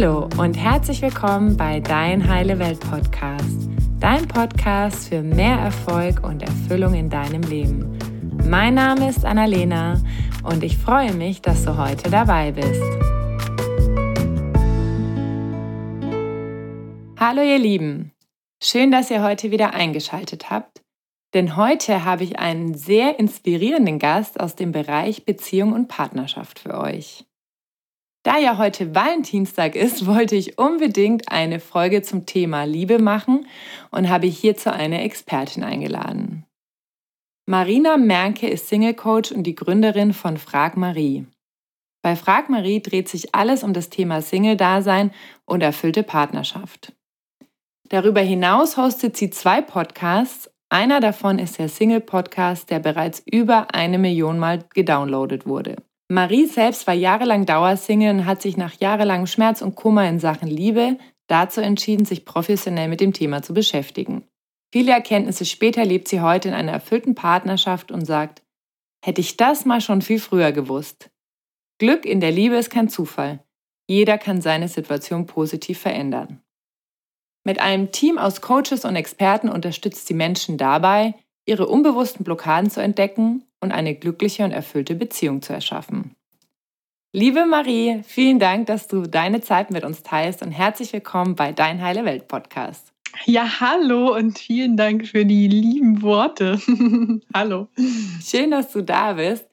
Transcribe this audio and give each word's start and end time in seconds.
Hallo 0.00 0.30
und 0.38 0.54
herzlich 0.54 1.02
willkommen 1.02 1.58
bei 1.58 1.78
Dein 1.78 2.26
Heile 2.26 2.58
Welt 2.58 2.80
Podcast, 2.80 3.68
dein 3.98 4.26
Podcast 4.26 5.10
für 5.10 5.20
mehr 5.20 5.58
Erfolg 5.58 6.26
und 6.26 6.40
Erfüllung 6.40 6.94
in 6.94 7.10
deinem 7.10 7.42
Leben. 7.42 7.98
Mein 8.48 8.72
Name 8.76 9.10
ist 9.10 9.26
Annalena 9.26 10.00
und 10.42 10.64
ich 10.64 10.78
freue 10.78 11.12
mich, 11.12 11.42
dass 11.42 11.66
du 11.66 11.76
heute 11.76 12.08
dabei 12.10 12.52
bist. 12.52 12.82
Hallo 17.18 17.42
ihr 17.42 17.58
Lieben, 17.58 18.12
schön, 18.62 18.90
dass 18.90 19.10
ihr 19.10 19.22
heute 19.22 19.50
wieder 19.50 19.74
eingeschaltet 19.74 20.48
habt, 20.48 20.80
denn 21.34 21.56
heute 21.56 22.06
habe 22.06 22.24
ich 22.24 22.38
einen 22.38 22.72
sehr 22.72 23.18
inspirierenden 23.18 23.98
Gast 23.98 24.40
aus 24.40 24.56
dem 24.56 24.72
Bereich 24.72 25.26
Beziehung 25.26 25.74
und 25.74 25.88
Partnerschaft 25.88 26.58
für 26.58 26.78
euch. 26.78 27.26
Da 28.22 28.38
ja 28.38 28.58
heute 28.58 28.94
Valentinstag 28.94 29.74
ist, 29.76 30.06
wollte 30.08 30.36
ich 30.36 30.58
unbedingt 30.58 31.30
eine 31.30 31.60
Folge 31.60 32.02
zum 32.02 32.26
Thema 32.26 32.64
Liebe 32.64 32.98
machen 32.98 33.46
und 33.90 34.08
habe 34.08 34.26
hierzu 34.26 34.70
eine 34.70 35.02
Expertin 35.02 35.64
eingeladen. 35.64 36.44
Marina 37.46 37.96
Merke 37.96 38.48
ist 38.48 38.68
Single 38.68 38.94
Coach 38.94 39.32
und 39.32 39.42
die 39.44 39.54
Gründerin 39.54 40.12
von 40.12 40.36
Frag 40.36 40.76
Marie. 40.76 41.26
Bei 42.02 42.16
Frag 42.16 42.48
Marie 42.48 42.80
dreht 42.80 43.08
sich 43.08 43.34
alles 43.34 43.62
um 43.62 43.72
das 43.72 43.90
Thema 43.90 44.22
Single-Dasein 44.22 45.10
und 45.44 45.62
erfüllte 45.62 46.02
Partnerschaft. 46.02 46.92
Darüber 47.88 48.20
hinaus 48.20 48.76
hostet 48.76 49.16
sie 49.16 49.30
zwei 49.30 49.60
Podcasts. 49.60 50.48
Einer 50.68 51.00
davon 51.00 51.38
ist 51.40 51.58
der 51.58 51.68
Single-Podcast, 51.68 52.70
der 52.70 52.78
bereits 52.78 53.20
über 53.26 53.74
eine 53.74 53.98
Million 53.98 54.38
Mal 54.38 54.64
gedownloadet 54.72 55.44
wurde. 55.44 55.76
Marie 56.10 56.46
selbst 56.46 56.88
war 56.88 56.94
jahrelang 56.94 57.46
Dauersingle 57.46 58.10
und 58.10 58.26
hat 58.26 58.42
sich 58.42 58.56
nach 58.56 58.74
jahrelangem 58.80 59.28
Schmerz 59.28 59.62
und 59.62 59.76
Kummer 59.76 60.08
in 60.08 60.18
Sachen 60.18 60.48
Liebe 60.48 60.98
dazu 61.28 61.60
entschieden, 61.60 62.04
sich 62.04 62.24
professionell 62.24 62.88
mit 62.88 63.00
dem 63.00 63.12
Thema 63.12 63.42
zu 63.42 63.54
beschäftigen. 63.54 64.26
Viele 64.72 64.90
Erkenntnisse 64.90 65.44
später 65.44 65.84
lebt 65.84 66.08
sie 66.08 66.20
heute 66.20 66.48
in 66.48 66.54
einer 66.54 66.72
erfüllten 66.72 67.14
Partnerschaft 67.14 67.92
und 67.92 68.06
sagt, 68.06 68.42
hätte 69.04 69.20
ich 69.20 69.36
das 69.36 69.64
mal 69.64 69.80
schon 69.80 70.02
viel 70.02 70.18
früher 70.18 70.50
gewusst. 70.50 71.10
Glück 71.78 72.04
in 72.04 72.18
der 72.18 72.32
Liebe 72.32 72.56
ist 72.56 72.70
kein 72.70 72.88
Zufall. 72.88 73.44
Jeder 73.88 74.18
kann 74.18 74.40
seine 74.40 74.66
Situation 74.66 75.26
positiv 75.26 75.78
verändern. 75.78 76.42
Mit 77.44 77.60
einem 77.60 77.92
Team 77.92 78.18
aus 78.18 78.40
Coaches 78.40 78.84
und 78.84 78.96
Experten 78.96 79.48
unterstützt 79.48 80.08
sie 80.08 80.14
Menschen 80.14 80.58
dabei, 80.58 81.14
ihre 81.46 81.68
unbewussten 81.68 82.24
Blockaden 82.24 82.68
zu 82.68 82.82
entdecken 82.82 83.44
und 83.60 83.72
eine 83.72 83.94
glückliche 83.94 84.44
und 84.44 84.52
erfüllte 84.52 84.94
Beziehung 84.94 85.42
zu 85.42 85.52
erschaffen. 85.52 86.16
Liebe 87.12 87.44
Marie, 87.44 88.02
vielen 88.04 88.38
Dank, 88.38 88.66
dass 88.66 88.86
du 88.86 89.02
deine 89.02 89.40
Zeit 89.40 89.70
mit 89.70 89.84
uns 89.84 90.02
teilst 90.02 90.42
und 90.42 90.52
herzlich 90.52 90.92
willkommen 90.92 91.34
bei 91.34 91.52
Dein 91.52 91.82
Heile 91.82 92.04
Welt 92.04 92.28
Podcast. 92.28 92.92
Ja, 93.24 93.60
hallo 93.60 94.14
und 94.14 94.38
vielen 94.38 94.76
Dank 94.76 95.06
für 95.06 95.26
die 95.26 95.48
lieben 95.48 96.02
Worte. 96.02 96.60
hallo. 97.34 97.68
Schön, 98.24 98.52
dass 98.52 98.70
du 98.72 98.82
da 98.82 99.14
bist. 99.14 99.46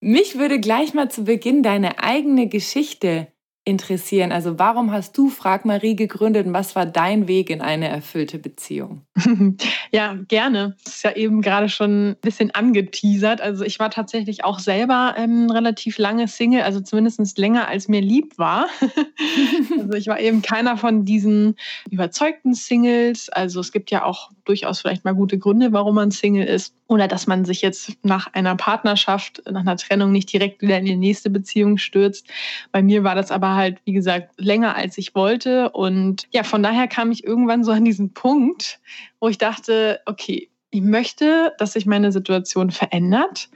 Mich 0.00 0.38
würde 0.38 0.60
gleich 0.60 0.94
mal 0.94 1.10
zu 1.10 1.24
Beginn 1.24 1.62
deine 1.62 2.02
eigene 2.02 2.48
Geschichte 2.48 3.28
interessieren. 3.64 4.32
Also 4.32 4.58
warum 4.58 4.92
hast 4.92 5.16
du 5.18 5.28
Frag 5.28 5.64
Marie 5.64 5.96
gegründet 5.96 6.46
und 6.46 6.52
was 6.52 6.74
war 6.74 6.86
dein 6.86 7.28
Weg 7.28 7.50
in 7.50 7.60
eine 7.60 7.88
erfüllte 7.88 8.38
Beziehung? 8.38 9.02
Ja, 9.94 10.16
gerne. 10.28 10.76
Das 10.84 10.96
ist 10.96 11.04
ja 11.04 11.12
eben 11.12 11.42
gerade 11.42 11.68
schon 11.68 12.10
ein 12.10 12.16
bisschen 12.22 12.50
angeteasert. 12.52 13.42
Also 13.42 13.62
ich 13.64 13.78
war 13.78 13.90
tatsächlich 13.90 14.44
auch 14.44 14.58
selber 14.58 15.14
ähm, 15.18 15.50
relativ 15.50 15.98
lange 15.98 16.28
Single, 16.28 16.62
also 16.62 16.80
zumindest 16.80 17.36
länger 17.36 17.68
als 17.68 17.88
mir 17.88 18.00
lieb 18.00 18.38
war. 18.38 18.68
also 19.78 19.92
ich 19.92 20.06
war 20.06 20.18
eben 20.18 20.40
keiner 20.40 20.78
von 20.78 21.04
diesen 21.04 21.56
überzeugten 21.90 22.54
Singles. 22.54 23.28
Also 23.28 23.60
es 23.60 23.70
gibt 23.70 23.90
ja 23.90 24.04
auch 24.04 24.30
durchaus 24.44 24.80
vielleicht 24.80 25.04
mal 25.04 25.14
gute 25.14 25.38
Gründe, 25.38 25.72
warum 25.72 25.96
man 25.96 26.10
Single 26.10 26.46
ist. 26.46 26.74
Oder 26.86 27.06
dass 27.06 27.26
man 27.26 27.44
sich 27.44 27.62
jetzt 27.62 27.92
nach 28.02 28.32
einer 28.32 28.56
Partnerschaft, 28.56 29.42
nach 29.50 29.60
einer 29.60 29.76
Trennung 29.76 30.12
nicht 30.12 30.32
direkt 30.32 30.62
wieder 30.62 30.78
in 30.78 30.84
die 30.84 30.96
nächste 30.96 31.30
Beziehung 31.30 31.78
stürzt. 31.78 32.26
Bei 32.70 32.82
mir 32.82 33.04
war 33.04 33.14
das 33.14 33.30
aber 33.30 33.54
halt, 33.54 33.78
wie 33.84 33.92
gesagt, 33.92 34.30
länger 34.38 34.74
als 34.74 34.98
ich 34.98 35.14
wollte. 35.14 35.70
Und 35.70 36.26
ja, 36.32 36.44
von 36.44 36.62
daher 36.62 36.88
kam 36.88 37.10
ich 37.10 37.24
irgendwann 37.24 37.64
so 37.64 37.72
an 37.72 37.84
diesen 37.84 38.12
Punkt, 38.14 38.80
wo 39.22 39.28
ich 39.28 39.38
dachte, 39.38 40.00
okay, 40.04 40.50
ich 40.70 40.80
möchte, 40.80 41.52
dass 41.58 41.74
sich 41.74 41.86
meine 41.86 42.10
Situation 42.10 42.72
verändert 42.72 43.50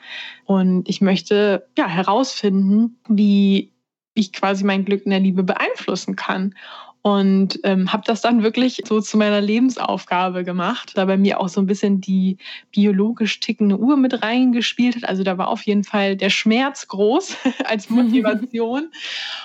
und 0.44 0.88
ich 0.88 1.00
möchte 1.00 1.66
ja 1.77 1.88
herausfinden, 1.88 3.00
wie 3.09 3.72
ich 4.15 4.32
quasi 4.32 4.62
mein 4.62 4.84
Glück 4.84 5.05
in 5.05 5.10
der 5.10 5.19
Liebe 5.19 5.43
beeinflussen 5.43 6.15
kann 6.15 6.55
und 7.06 7.61
ähm, 7.62 7.93
habe 7.93 8.03
das 8.05 8.21
dann 8.21 8.43
wirklich 8.43 8.83
so 8.84 9.00
zu 9.00 9.17
meiner 9.17 9.41
Lebensaufgabe 9.41 10.43
gemacht, 10.43 10.91
da 10.97 11.05
bei 11.05 11.17
mir 11.17 11.39
auch 11.39 11.49
so 11.49 11.61
ein 11.61 11.67
bisschen 11.67 12.00
die 12.00 12.37
biologisch 12.72 13.39
tickende 13.39 13.78
Uhr 13.78 13.97
mit 13.97 14.25
reingespielt 14.25 14.97
hat. 14.97 15.09
Also 15.09 15.22
da 15.22 15.39
war 15.39 15.47
auf 15.47 15.62
jeden 15.62 15.84
Fall 15.84 16.17
der 16.17 16.31
Schmerz 16.31 16.89
groß 16.89 17.37
als 17.65 17.91
Motivation. 17.91 18.91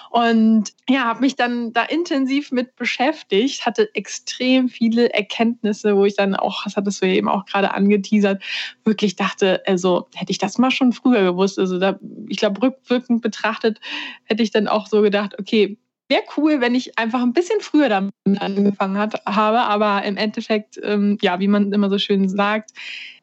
und 0.09 0.73
ja, 0.89 1.03
habe 1.03 1.19
mich 1.19 1.35
dann 1.35 1.71
da 1.71 1.83
intensiv 1.83 2.51
mit 2.51 2.75
beschäftigt, 2.75 3.63
hatte 3.63 3.93
extrem 3.93 4.67
viele 4.67 5.13
Erkenntnisse, 5.13 5.95
wo 5.95 6.05
ich 6.05 6.15
dann 6.15 6.35
auch, 6.35 6.63
das 6.63 6.75
hattest 6.75 7.03
du 7.03 7.05
ja 7.05 7.13
eben 7.13 7.29
auch 7.29 7.45
gerade 7.45 7.75
angeteasert, 7.75 8.41
wirklich 8.85 9.17
dachte, 9.17 9.61
also 9.67 10.07
hätte 10.15 10.31
ich 10.31 10.39
das 10.39 10.57
mal 10.57 10.71
schon 10.71 10.93
früher 10.93 11.21
gewusst. 11.21 11.59
Also 11.59 11.77
da, 11.77 11.99
ich 12.27 12.37
glaube, 12.37 12.59
rückwirkend 12.59 13.21
betrachtet 13.21 13.79
hätte 14.23 14.41
ich 14.41 14.49
dann 14.49 14.67
auch 14.67 14.87
so 14.87 15.03
gedacht, 15.03 15.37
okay, 15.37 15.77
wäre 16.11 16.23
cool, 16.37 16.61
wenn 16.61 16.75
ich 16.75 16.99
einfach 16.99 17.21
ein 17.21 17.33
bisschen 17.33 17.61
früher 17.61 17.89
damit 17.89 18.13
angefangen 18.37 18.97
hat, 18.97 19.25
habe. 19.25 19.61
Aber 19.61 20.03
im 20.03 20.17
Endeffekt, 20.17 20.79
ähm, 20.83 21.17
ja, 21.21 21.39
wie 21.39 21.47
man 21.47 21.71
immer 21.71 21.89
so 21.89 21.97
schön 21.97 22.29
sagt, 22.29 22.71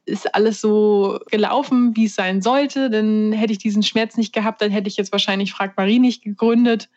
ist 0.07 0.35
alles 0.35 0.61
so 0.61 1.21
gelaufen, 1.31 1.95
wie 1.95 2.07
es 2.07 2.15
sein 2.15 2.41
sollte. 2.41 2.91
Dann 2.91 3.33
hätte 3.33 3.53
ich 3.53 3.59
diesen 3.59 3.83
Schmerz 3.83 4.17
nicht 4.17 4.33
gehabt, 4.33 4.63
dann 4.63 4.71
hätte 4.71 4.89
ich 4.89 4.97
jetzt 4.97 5.13
wahrscheinlich 5.13 5.53
Frag 5.53 5.77
Marie 5.77 5.99
nicht 5.99 6.23
gegründet. 6.23 6.89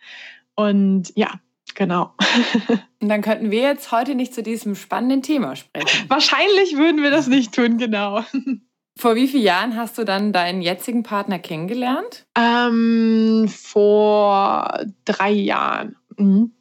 Und 0.55 1.11
ja, 1.15 1.39
genau. 1.75 2.13
Und 3.01 3.09
dann 3.09 3.21
könnten 3.21 3.51
wir 3.51 3.61
jetzt 3.61 3.91
heute 3.91 4.15
nicht 4.15 4.33
zu 4.33 4.43
diesem 4.43 4.75
spannenden 4.75 5.21
Thema 5.21 5.55
sprechen. 5.55 6.09
Wahrscheinlich 6.09 6.77
würden 6.77 7.03
wir 7.03 7.11
das 7.11 7.27
nicht 7.27 7.53
tun, 7.53 7.77
genau. 7.77 8.23
Vor 8.97 9.15
wie 9.15 9.27
vielen 9.27 9.43
Jahren 9.43 9.75
hast 9.77 9.97
du 9.97 10.03
dann 10.03 10.33
deinen 10.33 10.61
jetzigen 10.61 11.03
Partner 11.03 11.39
kennengelernt? 11.39 12.25
Ähm, 12.37 13.47
vor 13.47 14.85
drei 15.05 15.31
Jahren. 15.31 15.95
Mhm. 16.17 16.51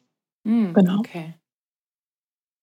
Mhm, 0.43 0.73
genau. 0.73 0.99
Okay. 0.99 1.35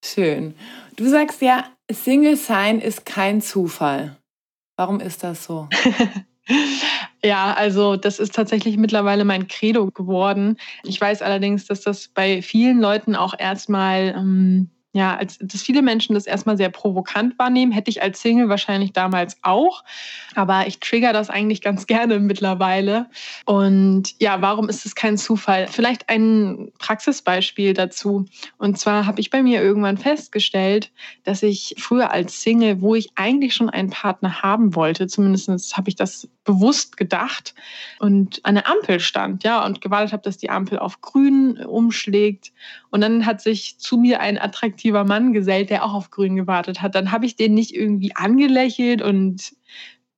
Schön. 0.05 0.55
Du 0.97 1.09
sagst 1.09 1.43
ja, 1.43 1.65
Single 1.91 2.37
sein 2.37 2.81
ist 2.81 3.05
kein 3.05 3.41
Zufall. 3.41 4.17
Warum 4.77 5.01
ist 5.01 5.25
das 5.25 5.45
so? 5.45 5.69
Ja, 7.23 7.53
also 7.53 7.97
das 7.97 8.21
ist 8.21 8.35
tatsächlich 8.35 8.77
mittlerweile 8.77 9.25
mein 9.25 9.49
Credo 9.49 9.91
geworden. 9.91 10.57
Ich 10.85 11.01
weiß 11.01 11.21
allerdings, 11.21 11.67
dass 11.67 11.81
das 11.81 12.09
bei 12.09 12.43
vielen 12.43 12.81
Leuten 12.81 13.17
auch 13.17 13.35
erstmal 13.39 14.15
ähm, 14.17 14.71
ja, 14.93 15.17
als 15.17 15.39
dass 15.39 15.63
viele 15.63 15.83
Menschen 15.83 16.15
das 16.15 16.27
erstmal 16.27 16.57
sehr 16.57 16.71
provokant 16.71 17.39
wahrnehmen, 17.39 17.73
hätte 17.73 17.91
ich 17.91 18.03
als 18.03 18.23
Single 18.23 18.49
wahrscheinlich 18.49 18.93
damals 18.93 19.37
auch. 19.43 19.85
Aber 20.35 20.67
ich 20.67 20.81
trigger 20.81 21.13
das 21.13 21.29
eigentlich 21.29 21.61
ganz 21.61 21.87
gerne 21.87 22.19
mittlerweile. 22.19 23.11
Und 23.45 24.19
ja, 24.19 24.41
warum 24.41 24.69
ist 24.69 24.87
es 24.87 24.95
kein 24.95 25.19
Zufall? 25.19 25.69
Vielleicht 25.69 26.09
ein 26.09 26.73
Praxisbeispiel 26.79 27.75
dazu. 27.75 28.25
Und 28.57 28.79
zwar 28.79 29.05
habe 29.05 29.21
ich 29.21 29.29
bei 29.31 29.43
mir 29.43 29.63
irgendwann 29.63 29.99
festgestellt, 29.99 30.91
dass 31.25 31.43
ich 31.43 31.75
früher 31.79 32.11
als 32.11 32.41
Single, 32.43 32.81
wo 32.81 32.95
ich 32.95 33.11
eigentlich 33.15 33.55
schon 33.55 33.69
einen 33.69 33.91
Partner 33.91 34.43
haben 34.43 34.75
wollte, 34.75 35.07
zumindest 35.07 35.77
habe 35.77 35.91
ich 35.91 35.97
das 35.97 36.29
bewusst 36.49 36.97
gedacht 36.97 37.55
und 37.99 38.41
an 38.43 38.55
der 38.55 38.67
Ampel 38.67 39.01
stand, 39.01 39.45
ja, 39.45 39.67
und 39.67 39.83
gewartet 39.83 40.15
habe, 40.15 40.23
dass 40.23 40.39
die 40.39 40.49
Ampel 40.49 40.79
auf 40.79 41.03
grün 41.03 41.59
umschlägt. 41.59 42.53
Und 42.89 43.03
dann 43.03 43.27
hat 43.27 43.43
sich 43.43 43.79
zu 43.79 43.99
mir 43.99 44.21
ein 44.21 44.39
attraktiver 44.39 44.79
Mann 44.93 45.33
gesellt, 45.33 45.71
der 45.71 45.85
auch 45.85 45.95
auf 45.95 46.11
grün 46.11 46.37
gewartet 46.37 46.83
hat. 46.83 46.95
Dann 46.95 47.13
habe 47.13 47.27
ich 47.27 47.37
den 47.37 47.55
nicht 47.55 47.75
irgendwie 47.75 48.15
angelächelt 48.15 49.03
und 49.03 49.53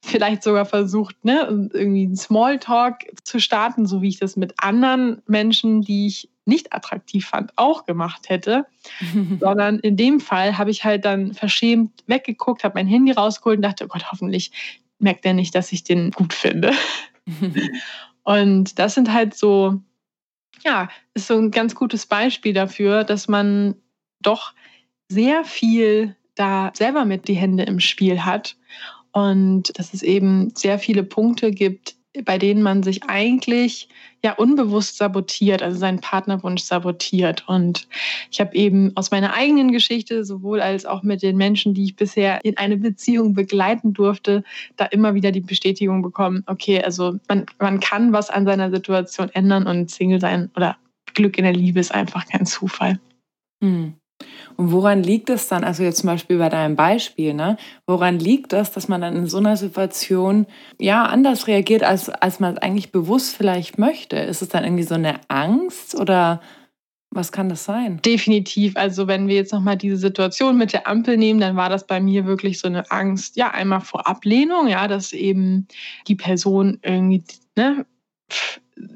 vielleicht 0.02 0.42
sogar 0.42 0.64
versucht, 0.64 1.24
ne, 1.24 1.46
irgendwie 1.72 2.04
einen 2.04 2.16
Smalltalk 2.16 3.04
zu 3.22 3.38
starten, 3.38 3.86
so 3.86 4.02
wie 4.02 4.08
ich 4.08 4.18
das 4.18 4.36
mit 4.36 4.54
anderen 4.58 5.22
Menschen, 5.26 5.82
die 5.82 6.06
ich 6.06 6.30
nicht 6.46 6.72
attraktiv 6.72 7.26
fand, 7.26 7.52
auch 7.56 7.84
gemacht 7.84 8.28
hätte. 8.28 8.66
Sondern 9.40 9.78
in 9.78 9.96
dem 9.96 10.20
Fall 10.20 10.58
habe 10.58 10.70
ich 10.70 10.84
halt 10.84 11.04
dann 11.04 11.34
verschämt 11.34 12.02
weggeguckt, 12.06 12.64
habe 12.64 12.74
mein 12.76 12.86
Handy 12.86 13.12
rausgeholt 13.12 13.58
und 13.58 13.62
dachte, 13.62 13.84
oh 13.84 13.88
Gott, 13.88 14.10
hoffentlich 14.10 14.52
merkt 14.98 15.24
er 15.24 15.34
nicht, 15.34 15.54
dass 15.54 15.72
ich 15.72 15.84
den 15.84 16.10
gut 16.10 16.32
finde. 16.32 16.72
und 18.22 18.78
das 18.78 18.94
sind 18.94 19.12
halt 19.12 19.34
so, 19.34 19.80
ja, 20.64 20.88
ist 21.14 21.26
so 21.26 21.38
ein 21.38 21.50
ganz 21.50 21.74
gutes 21.74 22.06
Beispiel 22.06 22.52
dafür, 22.52 23.04
dass 23.04 23.28
man 23.28 23.76
doch 24.20 24.52
sehr 25.10 25.44
viel 25.44 26.16
da 26.36 26.70
selber 26.74 27.04
mit 27.04 27.28
die 27.28 27.34
Hände 27.34 27.64
im 27.64 27.80
Spiel 27.80 28.24
hat 28.24 28.56
und 29.12 29.78
dass 29.78 29.92
es 29.92 30.02
eben 30.02 30.52
sehr 30.54 30.78
viele 30.78 31.02
Punkte 31.02 31.50
gibt, 31.50 31.96
bei 32.24 32.38
denen 32.38 32.62
man 32.62 32.82
sich 32.82 33.04
eigentlich 33.04 33.88
ja 34.22 34.32
unbewusst 34.32 34.96
sabotiert, 34.96 35.62
also 35.62 35.78
seinen 35.78 36.00
Partnerwunsch 36.00 36.62
sabotiert. 36.62 37.44
Und 37.48 37.86
ich 38.30 38.40
habe 38.40 38.54
eben 38.54 38.92
aus 38.96 39.10
meiner 39.10 39.34
eigenen 39.34 39.70
Geschichte, 39.70 40.24
sowohl 40.24 40.60
als 40.60 40.86
auch 40.86 41.02
mit 41.02 41.22
den 41.22 41.36
Menschen, 41.36 41.74
die 41.74 41.84
ich 41.84 41.96
bisher 41.96 42.44
in 42.44 42.56
eine 42.56 42.76
Beziehung 42.76 43.34
begleiten 43.34 43.92
durfte, 43.92 44.42
da 44.76 44.86
immer 44.86 45.14
wieder 45.14 45.30
die 45.30 45.40
Bestätigung 45.40 46.02
bekommen, 46.02 46.42
okay, 46.46 46.82
also 46.82 47.18
man, 47.28 47.46
man 47.58 47.80
kann 47.80 48.12
was 48.12 48.30
an 48.30 48.44
seiner 48.44 48.70
Situation 48.70 49.28
ändern 49.30 49.66
und 49.66 49.90
Single 49.90 50.20
sein 50.20 50.50
oder 50.56 50.76
Glück 51.14 51.38
in 51.38 51.44
der 51.44 51.54
Liebe 51.54 51.80
ist 51.80 51.94
einfach 51.94 52.26
kein 52.26 52.46
Zufall. 52.46 52.98
Hm. 53.62 53.99
Und 54.56 54.72
woran 54.72 55.02
liegt 55.02 55.30
es 55.30 55.48
dann, 55.48 55.64
also 55.64 55.82
jetzt 55.82 55.98
zum 55.98 56.08
Beispiel 56.08 56.38
bei 56.38 56.48
deinem 56.48 56.76
Beispiel, 56.76 57.34
ne? 57.34 57.56
woran 57.86 58.18
liegt 58.18 58.52
das, 58.52 58.72
dass 58.72 58.88
man 58.88 59.00
dann 59.00 59.16
in 59.16 59.26
so 59.26 59.38
einer 59.38 59.56
Situation 59.56 60.46
ja 60.78 61.04
anders 61.04 61.46
reagiert, 61.46 61.82
als, 61.82 62.10
als 62.10 62.40
man 62.40 62.54
es 62.54 62.62
eigentlich 62.62 62.92
bewusst 62.92 63.36
vielleicht 63.36 63.78
möchte? 63.78 64.16
Ist 64.16 64.42
es 64.42 64.48
dann 64.48 64.64
irgendwie 64.64 64.82
so 64.82 64.94
eine 64.94 65.20
Angst 65.28 65.98
oder 65.98 66.40
was 67.12 67.32
kann 67.32 67.48
das 67.48 67.64
sein? 67.64 68.00
Definitiv. 68.02 68.76
Also 68.76 69.08
wenn 69.08 69.26
wir 69.26 69.34
jetzt 69.34 69.52
nochmal 69.52 69.76
diese 69.76 69.96
Situation 69.96 70.56
mit 70.56 70.72
der 70.72 70.86
Ampel 70.86 71.16
nehmen, 71.16 71.40
dann 71.40 71.56
war 71.56 71.68
das 71.68 71.86
bei 71.86 72.00
mir 72.00 72.24
wirklich 72.24 72.60
so 72.60 72.68
eine 72.68 72.88
Angst, 72.90 73.36
ja, 73.36 73.50
einmal 73.50 73.80
vor 73.80 74.06
Ablehnung, 74.06 74.68
ja, 74.68 74.86
dass 74.86 75.12
eben 75.12 75.66
die 76.06 76.14
Person 76.14 76.78
irgendwie, 76.82 77.24
ne, 77.56 77.84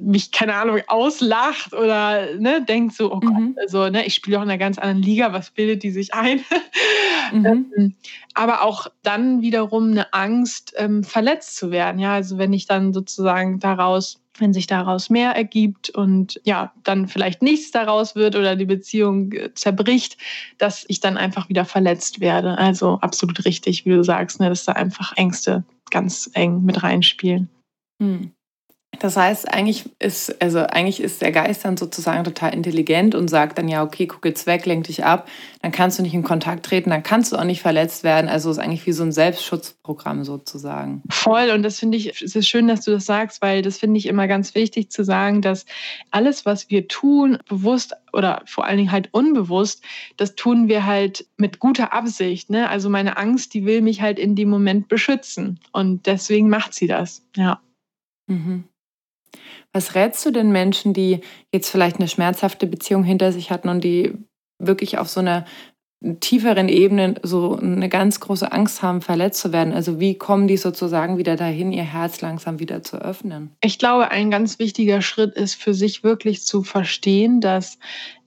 mich, 0.01 0.33
keine 0.33 0.55
Ahnung, 0.55 0.81
auslacht 0.87 1.73
oder 1.73 2.35
ne, 2.37 2.65
denkt 2.65 2.95
so, 2.95 3.13
oh 3.13 3.21
Gott, 3.21 3.33
mhm. 3.33 3.57
also 3.61 3.89
ne, 3.89 4.07
ich 4.07 4.15
spiele 4.15 4.39
auch 4.39 4.43
in 4.43 4.51
einer 4.51 4.59
ganz 4.59 4.79
anderen 4.79 5.03
Liga, 5.03 5.33
was 5.33 5.51
bildet 5.51 5.83
die 5.83 5.91
sich 5.91 6.15
ein? 6.15 6.41
Mhm. 7.33 7.73
Ähm, 7.77 7.95
aber 8.35 8.63
auch 8.63 8.87
dann 9.03 9.41
wiederum 9.41 9.93
eine 9.93 10.13
Angst, 10.13 10.75
ähm, 10.77 11.03
verletzt 11.03 11.57
zu 11.57 11.71
werden. 11.71 11.99
Ja, 11.99 12.13
also 12.13 12.37
wenn 12.37 12.53
ich 12.53 12.67
dann 12.67 12.93
sozusagen 12.93 13.59
daraus 13.61 14.21
wenn 14.39 14.53
sich 14.53 14.67
daraus 14.67 15.11
mehr 15.11 15.31
ergibt 15.31 15.91
und 15.91 16.41
ja, 16.45 16.73
dann 16.83 17.07
vielleicht 17.07 17.43
nichts 17.43 17.71
daraus 17.71 18.17
wird 18.17 18.37
oder 18.37 18.57
die 18.57 18.65
Beziehung 18.65 19.33
äh, 19.33 19.55
zerbricht, 19.55 20.19
dass 20.59 20.85
ich 20.89 21.01
dann 21.01 21.17
einfach 21.17 21.49
wieder 21.49 21.65
verletzt 21.65 22.21
werde. 22.21 22.59
Also 22.59 22.99
absolut 23.01 23.45
richtig, 23.45 23.85
wie 23.85 23.91
du 23.91 24.03
sagst, 24.03 24.41
ne, 24.41 24.49
dass 24.49 24.65
da 24.65 24.73
einfach 24.73 25.17
Ängste 25.17 25.65
ganz 25.91 26.31
eng 26.35 26.65
mit 26.65 26.83
reinspielen. 26.83 27.49
Hm. 28.03 28.33
Das 28.99 29.17
heißt, 29.17 29.53
eigentlich 29.53 29.85
ist, 29.99 30.41
also 30.43 30.61
eigentlich 30.61 31.01
ist 31.01 31.23
der 31.23 31.33
Geist 31.33 31.65
dann 31.65 31.77
sozusagen 31.77 32.25
total 32.25 32.55
intelligent 32.55 33.15
und 33.15 33.29
sagt 33.29 33.59
dann, 33.59 33.69
ja, 33.69 33.83
okay, 33.83 34.07
guck 34.07 34.25
jetzt 34.25 34.47
weg, 34.47 34.67
lenk 34.67 34.85
dich 34.85 35.05
ab, 35.05 35.29
dann 35.63 35.73
kannst 35.73 35.99
du 35.99 36.03
nicht 36.03 36.15
in 36.15 36.23
Kontakt 36.23 36.67
treten, 36.67 36.91
dann 36.91 37.03
kannst 37.03 37.33
du 37.33 37.37
auch 37.37 37.45
nicht 37.45 37.63
verletzt 37.63 38.05
werden. 38.05 38.29
Also 38.29 38.51
ist 38.51 38.59
eigentlich 38.59 38.87
wie 38.87 38.93
so 38.93 39.03
ein 39.03 39.13
Selbstschutzprogramm 39.13 40.25
sozusagen. 40.25 41.03
Voll, 41.11 41.51
und 41.51 41.63
das 41.63 41.79
finde 41.79 41.97
ich, 41.97 42.21
es 42.23 42.37
ist 42.37 42.49
schön, 42.49 42.69
dass 42.69 42.85
du 42.85 42.93
das 42.93 43.07
sagst, 43.07 43.43
weil 43.43 43.63
das 43.63 43.79
finde 43.79 43.99
ich 43.99 44.07
immer 44.07 44.29
ganz 44.29 44.55
wichtig 44.55 44.91
zu 44.91 45.05
sagen, 45.05 45.43
dass 45.43 45.67
alles, 46.11 46.45
was 46.47 46.71
wir 46.71 46.89
tun, 46.89 47.39
bewusst 47.49 47.95
oder 48.13 48.43
vor 48.47 48.65
allen 48.65 48.79
Dingen 48.79 48.93
halt 48.93 49.09
unbewusst, 49.13 49.83
das 50.17 50.35
tun 50.35 50.69
wir 50.69 50.87
halt 50.87 51.27
mit 51.37 51.59
guter 51.59 51.93
Absicht. 51.93 52.51
Ne? 52.51 52.69
Also 52.69 52.89
meine 52.91 53.17
Angst, 53.17 53.55
die 53.55 53.65
will 53.65 53.83
mich 53.83 54.01
halt 54.01 54.19
in 54.19 54.37
dem 54.37 54.49
Moment 54.49 54.89
beschützen. 54.89 55.61
Und 55.73 56.07
deswegen 56.07 56.49
macht 56.49 56.75
sie 56.75 56.87
das, 56.87 57.23
ja. 57.37 57.61
Mhm. 58.27 58.65
Was 59.73 59.95
rätst 59.95 60.25
du 60.25 60.31
den 60.31 60.53
Menschen, 60.53 60.93
die 60.93 61.21
jetzt 61.53 61.71
vielleicht 61.71 61.97
eine 61.97 62.09
schmerzhafte 62.09 62.67
Beziehung 62.67 63.05
hinter 63.05 63.33
sich 63.33 63.51
hatten 63.51 63.69
und 63.69 63.83
die 63.83 64.13
wirklich 64.59 64.99
auf 64.99 65.09
so 65.09 65.21
einer 65.21 65.45
tieferen 66.21 66.69
Ebene 66.69 67.15
so 67.23 67.57
eine 67.57 67.89
ganz 67.89 68.21
große 68.21 68.51
Angst 68.53 68.83
haben, 68.83 69.01
verletzt 69.01 69.41
zu 69.41 69.53
werden? 69.53 69.73
Also 69.73 70.01
wie 70.01 70.17
kommen 70.17 70.47
die 70.47 70.57
sozusagen 70.57 71.19
wieder 71.19 71.37
dahin, 71.37 71.73
ihr 71.73 71.85
Herz 71.85 72.21
langsam 72.21 72.59
wieder 72.59 72.83
zu 72.83 72.99
öffnen? 72.99 73.51
Ich 73.63 73.79
glaube, 73.79 74.11
ein 74.11 74.31
ganz 74.31 74.59
wichtiger 74.59 75.01
Schritt 75.03 75.35
ist 75.35 75.55
für 75.55 75.75
sich 75.75 76.05
wirklich 76.05 76.43
zu 76.43 76.63
verstehen, 76.63 77.41
dass 77.41 77.79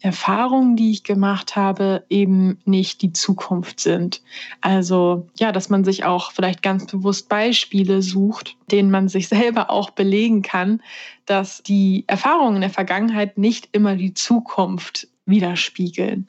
Erfahrungen, 0.02 0.76
die 0.76 0.92
ich 0.92 1.04
gemacht 1.04 1.56
habe, 1.56 2.04
eben 2.10 2.60
nicht 2.66 3.02
die 3.02 3.14
Zukunft 3.14 3.80
sind. 3.80 4.22
Also 4.62 5.28
ja, 5.40 5.52
dass 5.52 5.70
man 5.70 5.84
sich 5.84 6.04
auch 6.04 6.32
vielleicht 6.32 6.62
ganz 6.62 6.86
bewusst 6.86 7.30
Beispiele 7.30 8.02
sucht, 8.02 8.56
denen 8.72 8.92
man 8.92 9.08
sich 9.08 9.28
selber 9.30 9.70
auch 9.70 9.92
belegen 9.92 10.42
kann, 10.42 10.82
dass 11.26 11.62
die 11.64 12.06
Erfahrungen 12.08 12.56
in 12.56 12.62
der 12.62 12.70
Vergangenheit 12.70 13.38
nicht 13.38 13.70
immer 13.72 13.96
die 13.96 14.14
Zukunft 14.14 15.08
widerspiegeln. 15.28 16.28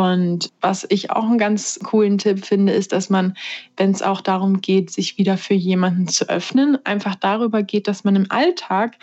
Und 0.00 0.50
was 0.62 0.86
ich 0.88 1.10
auch 1.10 1.24
einen 1.24 1.36
ganz 1.36 1.78
coolen 1.82 2.16
Tipp 2.16 2.46
finde, 2.46 2.72
ist, 2.72 2.92
dass 2.92 3.10
man, 3.10 3.36
wenn 3.76 3.90
es 3.90 4.00
auch 4.00 4.22
darum 4.22 4.62
geht, 4.62 4.90
sich 4.90 5.18
wieder 5.18 5.36
für 5.36 5.52
jemanden 5.52 6.08
zu 6.08 6.26
öffnen, 6.26 6.78
einfach 6.86 7.16
darüber 7.16 7.62
geht, 7.62 7.86
dass 7.86 8.02
man 8.02 8.16
im 8.16 8.30
Alltag 8.30 8.96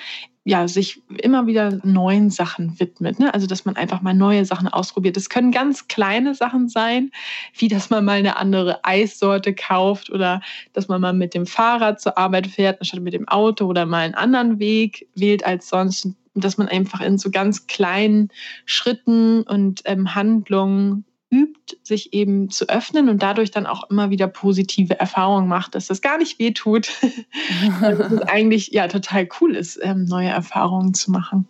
ja, 0.43 0.67
sich 0.67 1.01
immer 1.21 1.45
wieder 1.45 1.77
neuen 1.83 2.29
Sachen 2.29 2.79
widmet. 2.79 3.19
Ne? 3.19 3.31
Also, 3.33 3.45
dass 3.47 3.65
man 3.65 3.75
einfach 3.75 4.01
mal 4.01 4.13
neue 4.13 4.45
Sachen 4.45 4.69
ausprobiert. 4.69 5.17
Das 5.17 5.29
können 5.29 5.51
ganz 5.51 5.87
kleine 5.87 6.33
Sachen 6.33 6.69
sein, 6.69 7.11
wie 7.53 7.67
dass 7.67 7.89
man 7.89 8.05
mal 8.05 8.13
eine 8.13 8.37
andere 8.37 8.83
Eissorte 8.83 9.53
kauft 9.53 10.09
oder 10.09 10.41
dass 10.73 10.87
man 10.87 11.01
mal 11.01 11.13
mit 11.13 11.33
dem 11.33 11.45
Fahrrad 11.45 11.99
zur 11.99 12.17
Arbeit 12.17 12.47
fährt, 12.47 12.79
anstatt 12.79 13.01
mit 13.01 13.13
dem 13.13 13.27
Auto 13.27 13.65
oder 13.65 13.85
mal 13.85 14.05
einen 14.05 14.15
anderen 14.15 14.57
Weg 14.57 15.07
wählt 15.15 15.45
als 15.45 15.67
sonst 15.67 16.07
dass 16.41 16.57
man 16.57 16.67
einfach 16.67 17.01
in 17.01 17.17
so 17.17 17.31
ganz 17.31 17.67
kleinen 17.67 18.29
Schritten 18.65 19.43
und 19.43 19.81
ähm, 19.85 20.15
Handlungen 20.15 21.05
übt, 21.29 21.77
sich 21.83 22.13
eben 22.13 22.49
zu 22.49 22.69
öffnen 22.69 23.09
und 23.09 23.21
dadurch 23.21 23.51
dann 23.51 23.65
auch 23.65 23.89
immer 23.89 24.09
wieder 24.09 24.27
positive 24.27 24.99
Erfahrungen 24.99 25.47
macht, 25.47 25.75
dass 25.75 25.87
das 25.87 26.01
gar 26.01 26.17
nicht 26.17 26.39
weh 26.39 26.51
tut. 26.51 26.89
dass 27.81 28.11
es 28.11 28.21
eigentlich 28.27 28.69
ja 28.69 28.87
total 28.87 29.27
cool 29.41 29.55
ist, 29.55 29.79
ähm, 29.81 30.05
neue 30.05 30.29
Erfahrungen 30.29 30.93
zu 30.93 31.11
machen. 31.11 31.47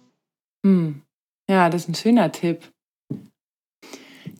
Hm. 0.66 1.02
Ja, 1.50 1.70
das 1.70 1.84
ist 1.84 1.90
ein 1.90 1.96
schöner 1.96 2.32
Tipp. 2.32 2.72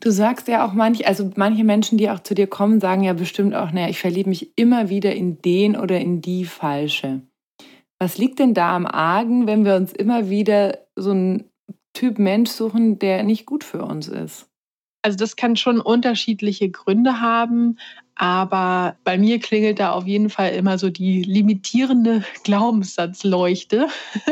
Du 0.00 0.10
sagst 0.10 0.46
ja 0.46 0.66
auch 0.66 0.74
manche, 0.74 1.06
also 1.06 1.30
manche 1.36 1.64
Menschen, 1.64 1.98
die 1.98 2.10
auch 2.10 2.20
zu 2.20 2.34
dir 2.34 2.46
kommen, 2.46 2.80
sagen 2.80 3.02
ja 3.02 3.14
bestimmt 3.14 3.54
auch, 3.54 3.72
naja, 3.72 3.88
ich 3.88 3.98
verliebe 3.98 4.28
mich 4.28 4.56
immer 4.56 4.90
wieder 4.90 5.14
in 5.14 5.40
den 5.42 5.76
oder 5.76 5.98
in 5.98 6.20
die 6.20 6.44
Falsche. 6.44 7.22
Was 7.98 8.18
liegt 8.18 8.38
denn 8.38 8.54
da 8.54 8.76
am 8.76 8.86
Argen, 8.86 9.46
wenn 9.46 9.64
wir 9.64 9.74
uns 9.74 9.92
immer 9.92 10.30
wieder 10.30 10.78
so 10.94 11.10
einen 11.10 11.50
Typ 11.94 12.18
Mensch 12.18 12.50
suchen, 12.50 12.98
der 12.98 13.24
nicht 13.24 13.44
gut 13.44 13.64
für 13.64 13.84
uns 13.84 14.08
ist? 14.08 14.48
Also 15.02 15.16
das 15.16 15.36
kann 15.36 15.56
schon 15.56 15.80
unterschiedliche 15.80 16.70
Gründe 16.70 17.20
haben, 17.20 17.78
aber 18.14 18.96
bei 19.04 19.16
mir 19.16 19.38
klingelt 19.38 19.78
da 19.78 19.92
auf 19.92 20.06
jeden 20.06 20.28
Fall 20.28 20.50
immer 20.50 20.76
so 20.76 20.90
die 20.90 21.22
limitierende 21.22 22.24
Glaubenssatzleuchte. 22.44 23.86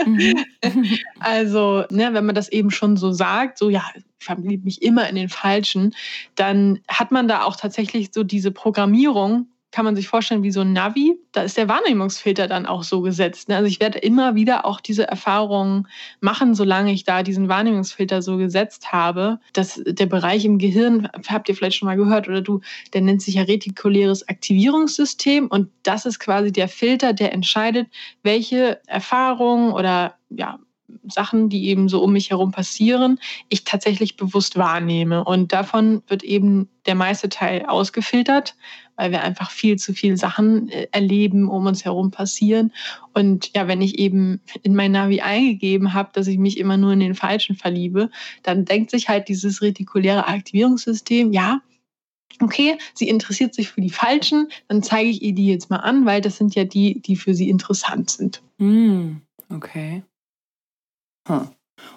Mhm. 0.04 0.44
also, 1.20 1.84
ne, 1.90 2.12
wenn 2.12 2.26
man 2.26 2.34
das 2.34 2.48
eben 2.48 2.70
schon 2.70 2.96
so 2.96 3.12
sagt, 3.12 3.58
so 3.58 3.70
ja, 3.70 3.84
ich 3.94 4.04
verliebe 4.18 4.64
mich 4.64 4.82
immer 4.82 5.08
in 5.08 5.14
den 5.14 5.28
Falschen, 5.28 5.94
dann 6.34 6.80
hat 6.88 7.12
man 7.12 7.28
da 7.28 7.44
auch 7.44 7.56
tatsächlich 7.56 8.10
so 8.12 8.24
diese 8.24 8.50
Programmierung, 8.50 9.48
kann 9.76 9.84
man 9.84 9.94
sich 9.94 10.08
vorstellen 10.08 10.42
wie 10.42 10.50
so 10.50 10.62
ein 10.62 10.72
Navi. 10.72 11.18
Da 11.32 11.42
ist 11.42 11.58
der 11.58 11.68
Wahrnehmungsfilter 11.68 12.48
dann 12.48 12.64
auch 12.64 12.82
so 12.82 13.02
gesetzt. 13.02 13.50
Ne? 13.50 13.56
Also 13.56 13.68
ich 13.68 13.78
werde 13.78 13.98
immer 13.98 14.34
wieder 14.34 14.64
auch 14.64 14.80
diese 14.80 15.06
Erfahrungen 15.06 15.86
machen, 16.22 16.54
solange 16.54 16.92
ich 16.94 17.04
da 17.04 17.22
diesen 17.22 17.50
Wahrnehmungsfilter 17.50 18.22
so 18.22 18.38
gesetzt 18.38 18.90
habe. 18.90 19.38
Dass 19.52 19.82
der 19.84 20.06
Bereich 20.06 20.46
im 20.46 20.56
Gehirn, 20.56 21.10
habt 21.28 21.50
ihr 21.50 21.54
vielleicht 21.54 21.76
schon 21.76 21.88
mal 21.88 21.96
gehört, 21.98 22.26
oder 22.26 22.40
du, 22.40 22.62
der 22.94 23.02
nennt 23.02 23.20
sich 23.20 23.34
ja 23.34 23.42
retikuläres 23.42 24.26
Aktivierungssystem. 24.26 25.48
Und 25.48 25.68
das 25.82 26.06
ist 26.06 26.20
quasi 26.20 26.52
der 26.52 26.68
Filter, 26.68 27.12
der 27.12 27.34
entscheidet, 27.34 27.88
welche 28.22 28.80
Erfahrungen 28.86 29.74
oder 29.74 30.14
ja, 30.30 30.58
Sachen, 31.08 31.48
die 31.48 31.68
eben 31.68 31.88
so 31.88 32.02
um 32.02 32.12
mich 32.12 32.30
herum 32.30 32.52
passieren, 32.52 33.18
ich 33.48 33.64
tatsächlich 33.64 34.16
bewusst 34.16 34.56
wahrnehme. 34.56 35.24
Und 35.24 35.52
davon 35.52 36.02
wird 36.08 36.22
eben 36.22 36.68
der 36.86 36.94
meiste 36.94 37.28
Teil 37.28 37.66
ausgefiltert, 37.66 38.56
weil 38.96 39.10
wir 39.10 39.22
einfach 39.22 39.50
viel 39.50 39.76
zu 39.76 39.92
viel 39.92 40.16
Sachen 40.16 40.68
äh, 40.70 40.86
erleben, 40.92 41.48
um 41.48 41.66
uns 41.66 41.84
herum 41.84 42.10
passieren. 42.10 42.72
Und 43.14 43.50
ja, 43.54 43.68
wenn 43.68 43.82
ich 43.82 43.98
eben 43.98 44.40
in 44.62 44.74
mein 44.74 44.92
Navi 44.92 45.20
eingegeben 45.20 45.92
habe, 45.92 46.10
dass 46.12 46.26
ich 46.26 46.38
mich 46.38 46.58
immer 46.58 46.76
nur 46.76 46.92
in 46.92 47.00
den 47.00 47.14
Falschen 47.14 47.56
verliebe, 47.56 48.10
dann 48.42 48.64
denkt 48.64 48.90
sich 48.90 49.08
halt 49.08 49.28
dieses 49.28 49.62
retikuläre 49.62 50.26
Aktivierungssystem, 50.26 51.32
ja, 51.32 51.60
okay, 52.40 52.78
sie 52.94 53.08
interessiert 53.08 53.54
sich 53.54 53.68
für 53.68 53.80
die 53.80 53.90
Falschen, 53.90 54.48
dann 54.68 54.82
zeige 54.82 55.10
ich 55.10 55.22
ihr 55.22 55.34
die 55.34 55.46
jetzt 55.46 55.70
mal 55.70 55.78
an, 55.78 56.06
weil 56.06 56.20
das 56.20 56.36
sind 56.36 56.54
ja 56.54 56.64
die, 56.64 57.00
die 57.00 57.16
für 57.16 57.34
sie 57.34 57.48
interessant 57.48 58.10
sind. 58.10 58.42
Mm, 58.58 59.16
okay. 59.50 60.02
Huh. 61.28 61.46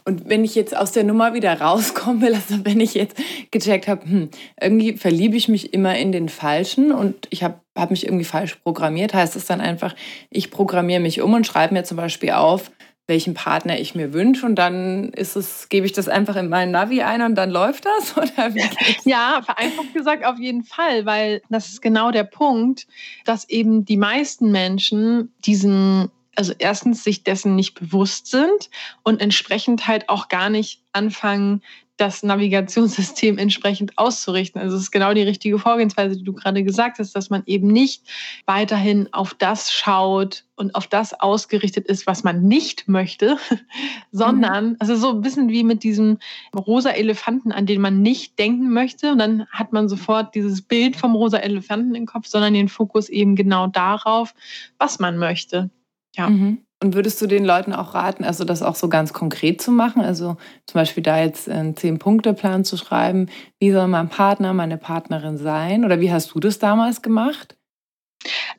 Und 0.05 0.27
wenn 0.29 0.43
ich 0.43 0.55
jetzt 0.55 0.75
aus 0.75 0.91
der 0.91 1.03
Nummer 1.03 1.33
wieder 1.33 1.59
rauskomme, 1.59 2.27
also 2.33 2.65
wenn 2.65 2.79
ich 2.79 2.93
jetzt 2.93 3.17
gecheckt 3.51 3.87
habe, 3.87 4.03
hm, 4.05 4.29
irgendwie 4.59 4.93
verliebe 4.97 5.37
ich 5.37 5.47
mich 5.47 5.73
immer 5.73 5.97
in 5.97 6.11
den 6.11 6.29
Falschen 6.29 6.91
und 6.91 7.27
ich 7.29 7.43
habe 7.43 7.61
hab 7.77 7.91
mich 7.91 8.05
irgendwie 8.05 8.25
falsch 8.25 8.55
programmiert, 8.55 9.13
heißt 9.13 9.35
es 9.35 9.45
dann 9.45 9.61
einfach, 9.61 9.95
ich 10.29 10.51
programmiere 10.51 10.99
mich 10.99 11.21
um 11.21 11.33
und 11.33 11.47
schreibe 11.47 11.73
mir 11.73 11.83
zum 11.83 11.97
Beispiel 11.97 12.31
auf, 12.31 12.71
welchen 13.09 13.33
Partner 13.33 13.79
ich 13.79 13.95
mir 13.95 14.13
wünsche 14.13 14.45
und 14.45 14.55
dann 14.55 15.09
ist 15.09 15.35
es, 15.35 15.67
gebe 15.69 15.87
ich 15.87 15.93
das 15.93 16.07
einfach 16.07 16.35
in 16.35 16.47
meinen 16.47 16.71
Navi 16.71 17.01
ein 17.01 17.23
und 17.23 17.33
dann 17.35 17.49
läuft 17.49 17.85
das? 17.85 18.15
Oder 18.17 18.53
wie 18.53 18.63
ja, 19.09 19.41
vereinfacht 19.43 19.93
gesagt 19.93 20.23
auf 20.23 20.37
jeden 20.37 20.63
Fall, 20.63 21.05
weil 21.05 21.41
das 21.49 21.69
ist 21.69 21.81
genau 21.81 22.11
der 22.11 22.23
Punkt, 22.23 22.85
dass 23.25 23.49
eben 23.49 23.83
die 23.83 23.97
meisten 23.97 24.51
Menschen 24.51 25.33
diesen 25.43 26.11
also 26.39 26.53
erstens 26.57 27.03
sich 27.03 27.25
dessen 27.25 27.57
nicht 27.57 27.77
bewusst 27.77 28.27
sind 28.27 28.69
und 29.03 29.19
entsprechend 29.19 29.87
halt 29.87 30.07
auch 30.07 30.29
gar 30.29 30.49
nicht 30.49 30.81
anfangen, 30.93 31.61
das 31.97 32.23
Navigationssystem 32.23 33.37
entsprechend 33.37 33.97
auszurichten. 33.97 34.61
Also 34.61 34.77
es 34.77 34.83
ist 34.83 34.91
genau 34.91 35.13
die 35.13 35.23
richtige 35.23 35.59
Vorgehensweise, 35.59 36.15
die 36.15 36.23
du 36.23 36.31
gerade 36.31 36.63
gesagt 36.63 36.97
hast, 36.99 37.13
dass 37.13 37.29
man 37.29 37.43
eben 37.45 37.67
nicht 37.67 38.03
weiterhin 38.45 39.09
auf 39.11 39.33
das 39.33 39.73
schaut 39.73 40.45
und 40.55 40.75
auf 40.75 40.87
das 40.87 41.13
ausgerichtet 41.13 41.87
ist, 41.87 42.07
was 42.07 42.23
man 42.23 42.43
nicht 42.43 42.87
möchte, 42.87 43.35
sondern, 44.13 44.69
mhm. 44.69 44.75
also 44.79 44.95
so 44.95 45.09
ein 45.09 45.19
bisschen 45.19 45.49
wie 45.49 45.65
mit 45.65 45.83
diesem 45.83 46.19
rosa 46.55 46.91
Elefanten, 46.91 47.51
an 47.51 47.65
den 47.65 47.81
man 47.81 48.01
nicht 48.01 48.39
denken 48.39 48.71
möchte. 48.71 49.11
Und 49.11 49.17
dann 49.17 49.45
hat 49.47 49.73
man 49.73 49.89
sofort 49.89 50.35
dieses 50.35 50.61
Bild 50.61 50.95
vom 50.95 51.15
rosa 51.15 51.39
Elefanten 51.39 51.95
im 51.95 52.05
Kopf, 52.05 52.27
sondern 52.27 52.53
den 52.53 52.69
Fokus 52.69 53.09
eben 53.09 53.35
genau 53.35 53.67
darauf, 53.67 54.33
was 54.77 54.99
man 54.99 55.17
möchte. 55.17 55.69
Ja. 56.15 56.29
Mhm. 56.29 56.59
Und 56.81 56.95
würdest 56.95 57.21
du 57.21 57.27
den 57.27 57.43
Leuten 57.43 57.73
auch 57.73 57.93
raten, 57.93 58.23
also 58.23 58.45
das 58.45 58.61
auch 58.61 58.75
so 58.75 58.87
ganz 58.87 59.11
konkret 59.11 59.61
zu 59.61 59.71
machen? 59.71 60.01
Also 60.01 60.37
zum 60.65 60.73
Beispiel 60.73 61.03
da 61.03 61.19
jetzt 61.19 61.49
einen 61.49 61.75
Zehn-Punkte-Plan 61.75 62.63
zu 62.63 62.77
schreiben, 62.77 63.27
wie 63.59 63.71
soll 63.71 63.87
mein 63.87 64.07
Partner, 64.07 64.53
meine 64.53 64.77
Partnerin 64.77 65.37
sein? 65.37 65.83
Oder 65.83 65.99
wie 65.99 66.11
hast 66.11 66.33
du 66.33 66.39
das 66.39 66.57
damals 66.57 67.01
gemacht? 67.01 67.57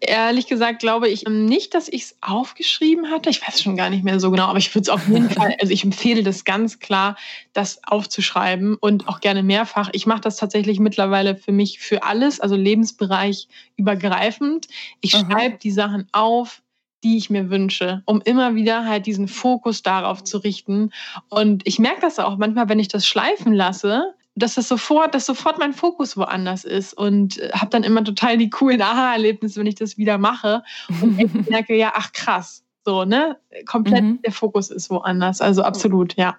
Ehrlich 0.01 0.47
gesagt 0.47 0.81
glaube 0.81 1.09
ich 1.09 1.27
nicht, 1.29 1.75
dass 1.75 1.89
ich 1.89 2.05
es 2.05 2.17
aufgeschrieben 2.23 3.11
hatte. 3.11 3.29
Ich 3.29 3.47
weiß 3.47 3.63
schon 3.63 3.77
gar 3.77 3.91
nicht 3.91 4.05
mehr 4.05 4.19
so 4.19 4.31
genau, 4.31 4.47
aber 4.47 4.59
ich 4.59 4.75
würde 4.75 4.83
es 4.83 4.89
auf 4.89 5.07
jeden 5.09 5.29
Fall, 5.31 5.55
also 5.61 5.73
ich 5.73 5.85
empfehle 5.85 6.23
das 6.23 6.45
ganz 6.45 6.79
klar, 6.79 7.17
das 7.53 7.81
aufzuschreiben 7.85 8.77
und 8.77 9.09
auch 9.09 9.21
gerne 9.21 9.43
mehrfach. 9.43 9.91
Ich 9.93 10.07
mache 10.07 10.23
das 10.23 10.37
tatsächlich 10.37 10.79
mittlerweile 10.79 11.37
für 11.37 11.53
mich 11.53 11.79
für 11.79 12.03
alles, 12.03 12.41
also 12.41 12.57
Lebensbereich 12.57 13.49
übergreifend. 13.77 14.69
Ich 15.03 15.13
schreibe 15.13 15.59
die 15.59 15.71
Sachen 15.71 16.07
auf, 16.13 16.63
die 17.03 17.17
ich 17.17 17.31
mir 17.31 17.51
wünsche, 17.51 18.03
um 18.05 18.21
immer 18.23 18.55
wieder 18.55 18.85
halt 18.87 19.07
diesen 19.07 19.29
Fokus 19.29 19.83
darauf 19.83 20.23
zu 20.25 20.39
richten. 20.39 20.91
Und 21.29 21.67
ich 21.67 21.79
merke 21.79 22.01
das 22.01 22.19
auch 22.19 22.37
manchmal, 22.37 22.69
wenn 22.69 22.79
ich 22.79 22.89
das 22.89 23.07
schleifen 23.07 23.53
lasse, 23.53 24.15
dass 24.35 24.55
das 24.55 24.69
sofort, 24.69 25.15
dass 25.15 25.27
sofort 25.27 25.59
mein 25.59 25.73
Fokus 25.73 26.17
woanders 26.17 26.65
ist 26.65 26.95
und 26.95 27.39
äh, 27.39 27.51
habe 27.53 27.71
dann 27.71 27.83
immer 27.83 28.05
total 28.05 28.39
die 28.39 28.51
coolen 28.51 28.81
Aha-Erlebnisse, 28.81 29.61
wenn 29.61 29.67
ich 29.67 29.75
das 29.75 29.99
wieder 29.99 30.19
mache 30.19 30.63
und 31.03 31.19
ich 31.21 31.33
merke, 31.51 31.75
ja, 31.75 31.93
ach 31.95 32.13
krass, 32.13 32.65
so, 32.85 33.05
ne? 33.05 33.37
Komplett 33.67 34.05
mhm. 34.05 34.23
der 34.23 34.33
Fokus 34.33 34.71
ist 34.71 34.89
woanders. 34.89 35.41
Also 35.41 35.63
absolut, 35.63 36.17
ja. 36.17 36.37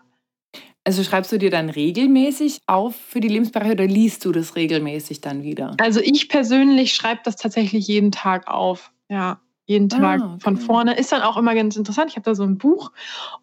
Also 0.84 1.04
schreibst 1.04 1.32
du 1.32 1.38
dir 1.38 1.52
dann 1.52 1.70
regelmäßig 1.70 2.62
auf 2.66 2.96
für 2.96 3.20
die 3.20 3.28
Lebensbereiche 3.28 3.74
oder 3.74 3.86
liest 3.86 4.26
du 4.26 4.32
das 4.32 4.56
regelmäßig 4.56 5.22
dann 5.22 5.44
wieder? 5.44 5.76
Also 5.80 6.00
ich 6.00 6.28
persönlich 6.28 6.94
schreibe 6.94 7.22
das 7.24 7.36
tatsächlich 7.36 7.88
jeden 7.88 8.12
Tag 8.12 8.48
auf. 8.48 8.92
Ja 9.08 9.40
jeden 9.72 9.90
Tag 9.90 10.22
ah, 10.22 10.26
okay. 10.34 10.40
von 10.40 10.58
vorne. 10.58 10.98
Ist 10.98 11.12
dann 11.12 11.22
auch 11.22 11.38
immer 11.38 11.56
ganz 11.56 11.76
interessant. 11.76 12.12
Ich 12.12 12.16
habe 12.16 12.26
da 12.26 12.36
so 12.36 12.44
ein 12.44 12.58
Buch 12.58 12.92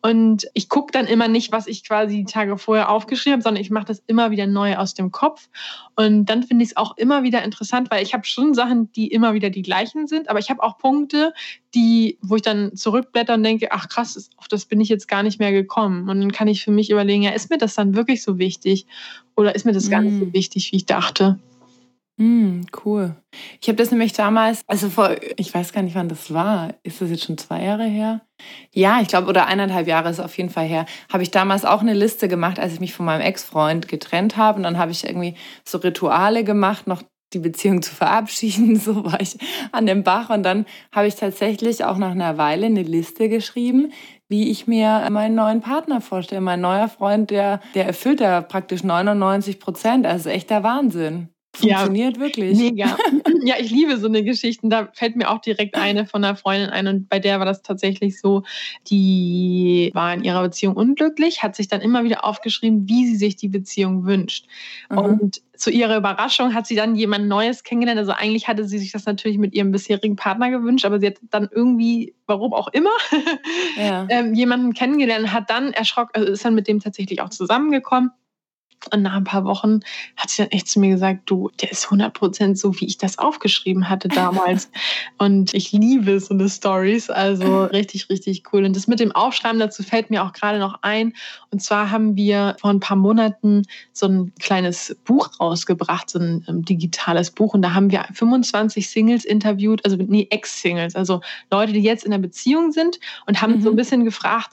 und 0.02 0.47
ich 0.54 0.68
gucke 0.68 0.92
dann 0.92 1.06
immer 1.06 1.26
nicht, 1.26 1.50
was 1.50 1.66
ich 1.66 1.85
quasi 1.85 2.16
die 2.16 2.32
Tage 2.32 2.58
vorher 2.58 2.90
aufgeschrieben 2.90 3.35
habe, 3.35 3.42
sondern 3.42 3.61
ich 3.61 3.70
mache 3.70 3.87
das 3.87 4.02
immer 4.06 4.30
wieder 4.30 4.47
neu 4.47 4.76
aus 4.76 4.94
dem 4.94 5.11
Kopf. 5.11 5.49
Und 5.97 6.26
dann 6.26 6.42
finde 6.42 6.64
ich 6.64 6.70
es 6.70 6.76
auch 6.76 6.97
immer 6.97 7.23
wieder 7.23 7.42
interessant, 7.42 7.90
weil 7.90 8.02
ich 8.02 8.14
habe 8.14 8.25
schon 8.25 8.54
Sachen, 8.54 8.92
die 8.92 9.08
immer 9.08 9.35
wieder 9.35 9.50
die 9.50 9.62
gleichen 9.62 10.06
sind, 10.06 10.28
aber 10.28 10.38
ich 10.38 10.50
habe 10.50 10.62
auch 10.62 10.78
Punkte, 10.78 11.32
die, 11.75 12.18
wo 12.23 12.37
ich 12.37 12.42
dann 12.42 12.76
zurückblätter 12.76 13.35
und 13.35 13.42
denke, 13.42 13.73
ach 13.73 13.88
krass, 13.88 14.30
auf 14.37 14.49
das 14.49 14.66
bin 14.66 14.80
ich 14.80 14.88
jetzt 14.88 15.08
gar 15.08 15.23
nicht 15.23 15.40
mehr 15.40 15.52
gekommen. 15.52 16.08
Und 16.08 16.20
dann 16.20 16.32
kann 16.32 16.49
ich 16.49 16.62
für 16.62 16.70
mich 16.70 16.90
überlegen, 16.90 17.23
ja, 17.23 17.30
ist 17.30 17.50
mir 17.50 17.58
das 17.58 17.75
dann 17.75 17.94
wirklich 17.94 18.23
so 18.23 18.38
wichtig 18.38 18.87
oder 19.35 19.54
ist 19.54 19.64
mir 19.64 19.73
das 19.73 19.90
gar 19.90 20.02
nicht 20.02 20.18
so 20.18 20.26
mm. 20.26 20.32
wichtig, 20.32 20.73
wie 20.73 20.76
ich 20.76 20.87
dachte? 20.87 21.38
Mm, 22.20 22.62
cool. 22.84 23.14
Ich 23.60 23.68
habe 23.68 23.76
das 23.76 23.92
nämlich 23.92 24.12
damals, 24.12 24.62
also 24.66 24.90
vor, 24.90 25.14
ich 25.37 25.54
weiß 25.54 25.72
gar 25.72 25.82
nicht, 25.82 25.94
wann 25.94 26.08
das 26.08 26.34
war. 26.34 26.75
Ist 26.82 27.00
das 27.00 27.10
jetzt 27.10 27.25
schon 27.25 27.38
zwei 27.38 27.62
Jahre 27.62 27.84
her? 27.84 28.22
Ja, 28.72 29.00
ich 29.00 29.06
glaube, 29.06 29.28
oder 29.28 29.46
eineinhalb 29.46 29.87
Jahre 29.87 30.10
ist 30.10 30.18
auf 30.18 30.37
jeden 30.37 30.50
Fall 30.50 30.66
her. 30.66 30.87
Habe 31.12 31.22
ich 31.22 31.30
damals 31.30 31.64
auch 31.64 31.80
eine 31.80 31.94
Liste 31.94 32.26
gemacht, 32.26 32.58
als 32.58 32.72
ich 32.72 32.80
mich 32.80 32.92
von 32.92 33.06
meinem 33.06 33.20
Ex-Freund 33.20 33.87
getrennt 33.87 34.37
habe. 34.37 34.56
Und 34.56 34.64
dann 34.64 34.78
habe 34.78 34.90
ich 34.90 35.04
irgendwie 35.04 35.37
so 35.64 35.78
Rituale 35.78 36.42
gemacht, 36.42 36.88
noch 36.88 37.02
die 37.32 37.38
Beziehung 37.38 37.82
zu 37.82 37.94
verabschieden. 37.94 38.76
So 38.80 39.04
war 39.04 39.20
ich 39.20 39.38
an 39.70 39.87
dem 39.87 40.02
Bach. 40.02 40.30
Und 40.30 40.42
dann 40.42 40.66
habe 40.90 41.06
ich 41.06 41.14
tatsächlich 41.14 41.84
auch 41.84 41.98
nach 41.98 42.10
einer 42.12 42.37
Weile 42.37 42.66
eine 42.66 42.82
Liste 42.82 43.28
geschrieben, 43.28 43.92
wie 44.28 44.50
ich 44.50 44.66
mir 44.66 45.08
meinen 45.10 45.37
neuen 45.37 45.60
Partner 45.60 46.00
vorstelle. 46.00 46.40
Mein 46.40 46.60
neuer 46.60 46.88
Freund, 46.88 47.30
der, 47.30 47.60
der 47.76 47.87
erfüllt 47.87 48.20
da 48.20 48.40
praktisch 48.40 48.82
99 48.82 49.60
Prozent. 49.60 50.04
Also 50.04 50.30
echter 50.30 50.64
Wahnsinn. 50.64 51.28
Funktioniert 51.55 52.17
ja, 52.17 52.23
wirklich. 52.23 52.59
Mega. 52.59 52.97
Ja, 53.43 53.57
ich 53.59 53.71
liebe 53.71 53.97
so 53.97 54.07
eine 54.07 54.23
Geschichten. 54.23 54.71
Da 54.71 54.88
fällt 54.93 55.17
mir 55.17 55.31
auch 55.31 55.40
direkt 55.40 55.75
eine 55.76 56.07
von 56.07 56.23
einer 56.23 56.37
Freundin 56.37 56.71
ein 56.71 56.87
und 56.87 57.09
bei 57.09 57.19
der 57.19 57.38
war 57.38 57.47
das 57.47 57.62
tatsächlich 57.62 58.21
so, 58.21 58.43
die 58.88 59.90
war 59.95 60.12
in 60.12 60.23
ihrer 60.25 60.43
Beziehung 60.43 60.76
unglücklich, 60.76 61.43
hat 61.43 61.57
sich 61.57 61.69
dann 61.69 61.81
immer 61.81 62.05
wieder 62.05 62.25
aufgeschrieben, 62.25 62.88
wie 62.88 63.07
sie 63.07 63.17
sich 63.17 63.37
die 63.37 63.49
Beziehung 63.49 64.05
wünscht. 64.05 64.47
Mhm. 64.90 64.99
Und 64.99 65.43
zu 65.57 65.71
ihrer 65.71 65.97
Überraschung 65.97 66.55
hat 66.55 66.67
sie 66.67 66.76
dann 66.76 66.95
jemand 66.95 67.26
Neues 67.26 67.64
kennengelernt. 67.64 67.99
Also 67.99 68.12
eigentlich 68.12 68.47
hatte 68.47 68.64
sie 68.64 68.78
sich 68.78 68.93
das 68.93 69.07
natürlich 69.07 69.38
mit 69.38 69.55
ihrem 69.55 69.73
bisherigen 69.73 70.17
Partner 70.17 70.50
gewünscht, 70.50 70.85
aber 70.85 71.00
sie 71.00 71.09
hat 71.09 71.17
dann 71.31 71.49
irgendwie, 71.50 72.14
warum 72.26 72.52
auch 72.52 72.69
immer, 72.69 72.90
ja. 73.76 74.07
ähm, 74.11 74.35
jemanden 74.35 74.75
kennengelernt, 74.75 75.33
hat 75.33 75.50
dann 75.50 75.73
erschrocken, 75.73 76.12
also 76.14 76.31
ist 76.31 76.45
dann 76.45 76.55
mit 76.55 76.69
dem 76.69 76.78
tatsächlich 76.78 77.21
auch 77.23 77.31
zusammengekommen 77.31 78.12
und 78.92 79.02
nach 79.02 79.14
ein 79.14 79.25
paar 79.25 79.44
Wochen 79.44 79.80
hat 80.16 80.30
sie 80.30 80.42
dann 80.42 80.50
echt 80.50 80.68
zu 80.68 80.80
mir 80.80 80.90
gesagt, 80.90 81.23
du, 81.26 81.50
der 81.61 81.70
ist 81.70 81.87
100% 81.87 82.56
so, 82.56 82.78
wie 82.80 82.87
ich 82.87 82.99
das 82.99 83.18
aufgeschrieben 83.18 83.88
hatte 83.88 84.08
damals. 84.08 84.70
und 85.18 85.54
ich 85.54 85.73
liebe 85.73 86.18
so 86.20 86.35
eine 86.35 86.49
Stories, 86.49 87.11
also 87.11 87.64
richtig, 87.64 88.08
richtig 88.08 88.44
cool. 88.52 88.64
Und 88.64 88.76
das 88.76 88.87
mit 88.87 89.00
dem 89.00 89.12
Aufschreiben 89.12 89.58
dazu 89.58 89.82
fällt 89.82 90.11
mir 90.11 90.25
auch 90.25 90.32
gerade 90.32 90.58
noch 90.58 90.78
ein. 90.82 91.12
Und 91.50 91.62
zwar 91.62 91.90
haben 91.90 92.16
wir 92.16 92.56
vor 92.61 92.70
ein 92.70 92.80
paar 92.80 92.97
Monaten 92.97 93.62
so 93.92 94.06
ein 94.06 94.32
kleines 94.38 94.97
Buch 95.04 95.30
rausgebracht, 95.40 96.11
so 96.11 96.18
ein 96.18 96.44
ähm, 96.49 96.64
digitales 96.64 97.30
Buch. 97.30 97.54
Und 97.54 97.62
da 97.62 97.75
haben 97.75 97.90
wir 97.90 98.06
25 98.12 98.88
Singles 98.88 99.25
interviewt, 99.25 99.85
also 99.85 99.97
nee, 99.97 100.26
Ex-Singles, 100.30 100.94
also 100.94 101.20
Leute, 101.50 101.73
die 101.73 101.82
jetzt 101.82 102.04
in 102.04 102.12
einer 102.12 102.23
Beziehung 102.23 102.73
sind 102.73 102.99
und 103.26 103.42
haben 103.42 103.56
mhm. 103.56 103.62
so 103.62 103.70
ein 103.70 103.76
bisschen 103.76 104.04
gefragt, 104.04 104.50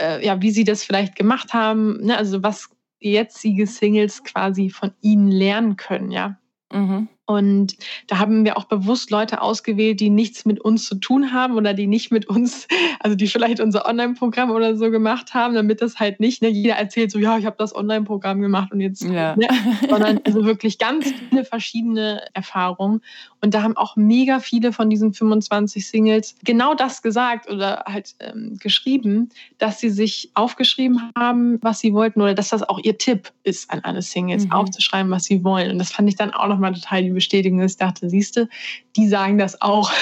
äh, 0.00 0.24
ja, 0.24 0.40
wie 0.42 0.50
sie 0.50 0.64
das 0.64 0.84
vielleicht 0.84 1.16
gemacht 1.16 1.54
haben, 1.54 2.04
ne? 2.04 2.16
also 2.16 2.42
was 2.42 2.70
jetzige 3.12 3.66
Singles 3.66 4.24
quasi 4.24 4.70
von 4.70 4.92
ihnen 5.00 5.28
lernen 5.28 5.76
können, 5.76 6.10
ja. 6.10 6.38
Mhm. 6.72 7.08
Und 7.26 7.76
da 8.06 8.18
haben 8.18 8.44
wir 8.44 8.56
auch 8.56 8.64
bewusst 8.64 9.10
Leute 9.10 9.42
ausgewählt, 9.42 9.98
die 9.98 10.10
nichts 10.10 10.44
mit 10.44 10.60
uns 10.60 10.86
zu 10.86 10.94
tun 10.94 11.32
haben 11.32 11.54
oder 11.54 11.74
die 11.74 11.88
nicht 11.88 12.12
mit 12.12 12.26
uns, 12.26 12.68
also 13.00 13.16
die 13.16 13.26
vielleicht 13.26 13.60
unser 13.60 13.86
Online-Programm 13.86 14.50
oder 14.52 14.76
so 14.76 14.90
gemacht 14.92 15.34
haben, 15.34 15.54
damit 15.54 15.82
das 15.82 15.98
halt 15.98 16.20
nicht, 16.20 16.40
ne, 16.40 16.48
jeder 16.48 16.76
erzählt 16.76 17.10
so, 17.10 17.18
ja, 17.18 17.36
ich 17.36 17.44
habe 17.44 17.56
das 17.58 17.74
Online-Programm 17.74 18.40
gemacht 18.40 18.72
und 18.72 18.80
jetzt, 18.80 19.02
ja. 19.02 19.34
ne, 19.34 19.48
sondern 19.90 20.20
also 20.24 20.44
wirklich 20.44 20.78
ganz 20.78 21.12
viele 21.12 21.44
verschiedene 21.44 22.22
Erfahrungen. 22.32 23.02
Und 23.42 23.54
da 23.54 23.62
haben 23.62 23.76
auch 23.76 23.96
mega 23.96 24.38
viele 24.38 24.72
von 24.72 24.88
diesen 24.88 25.12
25 25.12 25.86
Singles 25.86 26.36
genau 26.44 26.74
das 26.74 27.02
gesagt 27.02 27.50
oder 27.50 27.84
halt 27.86 28.14
ähm, 28.20 28.56
geschrieben, 28.60 29.30
dass 29.58 29.80
sie 29.80 29.90
sich 29.90 30.30
aufgeschrieben 30.34 31.10
haben, 31.16 31.58
was 31.62 31.80
sie 31.80 31.92
wollten 31.92 32.20
oder 32.22 32.34
dass 32.34 32.50
das 32.50 32.62
auch 32.62 32.78
ihr 32.82 32.98
Tipp 32.98 33.32
ist 33.42 33.70
an 33.70 33.80
alle 33.82 34.02
Singles, 34.02 34.44
mhm. 34.44 34.52
aufzuschreiben, 34.52 35.10
was 35.10 35.24
sie 35.24 35.42
wollen. 35.42 35.72
Und 35.72 35.78
das 35.78 35.90
fand 35.90 36.08
ich 36.08 36.16
dann 36.16 36.32
auch 36.32 36.46
nochmal 36.46 36.72
total 36.72 37.02
die 37.16 37.20
Bestätigung, 37.20 37.58
dass 37.60 37.72
ich 37.72 37.78
dachte, 37.78 38.08
siehste, 38.08 38.48
die 38.96 39.08
sagen 39.08 39.38
das 39.38 39.60
auch. 39.60 39.90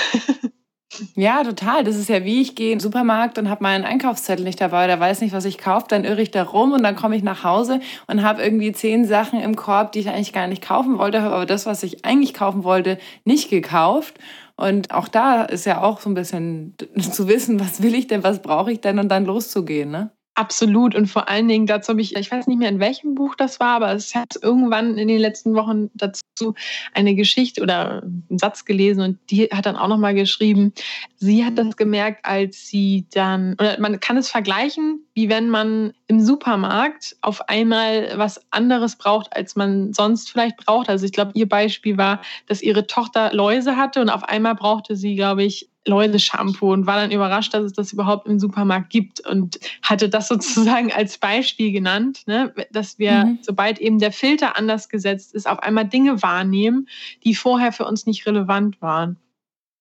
Ja, 1.17 1.43
total. 1.43 1.85
Das 1.85 1.97
ist 1.97 2.09
ja 2.09 2.25
wie 2.25 2.41
ich 2.41 2.55
gehe 2.55 2.73
in 2.73 2.79
den 2.79 2.81
Supermarkt 2.81 3.39
und 3.39 3.51
habe 3.51 3.63
meinen 3.63 3.85
Einkaufszettel 3.85 4.45
nicht 4.45 4.61
dabei 4.61 4.85
oder 4.85 5.01
weiß 5.01 5.21
nicht, 5.21 5.33
was 5.33 5.45
ich 5.45 5.59
kaufe, 5.59 5.87
dann 5.89 6.05
irre 6.05 6.23
ich 6.23 6.31
da 6.31 6.43
rum 6.43 6.73
und 6.73 6.83
dann 6.83 6.97
komme 6.97 7.17
ich 7.17 7.23
nach 7.23 7.45
Hause 7.45 7.81
und 8.07 8.23
habe 8.23 8.43
irgendwie 8.43 8.73
zehn 8.73 9.05
Sachen 9.05 9.41
im 9.41 9.57
Korb, 9.57 9.93
die 9.93 10.01
ich 10.01 10.09
eigentlich 10.09 10.33
gar 10.33 10.47
nicht 10.47 10.63
kaufen 10.63 10.99
wollte, 10.99 11.23
habe 11.23 11.35
aber 11.35 11.47
das, 11.47 11.67
was 11.67 11.83
ich 11.83 12.05
eigentlich 12.05 12.35
kaufen 12.35 12.65
wollte, 12.65 12.99
nicht 13.25 13.51
gekauft. 13.51 14.19
Und 14.57 14.93
auch 14.93 15.09
da 15.09 15.43
ist 15.43 15.67
ja 15.67 15.83
auch 15.83 16.01
so 16.01 16.11
ein 16.11 16.15
bisschen 16.15 16.77
zu 16.99 17.27
wissen, 17.29 17.59
was 17.59 17.83
will 17.83 17.95
ich 17.95 18.07
denn, 18.07 18.23
was 18.23 18.41
brauche 18.41 18.71
ich 18.73 18.81
denn 18.81 18.99
und 18.99 19.09
dann 19.09 19.25
loszugehen, 19.25 19.91
ne? 19.91 20.11
Absolut. 20.37 20.97
Und 20.97 21.07
vor 21.07 21.29
allen 21.29 21.47
Dingen, 21.47 21.67
dazu 21.67 21.91
habe 21.91 22.01
ich, 22.01 22.17
ich 22.17 22.31
weiß 22.31 22.49
nicht 22.49 22.59
mehr, 22.59 22.69
in 22.69 22.81
welchem 22.81 23.15
Buch 23.15 23.37
das 23.37 23.61
war, 23.61 23.77
aber 23.77 23.93
es 23.93 24.17
hat 24.17 24.35
irgendwann 24.43 24.99
in 24.99 25.07
den 25.07 25.21
letzten 25.21 25.55
Wochen 25.55 25.91
dazu 25.95 26.55
eine 26.93 27.15
Geschichte 27.15 27.63
oder 27.63 28.03
einen 28.03 28.39
Satz 28.39 28.65
gelesen 28.65 29.01
und 29.01 29.19
die 29.31 29.45
hat 29.45 29.67
dann 29.67 29.77
auch 29.77 29.87
nochmal 29.87 30.15
geschrieben, 30.15 30.73
sie 31.17 31.45
hat 31.45 31.57
das 31.57 31.77
gemerkt, 31.77 32.25
als 32.25 32.67
sie 32.67 33.07
dann, 33.13 33.55
oder 33.55 33.79
man 33.79 34.01
kann 34.01 34.17
es 34.17 34.29
vergleichen, 34.29 35.07
wie 35.15 35.29
wenn 35.29 35.51
man 35.51 35.93
im 36.09 36.21
Supermarkt 36.21 37.17
auf 37.21 37.49
einmal 37.49 38.15
was 38.17 38.41
anderes 38.51 38.97
braucht, 38.97 39.37
als 39.37 39.55
man 39.55 39.93
sonst 39.93 40.33
vielleicht 40.33 40.57
braucht. 40.57 40.89
Also 40.89 41.07
ich 41.07 41.13
glaube, 41.13 41.31
ihr 41.35 41.49
Beispiel 41.49 41.97
war, 41.97 42.21
dass 42.49 42.61
ihre 42.61 42.89
Tochter 42.89 43.33
Läuse 43.33 43.77
hatte 43.77 44.01
und 44.01 44.11
auf 44.11 44.25
einmal 44.25 44.57
brauchte 44.57 44.97
sie, 44.97 45.15
glaube 45.15 45.45
ich, 45.45 45.69
Läuse-Shampoo 45.87 46.73
und 46.73 46.87
war 46.87 46.97
dann 46.97 47.11
überrascht, 47.11 47.53
dass 47.55 47.65
es 47.65 47.73
das 47.73 47.93
überhaupt 47.93 48.27
im 48.27 48.39
Supermarkt 48.39 48.91
gibt 48.91 49.27
und 49.27 49.59
hatte 49.83 50.09
das 50.09 50.29
sozusagen 50.29 50.93
als 50.93 51.19
Beispiel 51.19 51.73
genannt, 51.73 52.23
ne? 52.27 52.55
dass 52.71 52.99
wir, 52.99 53.25
mhm. 53.25 53.39
sobald 53.43 53.79
eben 53.79 53.99
der 53.99 54.13
Filter 54.13 54.57
anders 54.57 54.89
gesetzt 54.89 55.35
ist, 55.35 55.49
auf 55.49 55.61
einmal 55.61 55.87
Dinge 55.87 56.23
wahrnehmen, 56.23 56.89
die 57.25 57.35
vorher 57.35 57.73
für 57.73 57.85
uns 57.85 58.07
nicht 58.07 58.27
relevant 58.27 58.81
waren. 58.81 59.17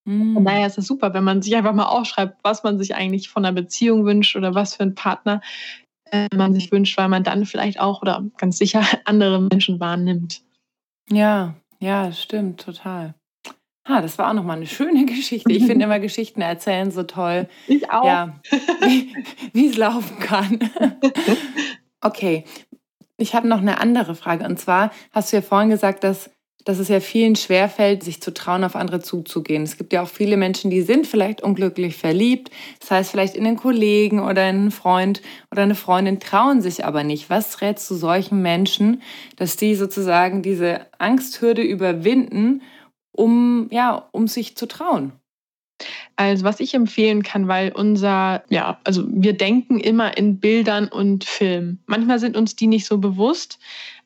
Mhm. 0.04 0.34
Von 0.34 0.44
daher 0.44 0.66
ist 0.66 0.78
es 0.78 0.86
super, 0.86 1.14
wenn 1.14 1.24
man 1.24 1.42
sich 1.42 1.56
einfach 1.56 1.72
mal 1.72 1.86
aufschreibt, 1.86 2.38
was 2.42 2.62
man 2.62 2.78
sich 2.78 2.94
eigentlich 2.94 3.28
von 3.28 3.44
einer 3.44 3.54
Beziehung 3.54 4.04
wünscht 4.04 4.36
oder 4.36 4.54
was 4.54 4.74
für 4.74 4.82
einen 4.82 4.94
Partner 4.94 5.40
äh, 6.10 6.28
man 6.34 6.52
sich 6.52 6.70
wünscht, 6.70 6.96
weil 6.98 7.08
man 7.08 7.24
dann 7.24 7.46
vielleicht 7.46 7.80
auch 7.80 8.02
oder 8.02 8.24
ganz 8.36 8.58
sicher 8.58 8.82
andere 9.04 9.40
Menschen 9.40 9.80
wahrnimmt. 9.80 10.42
Ja, 11.10 11.54
ja, 11.80 12.12
stimmt, 12.12 12.60
total. 12.60 13.14
Ah, 13.84 14.00
das 14.00 14.18
war 14.18 14.30
auch 14.30 14.34
nochmal 14.34 14.56
eine 14.56 14.66
schöne 14.66 15.04
Geschichte. 15.06 15.52
Ich 15.52 15.66
finde 15.66 15.84
immer 15.84 16.00
Geschichten 16.00 16.40
erzählen 16.40 16.90
so 16.90 17.02
toll. 17.02 17.48
Ich 17.66 17.90
auch. 17.90 18.04
Ja, 18.04 18.40
wie 19.52 19.66
es 19.66 19.76
laufen 19.76 20.18
kann. 20.18 20.58
Okay, 22.06 22.44
ich 23.16 23.34
habe 23.34 23.48
noch 23.48 23.62
eine 23.62 23.80
andere 23.80 24.14
Frage. 24.14 24.44
Und 24.44 24.60
zwar 24.60 24.90
hast 25.12 25.32
du 25.32 25.36
ja 25.36 25.42
vorhin 25.42 25.70
gesagt, 25.70 26.04
dass 26.04 26.28
dass 26.64 26.78
es 26.78 26.88
ja 26.88 27.00
vielen 27.00 27.36
schwerfällt, 27.36 28.02
sich 28.02 28.22
zu 28.22 28.32
trauen, 28.32 28.64
auf 28.64 28.74
andere 28.74 29.00
zuzugehen. 29.00 29.62
Es 29.62 29.76
gibt 29.76 29.92
ja 29.92 30.02
auch 30.02 30.08
viele 30.08 30.36
Menschen, 30.36 30.70
die 30.70 30.80
sind 30.80 31.06
vielleicht 31.06 31.42
unglücklich 31.42 31.96
verliebt, 31.96 32.50
das 32.80 32.90
heißt 32.90 33.10
vielleicht 33.10 33.34
in 33.36 33.46
einen 33.46 33.56
Kollegen 33.56 34.20
oder 34.20 34.48
in 34.48 34.56
einen 34.56 34.70
Freund 34.70 35.20
oder 35.50 35.62
eine 35.62 35.74
Freundin, 35.74 36.20
trauen 36.20 36.62
sich 36.62 36.84
aber 36.84 37.04
nicht. 37.04 37.28
Was 37.28 37.60
rätst 37.60 37.90
du 37.90 37.94
solchen 37.94 38.40
Menschen, 38.40 39.02
dass 39.36 39.56
die 39.56 39.74
sozusagen 39.74 40.42
diese 40.42 40.86
Angsthürde 40.98 41.62
überwinden, 41.62 42.62
um, 43.14 43.68
ja, 43.70 44.08
um 44.12 44.28
sich 44.28 44.56
zu 44.56 44.66
trauen? 44.66 45.12
Also 46.16 46.44
was 46.44 46.60
ich 46.60 46.74
empfehlen 46.74 47.22
kann, 47.22 47.48
weil 47.48 47.72
unser, 47.72 48.44
ja, 48.48 48.78
also 48.84 49.04
wir 49.08 49.36
denken 49.36 49.80
immer 49.80 50.16
in 50.16 50.38
Bildern 50.38 50.88
und 50.88 51.24
Filmen. 51.24 51.82
Manchmal 51.86 52.18
sind 52.18 52.36
uns 52.36 52.54
die 52.54 52.68
nicht 52.68 52.86
so 52.86 52.98
bewusst, 52.98 53.58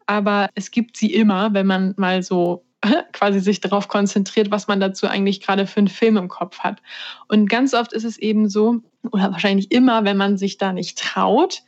aber 0.06 0.48
es 0.54 0.70
gibt 0.70 0.96
sie 0.96 1.12
immer, 1.12 1.52
wenn 1.52 1.66
man 1.66 1.94
mal 1.98 2.22
so 2.22 2.64
quasi 3.12 3.40
sich 3.40 3.60
darauf 3.60 3.88
konzentriert, 3.88 4.50
was 4.50 4.68
man 4.68 4.80
dazu 4.80 5.06
eigentlich 5.06 5.40
gerade 5.40 5.66
für 5.66 5.78
einen 5.78 5.88
Film 5.88 6.16
im 6.16 6.28
Kopf 6.28 6.60
hat. 6.60 6.80
Und 7.28 7.50
ganz 7.50 7.74
oft 7.74 7.92
ist 7.92 8.04
es 8.04 8.16
eben 8.16 8.48
so, 8.48 8.80
oder 9.12 9.32
wahrscheinlich 9.32 9.70
immer, 9.70 10.04
wenn 10.04 10.16
man 10.16 10.38
sich 10.38 10.56
da 10.56 10.72
nicht 10.72 10.98
traut, 10.98 11.62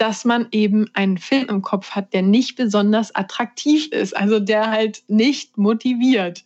dass 0.00 0.24
man 0.24 0.48
eben 0.50 0.88
einen 0.94 1.18
Film 1.18 1.48
im 1.50 1.60
Kopf 1.60 1.90
hat, 1.90 2.14
der 2.14 2.22
nicht 2.22 2.56
besonders 2.56 3.14
attraktiv 3.14 3.88
ist, 3.88 4.16
also 4.16 4.40
der 4.40 4.70
halt 4.70 5.02
nicht 5.08 5.58
motiviert. 5.58 6.42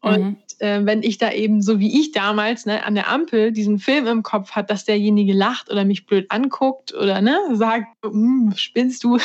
Und 0.00 0.20
mhm. 0.20 0.36
äh, 0.58 0.80
wenn 0.84 1.04
ich 1.04 1.16
da 1.16 1.30
eben 1.30 1.62
so 1.62 1.78
wie 1.78 2.00
ich 2.00 2.10
damals 2.10 2.66
ne, 2.66 2.84
an 2.84 2.96
der 2.96 3.08
Ampel 3.08 3.52
diesen 3.52 3.78
Film 3.78 4.08
im 4.08 4.24
Kopf 4.24 4.52
hat, 4.52 4.70
dass 4.70 4.86
derjenige 4.86 5.34
lacht 5.34 5.70
oder 5.70 5.84
mich 5.84 6.06
blöd 6.06 6.26
anguckt 6.30 6.94
oder 6.94 7.20
ne, 7.20 7.38
sagt, 7.52 7.86
hm, 8.04 8.52
spinnst 8.56 9.04
du, 9.04 9.18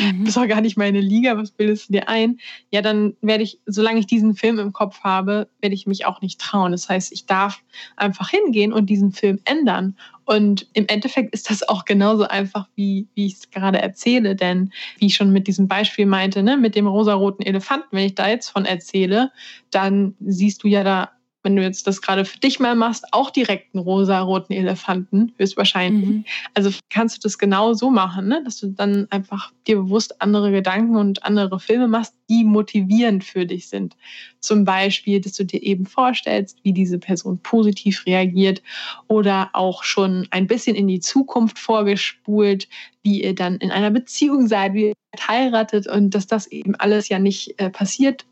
mhm. 0.00 0.24
bist 0.24 0.36
doch 0.36 0.48
gar 0.48 0.60
nicht 0.60 0.76
meine 0.76 1.00
Liga, 1.00 1.36
was 1.36 1.52
bildest 1.52 1.88
du 1.88 1.92
dir 1.92 2.08
ein? 2.08 2.38
Ja, 2.72 2.82
dann 2.82 3.14
werde 3.20 3.44
ich, 3.44 3.60
solange 3.66 4.00
ich 4.00 4.08
diesen 4.08 4.34
Film 4.34 4.58
im 4.58 4.72
Kopf 4.72 5.04
habe, 5.04 5.48
werde 5.60 5.76
ich 5.76 5.86
mich 5.86 6.06
auch 6.06 6.22
nicht 6.22 6.40
trauen. 6.40 6.72
Das 6.72 6.88
heißt, 6.88 7.12
ich 7.12 7.26
darf 7.26 7.62
einfach 7.94 8.30
hingehen 8.30 8.72
und 8.72 8.86
diesen 8.90 9.12
Film 9.12 9.38
ändern 9.44 9.96
und 10.26 10.66
im 10.72 10.86
Endeffekt 10.88 11.32
ist 11.32 11.50
das 11.50 11.66
auch 11.68 11.84
genauso 11.84 12.24
einfach, 12.24 12.68
wie, 12.74 13.06
wie 13.14 13.26
ich 13.26 13.34
es 13.34 13.50
gerade 13.50 13.80
erzähle. 13.80 14.34
Denn 14.34 14.72
wie 14.98 15.06
ich 15.06 15.14
schon 15.14 15.32
mit 15.32 15.46
diesem 15.46 15.68
Beispiel 15.68 16.04
meinte, 16.04 16.42
ne, 16.42 16.56
mit 16.56 16.74
dem 16.74 16.88
rosaroten 16.88 17.46
Elefanten, 17.46 17.96
wenn 17.96 18.06
ich 18.06 18.16
da 18.16 18.28
jetzt 18.28 18.50
von 18.50 18.64
erzähle, 18.64 19.30
dann 19.70 20.14
siehst 20.20 20.64
du 20.64 20.68
ja 20.68 20.82
da 20.82 21.12
wenn 21.46 21.54
du 21.54 21.62
jetzt 21.62 21.86
das 21.86 22.02
gerade 22.02 22.24
für 22.24 22.40
dich 22.40 22.58
mal 22.58 22.74
machst, 22.74 23.04
auch 23.12 23.30
direkt 23.30 23.72
einen 23.72 23.84
rosa-roten 23.84 24.52
Elefanten, 24.52 25.32
höchstwahrscheinlich. 25.38 26.08
Mhm. 26.08 26.24
Also 26.54 26.70
kannst 26.90 27.16
du 27.16 27.20
das 27.22 27.38
genau 27.38 27.72
so 27.72 27.88
machen, 27.88 28.26
ne? 28.26 28.42
dass 28.44 28.58
du 28.58 28.66
dann 28.66 29.06
einfach 29.10 29.52
dir 29.68 29.76
bewusst 29.76 30.20
andere 30.20 30.50
Gedanken 30.50 30.96
und 30.96 31.22
andere 31.22 31.60
Filme 31.60 31.86
machst, 31.86 32.14
die 32.28 32.42
motivierend 32.42 33.22
für 33.22 33.46
dich 33.46 33.68
sind. 33.68 33.96
Zum 34.40 34.64
Beispiel, 34.64 35.20
dass 35.20 35.34
du 35.34 35.44
dir 35.44 35.62
eben 35.62 35.86
vorstellst, 35.86 36.58
wie 36.64 36.72
diese 36.72 36.98
Person 36.98 37.38
positiv 37.38 38.04
reagiert 38.06 38.60
oder 39.06 39.50
auch 39.52 39.84
schon 39.84 40.26
ein 40.32 40.48
bisschen 40.48 40.74
in 40.74 40.88
die 40.88 41.00
Zukunft 41.00 41.60
vorgespult, 41.60 42.66
wie 43.04 43.22
ihr 43.22 43.36
dann 43.36 43.58
in 43.58 43.70
einer 43.70 43.92
Beziehung 43.92 44.48
seid, 44.48 44.74
wie 44.74 44.88
ihr 44.88 44.94
heiratet 45.28 45.86
und 45.86 46.10
dass 46.10 46.26
das 46.26 46.48
eben 46.48 46.74
alles 46.74 47.08
ja 47.08 47.20
nicht 47.20 47.54
äh, 47.60 47.70
passiert 47.70 48.26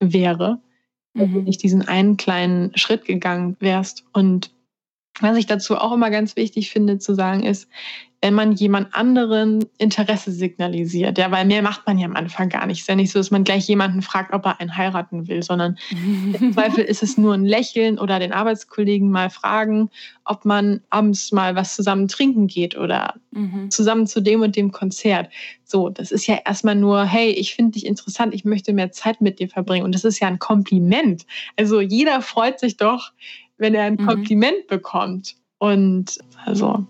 wäre 0.00 0.60
mhm. 1.14 1.44
nicht 1.44 1.62
diesen 1.62 1.86
einen 1.86 2.16
kleinen 2.16 2.76
Schritt 2.76 3.04
gegangen 3.04 3.56
wärst. 3.60 4.04
Und 4.12 4.50
was 5.22 5.36
ich 5.36 5.46
dazu 5.46 5.76
auch 5.76 5.92
immer 5.92 6.10
ganz 6.10 6.36
wichtig 6.36 6.70
finde 6.70 6.98
zu 6.98 7.14
sagen 7.14 7.42
ist, 7.42 7.68
wenn 8.20 8.34
man 8.34 8.52
jemand 8.52 8.94
anderen 8.96 9.64
Interesse 9.78 10.32
signalisiert, 10.32 11.18
ja, 11.18 11.30
weil 11.30 11.44
mehr 11.44 11.62
macht 11.62 11.86
man 11.86 11.98
ja 11.98 12.06
am 12.06 12.16
Anfang 12.16 12.48
gar 12.48 12.66
nicht. 12.66 12.78
Es 12.78 12.82
ist 12.82 12.88
ja 12.88 12.96
nicht 12.96 13.12
so, 13.12 13.20
dass 13.20 13.30
man 13.30 13.44
gleich 13.44 13.68
jemanden 13.68 14.02
fragt, 14.02 14.34
ob 14.34 14.44
er 14.44 14.60
einen 14.60 14.76
heiraten 14.76 15.28
will, 15.28 15.42
sondern 15.42 15.78
im 16.40 16.52
Zweifel 16.52 16.82
ist 16.82 17.04
es 17.04 17.16
nur 17.16 17.34
ein 17.34 17.44
Lächeln 17.44 17.98
oder 17.98 18.18
den 18.18 18.32
Arbeitskollegen 18.32 19.08
mal 19.08 19.30
fragen, 19.30 19.88
ob 20.24 20.44
man 20.44 20.80
abends 20.90 21.30
mal 21.30 21.54
was 21.54 21.76
zusammen 21.76 22.08
trinken 22.08 22.48
geht 22.48 22.76
oder 22.76 23.14
mhm. 23.30 23.70
zusammen 23.70 24.08
zu 24.08 24.20
dem 24.20 24.42
und 24.42 24.56
dem 24.56 24.72
Konzert. 24.72 25.30
So, 25.62 25.88
das 25.88 26.10
ist 26.10 26.26
ja 26.26 26.40
erstmal 26.44 26.74
nur, 26.74 27.04
hey, 27.04 27.30
ich 27.30 27.54
finde 27.54 27.72
dich 27.72 27.86
interessant, 27.86 28.34
ich 28.34 28.44
möchte 28.44 28.72
mehr 28.72 28.90
Zeit 28.90 29.20
mit 29.20 29.38
dir 29.38 29.48
verbringen. 29.48 29.84
Und 29.84 29.94
das 29.94 30.04
ist 30.04 30.18
ja 30.18 30.26
ein 30.26 30.40
Kompliment. 30.40 31.24
Also 31.56 31.80
jeder 31.80 32.20
freut 32.20 32.58
sich 32.58 32.78
doch, 32.78 33.12
wenn 33.58 33.74
er 33.74 33.84
ein 33.84 33.94
mhm. 33.94 34.06
Kompliment 34.06 34.66
bekommt. 34.68 35.36
Und 35.58 36.18
also 36.46 36.86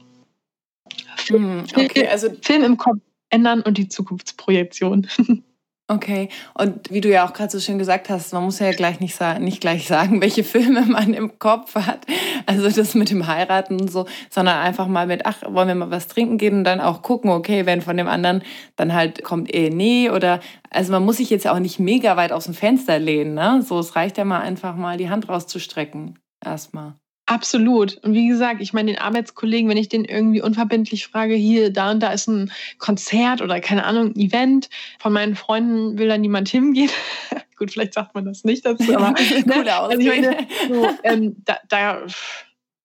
hm, 1.27 1.65
okay, 1.75 2.07
also 2.07 2.29
Film 2.43 2.65
im 2.65 2.77
Kopf 2.77 2.99
ändern 3.31 3.63
und 3.63 3.79
die 3.79 3.89
Zukunftsprojektion. 3.89 5.07
Okay, 5.91 6.29
und 6.53 6.91
wie 6.91 7.01
du 7.01 7.09
ja 7.09 7.27
auch 7.27 7.33
gerade 7.33 7.51
so 7.51 7.59
schön 7.59 7.79
gesagt 7.79 8.11
hast, 8.11 8.35
man 8.35 8.45
muss 8.45 8.59
ja 8.59 8.73
gleich 8.73 9.01
nicht, 9.01 9.15
sagen, 9.15 9.43
nicht 9.43 9.63
gleich 9.63 9.87
sagen, 9.87 10.21
welche 10.21 10.45
Filme 10.45 10.83
man 10.83 11.15
im 11.15 11.39
Kopf 11.39 11.77
hat. 11.77 12.05
Also 12.45 12.69
das 12.69 12.95
mit 12.95 13.09
dem 13.09 13.27
Heiraten 13.27 13.81
und 13.81 13.91
so, 13.91 14.05
sondern 14.29 14.59
einfach 14.59 14.87
mal 14.87 15.07
mit, 15.07 15.25
ach, 15.25 15.39
wollen 15.49 15.67
wir 15.67 15.75
mal 15.75 15.91
was 15.91 16.07
trinken 16.07 16.37
gehen 16.37 16.59
und 16.59 16.65
dann 16.65 16.83
auch 16.83 17.01
gucken, 17.01 17.31
okay, 17.31 17.65
wenn 17.65 17.81
von 17.81 17.97
dem 17.97 18.07
anderen 18.07 18.43
dann 18.77 18.93
halt 18.93 19.25
kommt 19.25 19.55
eh 19.55 19.71
nee 19.71 20.11
oder, 20.11 20.41
also 20.69 20.93
man 20.93 21.07
muss 21.07 21.17
sich 21.17 21.31
jetzt 21.31 21.49
auch 21.49 21.59
nicht 21.59 21.79
mega 21.79 22.19
weit 22.19 22.33
aus 22.33 22.45
dem 22.45 22.53
Fenster 22.53 22.99
lehnen, 22.99 23.33
ne? 23.33 23.63
So, 23.67 23.79
es 23.79 23.97
reicht 23.97 24.19
ja 24.19 24.27
mal 24.27 24.41
einfach 24.41 24.77
mal 24.77 24.99
die 24.99 25.09
Hand 25.09 25.31
rauszustrecken. 25.31 26.19
Erstmal. 26.49 26.95
Absolut. 27.27 27.99
Und 27.99 28.15
wie 28.15 28.27
gesagt, 28.27 28.63
ich 28.63 28.73
meine, 28.73 28.93
den 28.93 29.01
Arbeitskollegen, 29.01 29.69
wenn 29.69 29.77
ich 29.77 29.91
den 29.91 30.07
irgendwie 30.07 30.41
unverbindlich 30.41 31.07
frage, 31.07 31.35
hier, 31.35 31.71
da 31.71 31.91
und 31.91 32.01
da 32.01 32.11
ist 32.11 32.27
ein 32.27 32.51
Konzert 32.79 33.43
oder 33.43 33.61
keine 33.61 33.85
Ahnung, 33.85 34.15
ein 34.15 34.19
Event, 34.19 34.71
von 34.99 35.13
meinen 35.13 35.37
Freunden 35.37 35.99
will 35.99 36.09
da 36.09 36.17
niemand 36.17 36.49
hingehen. 36.49 36.91
Gut, 37.59 37.73
vielleicht 37.73 37.93
sagt 37.93 38.15
man 38.15 38.25
das 38.25 38.45
nicht 38.45 38.65
dazu, 38.65 38.97
aber 38.97 39.11
ne, 39.45 39.75
also 39.75 39.99
ich 39.99 40.07
meine, 40.07 40.47
so, 40.69 40.89
ähm, 41.03 41.37
da, 41.45 41.59
da, 41.69 42.07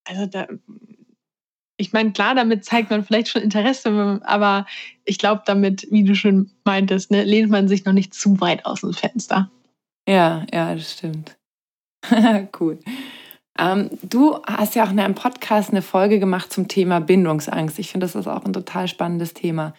also 0.03 0.25
da, 0.25 0.47
ich 1.77 1.93
meine, 1.93 2.11
klar, 2.11 2.35
damit 2.35 2.65
zeigt 2.65 2.89
man 2.89 3.05
vielleicht 3.05 3.29
schon 3.29 3.43
Interesse, 3.43 4.19
aber 4.25 4.65
ich 5.05 5.19
glaube, 5.19 5.43
damit, 5.45 5.87
wie 5.89 6.03
du 6.03 6.15
schon 6.15 6.51
meintest, 6.65 7.11
ne, 7.11 7.23
lehnt 7.23 7.49
man 7.49 7.69
sich 7.69 7.85
noch 7.85 7.93
nicht 7.93 8.13
zu 8.13 8.41
weit 8.41 8.65
aus 8.65 8.81
dem 8.81 8.93
Fenster. 8.93 9.49
Ja, 10.05 10.45
ja, 10.51 10.75
das 10.75 10.91
stimmt. 10.91 11.37
cool. 12.59 12.79
Ähm, 13.57 13.89
du 14.01 14.39
hast 14.45 14.75
ja 14.75 14.85
auch 14.85 14.91
in 14.91 14.99
einem 14.99 15.15
Podcast 15.15 15.69
eine 15.69 15.81
Folge 15.81 16.19
gemacht 16.19 16.51
zum 16.51 16.67
Thema 16.67 16.99
Bindungsangst. 16.99 17.77
Ich 17.79 17.91
finde, 17.91 18.05
das 18.05 18.15
ist 18.15 18.27
auch 18.27 18.45
ein 18.45 18.53
total 18.53 18.87
spannendes 18.87 19.33
Thema. 19.33 19.73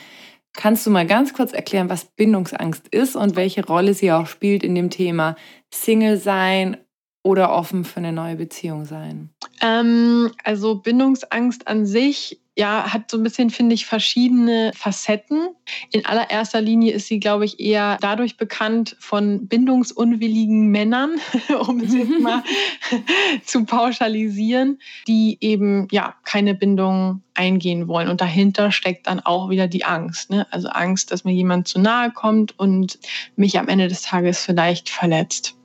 Kannst 0.52 0.86
du 0.86 0.90
mal 0.90 1.06
ganz 1.06 1.34
kurz 1.34 1.52
erklären, 1.52 1.88
was 1.88 2.04
Bindungsangst 2.04 2.86
ist 2.88 3.16
und 3.16 3.34
welche 3.34 3.66
Rolle 3.66 3.92
sie 3.94 4.12
auch 4.12 4.28
spielt 4.28 4.62
in 4.62 4.76
dem 4.76 4.90
Thema 4.90 5.34
Single 5.72 6.16
sein 6.16 6.76
oder 7.24 7.52
offen 7.52 7.84
für 7.84 7.96
eine 7.96 8.12
neue 8.12 8.36
Beziehung 8.36 8.84
sein? 8.84 9.30
Ähm, 9.60 10.30
also 10.44 10.76
Bindungsangst 10.76 11.66
an 11.66 11.86
sich 11.86 12.40
ja, 12.56 12.92
hat 12.92 13.10
so 13.10 13.16
ein 13.16 13.22
bisschen, 13.24 13.50
finde 13.50 13.74
ich, 13.74 13.84
verschiedene 13.86 14.70
Facetten. 14.74 15.48
In 15.90 16.06
allererster 16.06 16.60
Linie 16.60 16.92
ist 16.92 17.08
sie, 17.08 17.18
glaube 17.18 17.44
ich, 17.44 17.58
eher 17.58 17.98
dadurch 18.00 18.36
bekannt 18.36 18.96
von 19.00 19.48
bindungsunwilligen 19.48 20.68
Männern, 20.68 21.16
um 21.66 21.80
es 21.80 21.92
jetzt 21.92 22.20
mal 22.20 22.44
zu 23.44 23.64
pauschalisieren, 23.64 24.78
die 25.08 25.36
eben 25.40 25.88
ja 25.90 26.14
keine 26.24 26.54
Bindung 26.54 27.22
eingehen 27.34 27.88
wollen. 27.88 28.08
Und 28.08 28.20
dahinter 28.20 28.70
steckt 28.70 29.08
dann 29.08 29.18
auch 29.18 29.50
wieder 29.50 29.66
die 29.66 29.84
Angst. 29.84 30.30
Ne? 30.30 30.46
Also 30.52 30.68
Angst, 30.68 31.10
dass 31.10 31.24
mir 31.24 31.32
jemand 31.32 31.66
zu 31.66 31.80
nahe 31.80 32.12
kommt 32.12 32.56
und 32.56 33.00
mich 33.34 33.58
am 33.58 33.66
Ende 33.66 33.88
des 33.88 34.02
Tages 34.02 34.44
vielleicht 34.44 34.88
verletzt. 34.88 35.56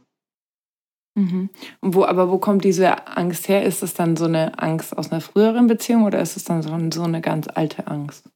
Mhm. 1.16 1.50
Und 1.82 1.96
wo, 1.96 2.06
aber 2.06 2.30
wo 2.30 2.38
kommt 2.38 2.64
diese 2.64 3.08
Angst 3.08 3.50
her? 3.50 3.64
Ist 3.64 3.84
es 3.84 3.94
dann 3.94 4.16
so 4.16 4.26
eine 4.26 4.60
Angst 4.60 4.98
aus 4.98 5.12
einer 5.12 5.22
früheren 5.22 5.68
Beziehung 5.68 6.04
oder 6.04 6.20
ist 6.20 6.38
es 6.38 6.44
dann 6.44 6.62
so, 6.62 6.78
so 6.92 7.04
eine 7.04 7.22
ganz 7.22 7.48
alte 7.54 7.88
Angst? 7.88 8.30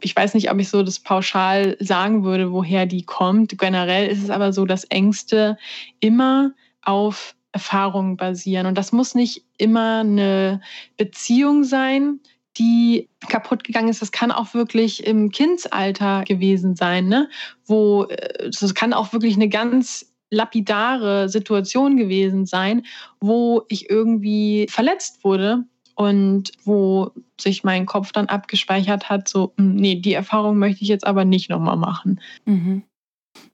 Ich 0.00 0.14
weiß 0.14 0.34
nicht, 0.34 0.50
ob 0.50 0.58
ich 0.58 0.68
so 0.68 0.82
das 0.82 1.00
pauschal 1.00 1.76
sagen 1.80 2.24
würde, 2.24 2.52
woher 2.52 2.86
die 2.86 3.04
kommt. 3.04 3.58
Generell 3.58 4.08
ist 4.08 4.22
es 4.22 4.30
aber 4.30 4.52
so, 4.52 4.64
dass 4.64 4.84
Ängste 4.84 5.56
immer 6.00 6.52
auf 6.82 7.34
Erfahrungen 7.52 8.16
basieren. 8.16 8.66
Und 8.66 8.76
das 8.76 8.92
muss 8.92 9.14
nicht 9.14 9.44
immer 9.56 10.00
eine 10.00 10.60
Beziehung 10.96 11.64
sein, 11.64 12.20
die 12.58 13.08
kaputt 13.28 13.64
gegangen 13.64 13.88
ist. 13.88 14.02
Das 14.02 14.12
kann 14.12 14.30
auch 14.30 14.54
wirklich 14.54 15.06
im 15.06 15.30
Kindsalter 15.30 16.24
gewesen 16.24 16.76
sein, 16.76 17.08
ne? 17.08 17.28
wo 17.64 18.04
äh, 18.04 18.50
das 18.50 18.74
kann 18.74 18.92
auch 18.92 19.12
wirklich 19.12 19.36
eine 19.36 19.48
ganz 19.48 20.12
lapidare 20.30 21.28
Situation 21.28 21.96
gewesen 21.96 22.46
sein, 22.46 22.84
wo 23.20 23.62
ich 23.68 23.90
irgendwie 23.90 24.66
verletzt 24.68 25.24
wurde 25.24 25.64
und 25.94 26.52
wo 26.64 27.10
sich 27.40 27.64
mein 27.64 27.86
Kopf 27.86 28.12
dann 28.12 28.26
abgespeichert 28.26 29.08
hat, 29.08 29.28
so, 29.28 29.52
hm, 29.56 29.76
nee, 29.76 29.96
die 29.96 30.12
Erfahrung 30.14 30.58
möchte 30.58 30.82
ich 30.82 30.88
jetzt 30.88 31.06
aber 31.06 31.24
nicht 31.24 31.50
nochmal 31.50 31.76
machen. 31.76 32.20
Mhm. 32.44 32.82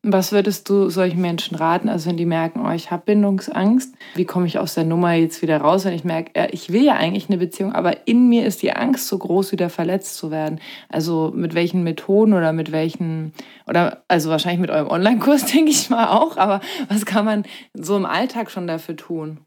Was 0.03 0.33
würdest 0.33 0.69
du 0.69 0.91
solchen 0.91 1.21
Menschen 1.21 1.57
raten, 1.57 1.89
also 1.89 2.11
wenn 2.11 2.17
die 2.17 2.27
merken, 2.27 2.61
oh, 2.67 2.73
ich 2.73 2.91
habe 2.91 3.05
Bindungsangst, 3.07 3.95
wie 4.17 4.25
komme 4.25 4.47
ich 4.47 4.59
aus 4.59 4.75
der 4.75 4.85
Nummer 4.85 5.13
jetzt 5.13 5.43
wieder 5.43 5.59
raus, 5.59 5.85
wenn 5.85 5.93
ich 5.93 6.03
merke, 6.03 6.49
ich 6.51 6.73
will 6.73 6.85
ja 6.85 6.95
eigentlich 6.95 7.29
eine 7.29 7.39
Beziehung, 7.39 7.73
aber 7.73 8.09
in 8.09 8.29
mir 8.29 8.45
ist 8.45 8.63
die 8.63 8.73
Angst 8.73 9.07
so 9.07 9.17
groß, 9.17 9.53
wieder 9.53 9.71
verletzt 9.71 10.17
zu 10.17 10.33
werden. 10.33 10.61
Also 10.89 11.33
mit 11.35 11.55
welchen 11.55 11.85
Methoden 11.85 12.33
oder 12.33 12.53
mit 12.53 12.73
welchen, 12.73 13.33
oder 13.69 14.03
also 14.09 14.31
wahrscheinlich 14.31 14.61
mit 14.61 14.71
eurem 14.71 14.89
Online-Kurs, 14.89 15.47
denke 15.53 15.71
ich 15.71 15.89
mal 15.89 16.09
auch, 16.09 16.37
aber 16.37 16.61
was 16.89 17.07
kann 17.07 17.25
man 17.25 17.45
so 17.75 17.97
im 17.97 18.07
Alltag 18.07 18.51
schon 18.51 18.67
dafür 18.67 18.97
tun? 18.97 19.39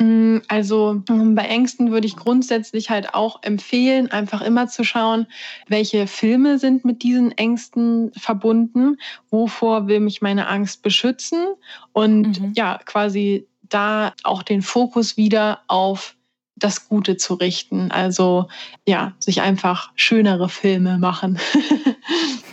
Mm, 0.00 0.38
also 0.48 1.02
ähm, 1.08 1.34
bei 1.34 1.44
Ängsten 1.44 1.90
würde 1.90 2.06
ich 2.06 2.16
grundsätzlich 2.16 2.90
halt 2.90 3.14
auch 3.14 3.42
empfehlen, 3.42 4.10
einfach 4.10 4.40
immer 4.42 4.68
zu 4.68 4.84
schauen, 4.84 5.26
welche 5.68 6.06
Filme 6.06 6.58
sind 6.58 6.84
mit 6.84 7.02
diesen 7.02 7.32
Ängsten 7.32 8.12
verbunden, 8.16 8.96
wovor 9.30 9.86
will 9.88 10.00
mich 10.00 10.22
meine 10.22 10.48
Angst 10.48 10.82
beschützen 10.82 11.46
und 11.92 12.40
mhm. 12.40 12.52
ja, 12.54 12.78
quasi 12.84 13.46
da 13.62 14.12
auch 14.22 14.42
den 14.42 14.62
Fokus 14.62 15.16
wieder 15.16 15.60
auf 15.68 16.16
das 16.56 16.88
Gute 16.88 17.16
zu 17.16 17.34
richten. 17.34 17.90
Also 17.90 18.48
ja, 18.86 19.14
sich 19.18 19.40
einfach 19.40 19.92
schönere 19.94 20.48
Filme 20.48 20.98
machen. 20.98 21.38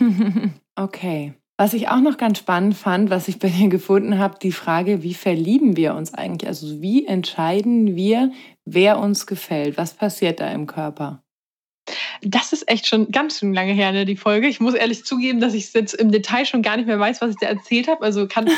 okay. 0.76 1.39
Was 1.60 1.74
ich 1.74 1.88
auch 1.88 2.00
noch 2.00 2.16
ganz 2.16 2.38
spannend 2.38 2.74
fand, 2.74 3.10
was 3.10 3.28
ich 3.28 3.38
bei 3.38 3.50
dir 3.50 3.68
gefunden 3.68 4.18
habe, 4.18 4.38
die 4.40 4.50
Frage, 4.50 5.02
wie 5.02 5.12
verlieben 5.12 5.76
wir 5.76 5.94
uns 5.94 6.14
eigentlich? 6.14 6.48
Also 6.48 6.80
wie 6.80 7.04
entscheiden 7.04 7.96
wir, 7.96 8.32
wer 8.64 8.98
uns 8.98 9.26
gefällt? 9.26 9.76
Was 9.76 9.92
passiert 9.92 10.40
da 10.40 10.50
im 10.50 10.66
Körper? 10.66 11.22
Das 12.22 12.54
ist 12.54 12.66
echt 12.66 12.86
schon 12.86 13.10
ganz 13.10 13.38
schön 13.38 13.52
lange 13.52 13.74
her, 13.74 13.92
ne, 13.92 14.06
die 14.06 14.16
Folge. 14.16 14.48
Ich 14.48 14.58
muss 14.58 14.72
ehrlich 14.72 15.04
zugeben, 15.04 15.38
dass 15.40 15.52
ich 15.52 15.64
es 15.64 15.74
jetzt 15.74 15.92
im 15.92 16.10
Detail 16.10 16.46
schon 16.46 16.62
gar 16.62 16.78
nicht 16.78 16.86
mehr 16.86 16.98
weiß, 16.98 17.20
was 17.20 17.32
ich 17.32 17.36
da 17.38 17.48
erzählt 17.48 17.88
habe. 17.88 18.02
Also 18.04 18.26
kann 18.26 18.46
ich 18.46 18.54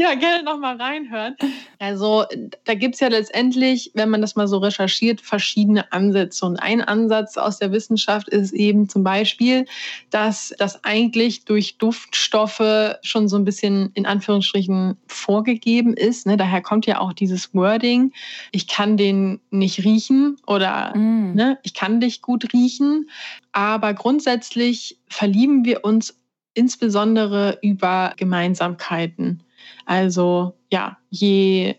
ja, 0.00 0.14
gerne 0.14 0.42
nochmal 0.42 0.76
reinhören. 0.76 1.36
Also 1.78 2.24
da 2.64 2.74
gibt 2.74 2.94
es 2.94 3.00
ja 3.00 3.08
letztendlich, 3.08 3.90
wenn 3.94 4.10
man 4.10 4.20
das 4.20 4.36
mal 4.36 4.48
so 4.48 4.58
recherchiert, 4.58 5.20
verschiedene 5.20 5.92
Ansätze. 5.92 6.44
Und 6.44 6.56
ein 6.56 6.82
Ansatz 6.82 7.36
aus 7.36 7.58
der 7.58 7.72
Wissenschaft 7.72 8.28
ist 8.28 8.52
eben 8.52 8.88
zum 8.88 9.04
Beispiel, 9.04 9.64
dass 10.10 10.54
das 10.58 10.84
eigentlich 10.84 11.44
durch 11.44 11.78
Duftstoffe 11.78 12.96
schon 13.02 13.28
so 13.28 13.36
ein 13.36 13.44
bisschen 13.44 13.90
in 13.94 14.06
Anführungsstrichen 14.06 14.96
vorgegeben 15.06 15.94
ist. 15.94 16.26
Ne? 16.26 16.36
Daher 16.36 16.62
kommt 16.62 16.86
ja 16.86 17.00
auch 17.00 17.12
dieses 17.12 17.54
Wording, 17.54 18.12
ich 18.52 18.66
kann 18.66 18.96
den 18.96 19.40
nicht 19.50 19.84
riechen 19.84 20.36
oder 20.46 20.96
mm. 20.96 21.34
ne, 21.34 21.58
ich 21.62 21.74
kann 21.74 22.00
dich 22.00 22.22
gut 22.22 22.52
riechen 22.52 22.58
riechen. 22.68 23.10
Aber 23.52 23.94
grundsätzlich 23.94 24.98
verlieben 25.08 25.64
wir 25.64 25.84
uns 25.84 26.18
insbesondere 26.54 27.58
über 27.62 28.14
Gemeinsamkeiten. 28.16 29.42
Also 29.86 30.54
ja, 30.70 30.98
je, 31.10 31.76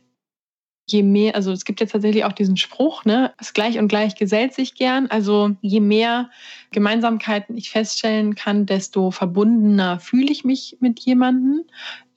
je 0.92 1.04
mehr, 1.04 1.36
also 1.36 1.52
es 1.52 1.66
gibt 1.66 1.80
jetzt 1.80 1.92
tatsächlich 1.92 2.26
auch 2.26 2.34
diesen 2.34 2.58
Spruch, 2.58 3.06
ne, 3.06 3.34
es 3.38 3.54
gleich 3.54 3.78
und 3.78 3.88
gleich 3.88 4.16
gesellt 4.16 4.54
sich 4.54 4.76
gern. 4.76 5.08
Also 5.08 5.52
je 5.62 5.80
mehr 5.80 6.30
Gemeinsamkeiten 6.72 7.58
ich 7.58 7.70
feststellen 7.70 8.36
kann, 8.36 8.66
desto 8.66 9.12
verbundener 9.12 10.00
fühle 10.00 10.32
ich 10.32 10.44
mich 10.44 10.78
mit 10.80 11.00
jemandem. 11.00 11.66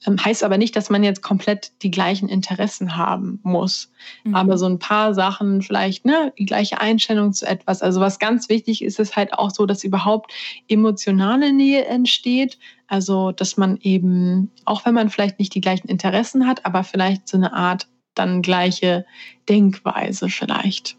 Ähm, 0.05 0.23
heißt 0.23 0.43
aber 0.43 0.57
nicht, 0.57 0.75
dass 0.75 0.89
man 0.89 1.03
jetzt 1.03 1.21
komplett 1.21 1.71
die 1.81 1.91
gleichen 1.91 2.27
Interessen 2.27 2.97
haben 2.97 3.39
muss. 3.43 3.91
Mhm. 4.23 4.35
Aber 4.35 4.57
so 4.57 4.65
ein 4.65 4.79
paar 4.79 5.13
Sachen, 5.13 5.61
vielleicht 5.61 6.05
ne, 6.05 6.33
die 6.37 6.45
gleiche 6.45 6.81
Einstellung 6.81 7.33
zu 7.33 7.45
etwas. 7.45 7.81
Also 7.81 7.99
was 7.99 8.19
ganz 8.19 8.49
wichtig 8.49 8.83
ist, 8.83 8.99
ist 8.99 9.15
halt 9.15 9.33
auch 9.33 9.51
so, 9.51 9.65
dass 9.65 9.83
überhaupt 9.83 10.31
emotionale 10.67 11.53
Nähe 11.53 11.85
entsteht. 11.85 12.57
Also 12.93 13.31
dass 13.31 13.57
man 13.57 13.77
eben, 13.77 14.51
auch 14.65 14.85
wenn 14.85 14.93
man 14.93 15.09
vielleicht 15.09 15.39
nicht 15.39 15.55
die 15.55 15.61
gleichen 15.61 15.87
Interessen 15.87 16.45
hat, 16.45 16.63
aber 16.63 16.83
vielleicht 16.83 17.27
so 17.27 17.37
eine 17.37 17.51
Art 17.51 17.87
dann 18.13 18.43
gleiche 18.43 19.03
Denkweise 19.49 20.29
vielleicht. 20.29 20.95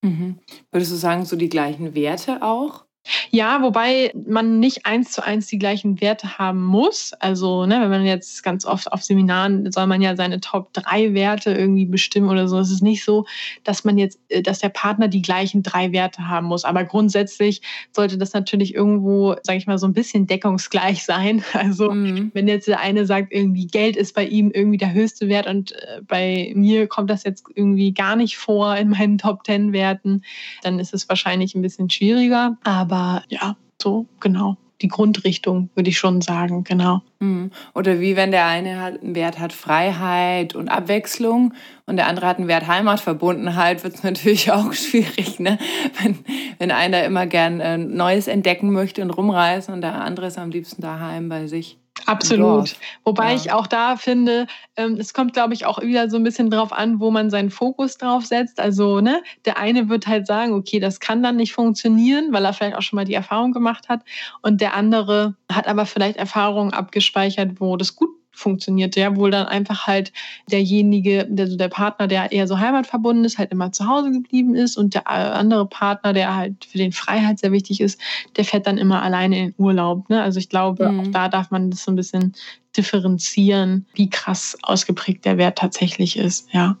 Mhm. 0.00 0.38
Würdest 0.70 0.92
du 0.92 0.96
sagen, 0.96 1.24
so 1.24 1.34
die 1.34 1.48
gleichen 1.48 1.96
Werte 1.96 2.40
auch? 2.42 2.84
Ja, 3.30 3.62
wobei 3.62 4.12
man 4.26 4.58
nicht 4.58 4.86
eins 4.86 5.12
zu 5.12 5.24
eins 5.24 5.46
die 5.46 5.58
gleichen 5.58 6.00
Werte 6.00 6.38
haben 6.38 6.62
muss. 6.62 7.12
Also, 7.20 7.66
ne, 7.66 7.80
wenn 7.80 7.90
man 7.90 8.04
jetzt 8.04 8.42
ganz 8.42 8.64
oft 8.64 8.92
auf 8.92 9.02
Seminaren 9.02 9.70
soll 9.72 9.86
man 9.86 10.02
ja 10.02 10.16
seine 10.16 10.40
Top 10.40 10.72
3 10.72 11.14
Werte 11.14 11.52
irgendwie 11.52 11.86
bestimmen 11.86 12.28
oder 12.28 12.48
so. 12.48 12.58
Es 12.58 12.70
ist 12.70 12.82
nicht 12.82 13.04
so, 13.04 13.26
dass 13.64 13.84
man 13.84 13.98
jetzt, 13.98 14.18
äh, 14.28 14.42
dass 14.42 14.58
der 14.58 14.68
Partner 14.68 15.08
die 15.08 15.22
gleichen 15.22 15.62
drei 15.62 15.92
Werte 15.92 16.28
haben 16.28 16.46
muss. 16.46 16.64
Aber 16.64 16.84
grundsätzlich 16.84 17.62
sollte 17.92 18.18
das 18.18 18.32
natürlich 18.32 18.74
irgendwo, 18.74 19.36
sage 19.42 19.58
ich 19.58 19.66
mal, 19.66 19.78
so 19.78 19.86
ein 19.86 19.94
bisschen 19.94 20.26
deckungsgleich 20.26 21.04
sein. 21.04 21.44
Also, 21.58 21.90
mhm. 21.90 22.30
wenn 22.34 22.46
jetzt 22.46 22.68
der 22.68 22.78
eine 22.80 23.04
sagt, 23.04 23.32
irgendwie 23.32 23.66
Geld 23.66 23.96
ist 23.96 24.14
bei 24.14 24.24
ihm 24.24 24.52
irgendwie 24.52 24.78
der 24.78 24.92
höchste 24.92 25.28
Wert 25.28 25.48
und 25.48 25.72
äh, 25.72 26.02
bei 26.06 26.52
mir 26.54 26.86
kommt 26.86 27.10
das 27.10 27.24
jetzt 27.24 27.44
irgendwie 27.52 27.92
gar 27.92 28.14
nicht 28.14 28.36
vor 28.36 28.76
in 28.76 28.90
meinen 28.90 29.18
Top 29.18 29.44
10 29.44 29.72
Werten, 29.72 30.22
dann 30.62 30.78
ist 30.78 30.94
es 30.94 31.08
wahrscheinlich 31.08 31.54
ein 31.54 31.62
bisschen 31.62 31.90
schwieriger. 31.90 32.56
Aber 32.62 32.97
aber 32.98 33.22
ja, 33.28 33.56
so 33.80 34.06
genau. 34.20 34.56
Die 34.80 34.88
Grundrichtung 34.88 35.70
würde 35.74 35.90
ich 35.90 35.98
schon 35.98 36.20
sagen, 36.20 36.62
genau. 36.62 37.02
Mhm. 37.18 37.50
Oder 37.74 37.98
wie 37.98 38.14
wenn 38.14 38.30
der 38.30 38.46
eine 38.46 38.80
einen 38.80 39.16
Wert 39.16 39.40
hat 39.40 39.52
Freiheit 39.52 40.54
und 40.54 40.68
Abwechslung 40.68 41.52
und 41.86 41.96
der 41.96 42.06
andere 42.06 42.26
hat 42.26 42.38
einen 42.38 42.46
Wert 42.46 42.68
Heimatverbundenheit, 42.68 43.82
wird 43.82 43.94
es 43.94 44.02
natürlich 44.04 44.52
auch 44.52 44.72
schwierig, 44.72 45.40
ne? 45.40 45.58
wenn, 46.00 46.18
wenn 46.58 46.70
einer 46.70 47.02
immer 47.02 47.26
gern 47.26 47.58
äh, 47.58 47.76
Neues 47.76 48.28
entdecken 48.28 48.72
möchte 48.72 49.02
und 49.02 49.10
rumreisen 49.10 49.74
und 49.74 49.80
der 49.80 50.00
andere 50.00 50.26
ist 50.26 50.38
am 50.38 50.50
liebsten 50.50 50.80
daheim 50.80 51.28
bei 51.28 51.48
sich. 51.48 51.76
Absolut. 52.06 52.76
Wobei 53.04 53.30
ja. 53.30 53.36
ich 53.36 53.52
auch 53.52 53.66
da 53.66 53.96
finde, 53.96 54.46
ähm, 54.76 54.96
es 54.98 55.12
kommt, 55.12 55.32
glaube 55.32 55.54
ich, 55.54 55.66
auch 55.66 55.80
wieder 55.80 56.08
so 56.08 56.16
ein 56.16 56.22
bisschen 56.22 56.50
drauf 56.50 56.72
an, 56.72 57.00
wo 57.00 57.10
man 57.10 57.30
seinen 57.30 57.50
Fokus 57.50 57.98
drauf 57.98 58.24
setzt. 58.26 58.60
Also, 58.60 59.00
ne, 59.00 59.22
der 59.44 59.58
eine 59.58 59.88
wird 59.88 60.06
halt 60.06 60.26
sagen, 60.26 60.52
okay, 60.52 60.80
das 60.80 61.00
kann 61.00 61.22
dann 61.22 61.36
nicht 61.36 61.52
funktionieren, 61.52 62.32
weil 62.32 62.44
er 62.44 62.52
vielleicht 62.52 62.76
auch 62.76 62.82
schon 62.82 62.96
mal 62.96 63.04
die 63.04 63.14
Erfahrung 63.14 63.52
gemacht 63.52 63.88
hat. 63.88 64.02
Und 64.42 64.60
der 64.60 64.74
andere 64.74 65.34
hat 65.50 65.66
aber 65.66 65.86
vielleicht 65.86 66.16
Erfahrungen 66.16 66.72
abgespeichert, 66.72 67.60
wo 67.60 67.76
das 67.76 67.96
gut 67.96 68.17
funktioniert, 68.38 68.96
ja, 68.96 69.16
wohl 69.16 69.30
dann 69.30 69.46
einfach 69.46 69.86
halt 69.86 70.12
derjenige, 70.50 71.26
der, 71.28 71.46
der 71.46 71.68
Partner, 71.68 72.06
der 72.06 72.32
eher 72.32 72.46
so 72.46 72.58
heimatverbunden 72.58 73.24
ist, 73.24 73.38
halt 73.38 73.50
immer 73.50 73.72
zu 73.72 73.86
Hause 73.86 74.12
geblieben 74.12 74.54
ist 74.54 74.76
und 74.76 74.94
der 74.94 75.08
andere 75.08 75.66
Partner, 75.66 76.12
der 76.12 76.36
halt 76.36 76.64
für 76.64 76.78
den 76.78 76.92
Freiheit 76.92 77.40
sehr 77.40 77.52
wichtig 77.52 77.80
ist, 77.80 78.00
der 78.36 78.44
fährt 78.44 78.66
dann 78.66 78.78
immer 78.78 79.02
alleine 79.02 79.38
in 79.38 79.46
den 79.48 79.54
Urlaub. 79.58 80.08
Ne? 80.08 80.22
Also 80.22 80.38
ich 80.38 80.48
glaube, 80.48 80.88
mhm. 80.88 81.00
auch 81.00 81.06
da 81.08 81.28
darf 81.28 81.50
man 81.50 81.70
das 81.70 81.82
so 81.82 81.92
ein 81.92 81.96
bisschen 81.96 82.34
differenzieren, 82.76 83.86
wie 83.94 84.08
krass 84.08 84.56
ausgeprägt 84.62 85.24
der 85.24 85.36
Wert 85.36 85.58
tatsächlich 85.58 86.16
ist, 86.16 86.48
ja. 86.52 86.76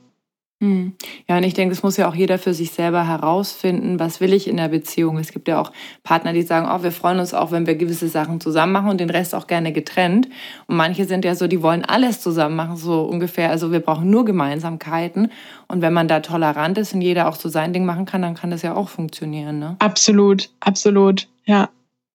Hm. 0.60 0.94
Ja, 1.28 1.36
und 1.36 1.44
ich 1.44 1.54
denke, 1.54 1.72
das 1.72 1.84
muss 1.84 1.96
ja 1.96 2.08
auch 2.08 2.16
jeder 2.16 2.36
für 2.36 2.52
sich 2.52 2.72
selber 2.72 3.06
herausfinden, 3.06 4.00
was 4.00 4.20
will 4.20 4.32
ich 4.32 4.48
in 4.48 4.56
der 4.56 4.66
Beziehung. 4.68 5.16
Es 5.18 5.30
gibt 5.30 5.46
ja 5.46 5.60
auch 5.60 5.72
Partner, 6.02 6.32
die 6.32 6.42
sagen, 6.42 6.66
oh, 6.68 6.82
wir 6.82 6.90
freuen 6.90 7.20
uns 7.20 7.32
auch, 7.32 7.52
wenn 7.52 7.66
wir 7.68 7.76
gewisse 7.76 8.08
Sachen 8.08 8.40
zusammen 8.40 8.72
machen 8.72 8.90
und 8.90 8.98
den 8.98 9.10
Rest 9.10 9.36
auch 9.36 9.46
gerne 9.46 9.72
getrennt. 9.72 10.28
Und 10.66 10.76
manche 10.76 11.04
sind 11.04 11.24
ja 11.24 11.36
so, 11.36 11.46
die 11.46 11.62
wollen 11.62 11.84
alles 11.84 12.20
zusammen 12.20 12.56
machen, 12.56 12.76
so 12.76 13.02
ungefähr. 13.02 13.50
Also 13.50 13.70
wir 13.70 13.78
brauchen 13.78 14.10
nur 14.10 14.24
Gemeinsamkeiten. 14.24 15.30
Und 15.68 15.80
wenn 15.80 15.92
man 15.92 16.08
da 16.08 16.20
tolerant 16.20 16.76
ist 16.76 16.92
und 16.92 17.02
jeder 17.02 17.28
auch 17.28 17.36
so 17.36 17.48
sein 17.48 17.72
Ding 17.72 17.84
machen 17.84 18.04
kann, 18.04 18.22
dann 18.22 18.34
kann 18.34 18.50
das 18.50 18.62
ja 18.62 18.74
auch 18.74 18.88
funktionieren. 18.88 19.60
Ne? 19.60 19.76
Absolut, 19.78 20.50
absolut, 20.58 21.28
ja. 21.44 21.68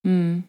Hm. 0.04 0.44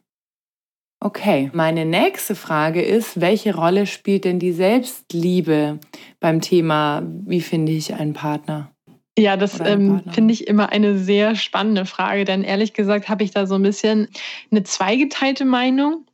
Okay, 1.04 1.50
meine 1.52 1.84
nächste 1.84 2.34
Frage 2.34 2.80
ist, 2.80 3.20
welche 3.20 3.54
Rolle 3.54 3.84
spielt 3.84 4.24
denn 4.24 4.38
die 4.38 4.52
Selbstliebe 4.52 5.78
beim 6.18 6.40
Thema, 6.40 7.02
wie 7.26 7.42
finde 7.42 7.72
ich 7.72 7.92
einen 7.92 8.14
Partner? 8.14 8.70
Ja, 9.18 9.36
das 9.36 9.60
ähm, 9.60 10.00
finde 10.12 10.32
ich 10.32 10.46
immer 10.48 10.70
eine 10.70 10.96
sehr 10.96 11.36
spannende 11.36 11.84
Frage, 11.84 12.24
denn 12.24 12.42
ehrlich 12.42 12.72
gesagt 12.72 13.10
habe 13.10 13.22
ich 13.22 13.32
da 13.32 13.46
so 13.46 13.56
ein 13.56 13.62
bisschen 13.62 14.08
eine 14.50 14.62
zweigeteilte 14.62 15.44
Meinung. 15.44 16.06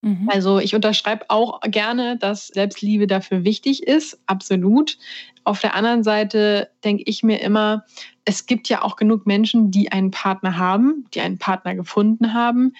Mhm. 0.00 0.26
Also 0.32 0.58
ich 0.58 0.74
unterschreibe 0.74 1.26
auch 1.28 1.60
gerne, 1.60 2.16
dass 2.16 2.46
Selbstliebe 2.46 3.06
dafür 3.06 3.44
wichtig 3.44 3.82
ist, 3.82 4.22
absolut. 4.24 4.96
Auf 5.44 5.60
der 5.60 5.74
anderen 5.74 6.02
Seite 6.02 6.70
denke 6.82 7.02
ich 7.04 7.22
mir 7.22 7.42
immer, 7.42 7.84
es 8.24 8.46
gibt 8.46 8.70
ja 8.70 8.80
auch 8.80 8.96
genug 8.96 9.26
Menschen, 9.26 9.70
die 9.70 9.92
einen 9.92 10.10
Partner 10.10 10.56
haben, 10.56 11.04
die 11.12 11.20
einen 11.20 11.36
Partner 11.36 11.74
gefunden 11.74 12.32
haben, 12.32 12.72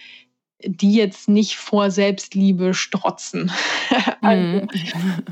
die 0.65 0.95
jetzt 0.95 1.29
nicht 1.29 1.57
vor 1.57 1.91
Selbstliebe 1.91 2.75
strotzen. 2.75 3.51
also, 4.21 4.43
mhm. 4.43 4.69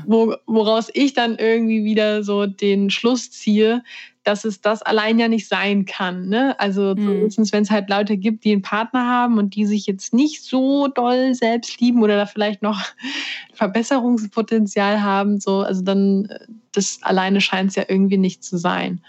wo, 0.05 0.35
woraus 0.45 0.89
ich 0.93 1.13
dann 1.13 1.37
irgendwie 1.37 1.83
wieder 1.83 2.23
so 2.23 2.45
den 2.45 2.89
Schluss 2.89 3.31
ziehe, 3.31 3.83
dass 4.23 4.45
es 4.45 4.61
das 4.61 4.81
allein 4.81 5.17
ja 5.17 5.27
nicht 5.27 5.47
sein 5.47 5.85
kann. 5.85 6.27
Ne? 6.27 6.59
Also 6.59 6.93
mhm. 6.95 7.29
wenn 7.51 7.63
es 7.63 7.71
halt 7.71 7.89
Leute 7.89 8.17
gibt, 8.17 8.43
die 8.43 8.51
einen 8.51 8.61
Partner 8.61 9.07
haben 9.07 9.37
und 9.37 9.55
die 9.55 9.65
sich 9.65 9.87
jetzt 9.87 10.13
nicht 10.13 10.43
so 10.43 10.87
doll 10.87 11.33
selbst 11.33 11.79
lieben 11.79 12.03
oder 12.03 12.15
da 12.15 12.25
vielleicht 12.25 12.61
noch 12.61 12.79
Verbesserungspotenzial 13.53 15.01
haben, 15.01 15.39
so, 15.39 15.61
also 15.61 15.81
dann 15.81 16.25
äh, 16.25 16.39
das 16.71 16.99
alleine 17.01 17.41
scheint 17.41 17.71
es 17.71 17.75
ja 17.75 17.85
irgendwie 17.87 18.17
nicht 18.17 18.43
zu 18.43 18.57
sein. 18.57 19.01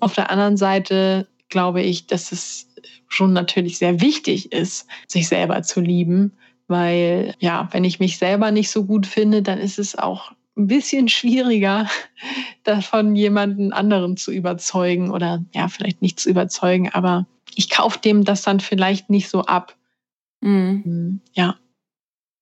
Auf 0.00 0.14
der 0.14 0.30
anderen 0.30 0.56
Seite 0.56 1.26
glaube 1.48 1.82
ich, 1.82 2.06
dass 2.06 2.30
es 2.32 2.69
schon 3.08 3.32
natürlich 3.32 3.78
sehr 3.78 4.00
wichtig 4.00 4.52
ist, 4.52 4.86
sich 5.06 5.28
selber 5.28 5.62
zu 5.62 5.80
lieben, 5.80 6.32
weil 6.68 7.34
ja, 7.38 7.68
wenn 7.72 7.84
ich 7.84 8.00
mich 8.00 8.18
selber 8.18 8.50
nicht 8.50 8.70
so 8.70 8.84
gut 8.84 9.06
finde, 9.06 9.42
dann 9.42 9.58
ist 9.58 9.78
es 9.78 9.96
auch 9.96 10.32
ein 10.56 10.66
bisschen 10.66 11.08
schwieriger, 11.08 11.88
davon 12.64 13.16
jemanden 13.16 13.72
anderen 13.72 14.16
zu 14.16 14.30
überzeugen 14.30 15.10
oder 15.10 15.44
ja, 15.54 15.68
vielleicht 15.68 16.02
nicht 16.02 16.20
zu 16.20 16.28
überzeugen, 16.28 16.90
aber 16.90 17.26
ich 17.54 17.70
kaufe 17.70 17.98
dem 17.98 18.24
das 18.24 18.42
dann 18.42 18.60
vielleicht 18.60 19.10
nicht 19.10 19.28
so 19.28 19.42
ab. 19.42 19.76
Mhm. 20.40 20.82
Hm, 20.84 21.20
ja. 21.32 21.56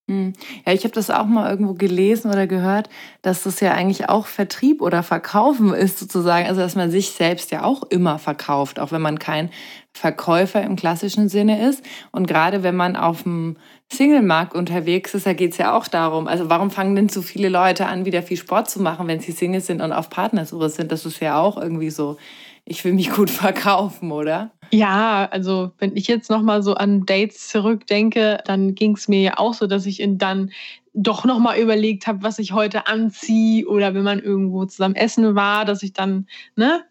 Hm. 0.09 0.33
Ja, 0.66 0.73
ich 0.73 0.85
habe 0.85 0.94
das 0.94 1.11
auch 1.11 1.27
mal 1.27 1.51
irgendwo 1.51 1.75
gelesen 1.75 2.31
oder 2.31 2.47
gehört, 2.47 2.88
dass 3.21 3.42
das 3.42 3.61
ja 3.61 3.73
eigentlich 3.73 4.09
auch 4.09 4.27
Vertrieb 4.27 4.81
oder 4.81 5.03
Verkaufen 5.03 5.75
ist 5.75 5.99
sozusagen. 5.99 6.47
Also 6.47 6.62
dass 6.62 6.77
man 6.77 6.90
sich 6.90 7.11
selbst 7.11 7.51
ja 7.51 7.62
auch 7.62 7.83
immer 7.90 8.18
verkauft, 8.18 8.81
auch 8.81 8.90
wenn 8.90 9.03
man 9.03 9.18
kein 9.18 9.51
Verkäufer 9.92 10.62
im 10.62 10.77
klassischen 10.77 11.29
Sinne 11.29 11.68
ist. 11.68 11.85
Und 12.11 12.27
gerade 12.27 12.62
wenn 12.62 12.75
man 12.75 12.97
auf 12.97 13.25
dem 13.25 13.59
Single-Markt 13.92 14.55
unterwegs 14.55 15.12
ist, 15.12 15.27
da 15.27 15.35
geht 15.35 15.53
es 15.53 15.59
ja 15.59 15.77
auch 15.77 15.88
darum. 15.88 16.27
Also 16.27 16.49
warum 16.49 16.71
fangen 16.71 16.97
denn 16.97 17.11
so 17.11 17.21
viele 17.21 17.51
Leute 17.51 17.87
an, 17.87 18.07
wieder 18.07 18.23
viel 18.23 18.38
Sport 18.38 18.71
zu 18.71 18.81
machen, 18.81 19.09
wenn 19.09 19.21
sie 19.21 19.33
Single 19.33 19.61
sind 19.61 19.83
und 19.83 19.92
auf 19.92 20.09
Partnersuche 20.09 20.71
sind? 20.71 20.90
Das 20.90 21.05
ist 21.05 21.21
ja 21.21 21.38
auch 21.38 21.59
irgendwie 21.59 21.90
so, 21.90 22.16
ich 22.64 22.83
will 22.83 22.94
mich 22.94 23.11
gut 23.11 23.29
verkaufen, 23.31 24.11
oder? 24.11 24.53
Ja, 24.72 25.26
also 25.31 25.72
wenn 25.78 25.96
ich 25.96 26.09
jetzt 26.09 26.28
nochmal 26.31 26.62
so 26.62 26.74
an 26.74 27.07
Dates 27.07 27.48
zurückdenke, 27.48 28.38
dann 28.44 28.74
ging 28.74 28.96
es 28.96 29.09
mir 29.09 29.20
ja 29.20 29.38
auch 29.38 29.54
so, 29.54 29.66
dass 29.66 29.87
ich 29.87 30.02
dann 30.07 30.50
doch 30.92 31.24
nochmal 31.24 31.59
überlegt 31.59 32.07
habe, 32.07 32.22
was 32.22 32.38
ich 32.38 32.52
heute 32.52 32.87
anziehe 32.87 33.66
oder 33.66 33.94
wenn 33.94 34.02
man 34.02 34.18
irgendwo 34.18 34.66
zusammen 34.66 34.94
essen 34.96 35.35
war, 35.35 35.64
dass 35.64 35.83
ich 35.83 35.94
dann 35.94 36.26
ne, 36.57 36.85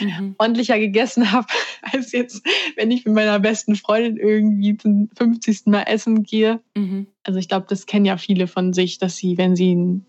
mhm. 0.00 0.34
ordentlicher 0.38 0.78
gegessen 0.78 1.32
habe, 1.32 1.46
als 1.92 2.12
jetzt, 2.12 2.46
wenn 2.76 2.90
ich 2.90 3.04
mit 3.04 3.14
meiner 3.14 3.40
besten 3.40 3.76
Freundin 3.76 4.16
irgendwie 4.16 4.76
zum 4.76 5.08
50. 5.16 5.66
Mal 5.66 5.82
essen 5.82 6.22
gehe. 6.22 6.60
Mhm. 6.76 7.06
Also 7.24 7.38
ich 7.38 7.48
glaube, 7.48 7.66
das 7.68 7.86
kennen 7.86 8.04
ja 8.04 8.16
viele 8.16 8.46
von 8.46 8.72
sich, 8.72 8.98
dass 8.98 9.16
sie, 9.16 9.36
wenn 9.38 9.56
sie 9.56 10.02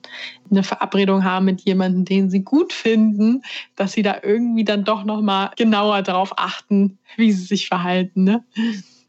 eine 0.49 0.63
Verabredung 0.63 1.23
haben 1.23 1.45
mit 1.45 1.61
jemandem, 1.61 2.05
den 2.05 2.29
sie 2.29 2.43
gut 2.43 2.73
finden, 2.73 3.41
dass 3.75 3.93
sie 3.93 4.03
da 4.03 4.17
irgendwie 4.23 4.63
dann 4.63 4.83
doch 4.83 5.03
nochmal 5.03 5.51
genauer 5.57 6.01
darauf 6.03 6.37
achten, 6.37 6.99
wie 7.17 7.31
sie 7.31 7.45
sich 7.45 7.67
verhalten. 7.67 8.23
Ne? 8.23 8.45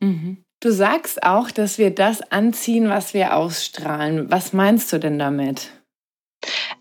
Mhm. 0.01 0.39
Du 0.61 0.71
sagst 0.71 1.25
auch, 1.25 1.51
dass 1.51 1.79
wir 1.79 1.93
das 1.93 2.23
anziehen, 2.31 2.89
was 2.89 3.15
wir 3.15 3.37
ausstrahlen. 3.37 4.31
Was 4.31 4.53
meinst 4.53 4.93
du 4.93 4.99
denn 4.99 5.19
damit? 5.19 5.73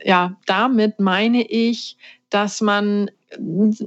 Ja, 0.04 0.38
damit 0.46 1.00
meine 1.00 1.42
ich, 1.42 1.98
dass 2.32 2.62
man 2.62 3.12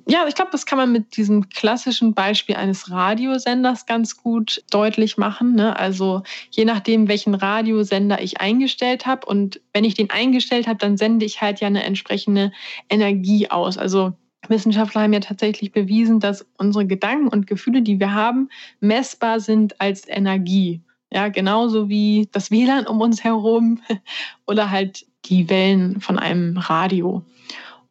ja, 0.07 0.27
ich 0.27 0.35
glaube, 0.35 0.51
das 0.53 0.65
kann 0.65 0.79
man 0.79 0.91
mit 0.93 1.17
diesem 1.17 1.51
klassischen 1.51 2.15
Beispiel 2.15 2.57
eines 2.57 2.91
Radiosenders 2.91 3.85
ganz 3.85 4.17
gut 4.17 4.65
deutlich 4.71 5.19
machen. 5.19 5.55
Ne? 5.55 5.79
Also 5.79 6.23
je 6.51 6.65
nachdem, 6.65 7.09
welchen 7.09 7.35
Radiosender 7.35 8.23
ich 8.23 8.41
eingestellt 8.41 9.07
habe 9.07 9.27
und 9.27 9.61
wenn 9.75 9.85
ich 9.85 9.95
den 9.95 10.11
eingestellt 10.11 10.67
habe, 10.67 10.79
dann 10.79 10.97
sende 10.97 11.27
ich 11.27 11.43
halt 11.43 11.61
ja 11.61 11.67
eine 11.67 11.85
entsprechende 11.85 12.53
Energie 12.89 13.51
aus. 13.51 13.77
Also 13.77 14.15
Wissenschaftler 14.49 15.03
haben 15.03 15.13
ja 15.13 15.21
tatsächlich 15.21 15.73
bewiesen, 15.73 16.21
dass 16.21 16.47
unsere 16.59 16.87
Gedanken 16.87 17.29
und 17.29 17.47
Gefühle, 17.47 17.83
die 17.83 18.01
wir 18.01 18.15
haben, 18.15 18.49
messbar 18.81 19.41
sind 19.41 19.81
als 19.81 20.09
Energie. 20.09 20.83
Ja, 21.13 21.29
genauso 21.29 21.89
wie 21.89 22.29
das 22.33 22.51
WLAN 22.51 22.87
um 22.87 23.01
uns 23.01 23.23
herum 23.23 23.81
oder 24.47 24.71
halt 24.71 25.07
die 25.27 25.49
Wellen 25.49 26.01
von 26.01 26.19
einem 26.19 26.57
Radio. 26.57 27.25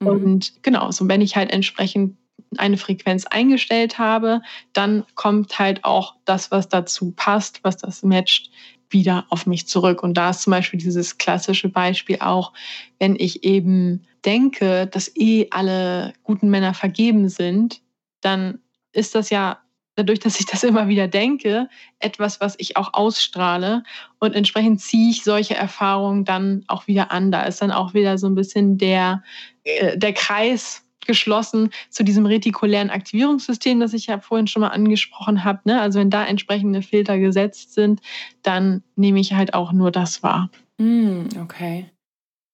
Mhm. 0.03 0.23
Und 0.23 0.53
genau, 0.63 0.91
so 0.91 1.07
wenn 1.07 1.21
ich 1.21 1.35
halt 1.35 1.51
entsprechend 1.51 2.17
eine 2.57 2.77
Frequenz 2.77 3.25
eingestellt 3.25 3.97
habe, 3.97 4.41
dann 4.73 5.05
kommt 5.15 5.57
halt 5.57 5.83
auch 5.83 6.15
das, 6.25 6.51
was 6.51 6.69
dazu 6.69 7.11
passt, 7.15 7.63
was 7.63 7.77
das 7.77 8.03
matcht, 8.03 8.51
wieder 8.89 9.25
auf 9.29 9.45
mich 9.47 9.67
zurück. 9.67 10.03
Und 10.03 10.15
da 10.15 10.29
ist 10.29 10.43
zum 10.43 10.51
Beispiel 10.51 10.79
dieses 10.79 11.17
klassische 11.17 11.69
Beispiel 11.69 12.17
auch, 12.19 12.53
wenn 12.99 13.15
ich 13.15 13.43
eben 13.43 14.05
denke, 14.23 14.87
dass 14.87 15.11
eh 15.15 15.47
alle 15.49 16.13
guten 16.23 16.49
Männer 16.49 16.73
vergeben 16.73 17.27
sind, 17.27 17.81
dann 18.21 18.59
ist 18.91 19.15
das 19.15 19.29
ja 19.31 19.62
dadurch, 19.95 20.19
dass 20.19 20.39
ich 20.39 20.45
das 20.45 20.63
immer 20.63 20.87
wieder 20.87 21.07
denke, 21.07 21.69
etwas, 21.99 22.41
was 22.41 22.55
ich 22.57 22.77
auch 22.77 22.93
ausstrahle. 22.93 23.83
Und 24.19 24.35
entsprechend 24.35 24.81
ziehe 24.81 25.11
ich 25.11 25.23
solche 25.23 25.55
Erfahrungen 25.55 26.25
dann 26.25 26.63
auch 26.67 26.87
wieder 26.87 27.11
an. 27.11 27.31
Da 27.31 27.43
ist 27.43 27.61
dann 27.61 27.71
auch 27.71 27.93
wieder 27.93 28.17
so 28.17 28.27
ein 28.27 28.35
bisschen 28.35 28.77
der, 28.77 29.23
äh, 29.63 29.97
der 29.97 30.13
Kreis 30.13 30.83
geschlossen 31.05 31.69
zu 31.89 32.03
diesem 32.03 32.25
retikulären 32.25 32.89
Aktivierungssystem, 32.89 33.79
das 33.79 33.93
ich 33.93 34.07
ja 34.07 34.19
vorhin 34.19 34.47
schon 34.47 34.61
mal 34.61 34.69
angesprochen 34.69 35.43
habe. 35.43 35.59
Ne? 35.65 35.81
Also 35.81 35.99
wenn 35.99 36.09
da 36.09 36.25
entsprechende 36.25 36.81
Filter 36.81 37.19
gesetzt 37.19 37.73
sind, 37.73 38.01
dann 38.41 38.83
nehme 38.95 39.19
ich 39.19 39.33
halt 39.33 39.53
auch 39.53 39.73
nur 39.73 39.91
das 39.91 40.23
wahr. 40.23 40.49
Mm, 40.77 41.25
okay. 41.41 41.85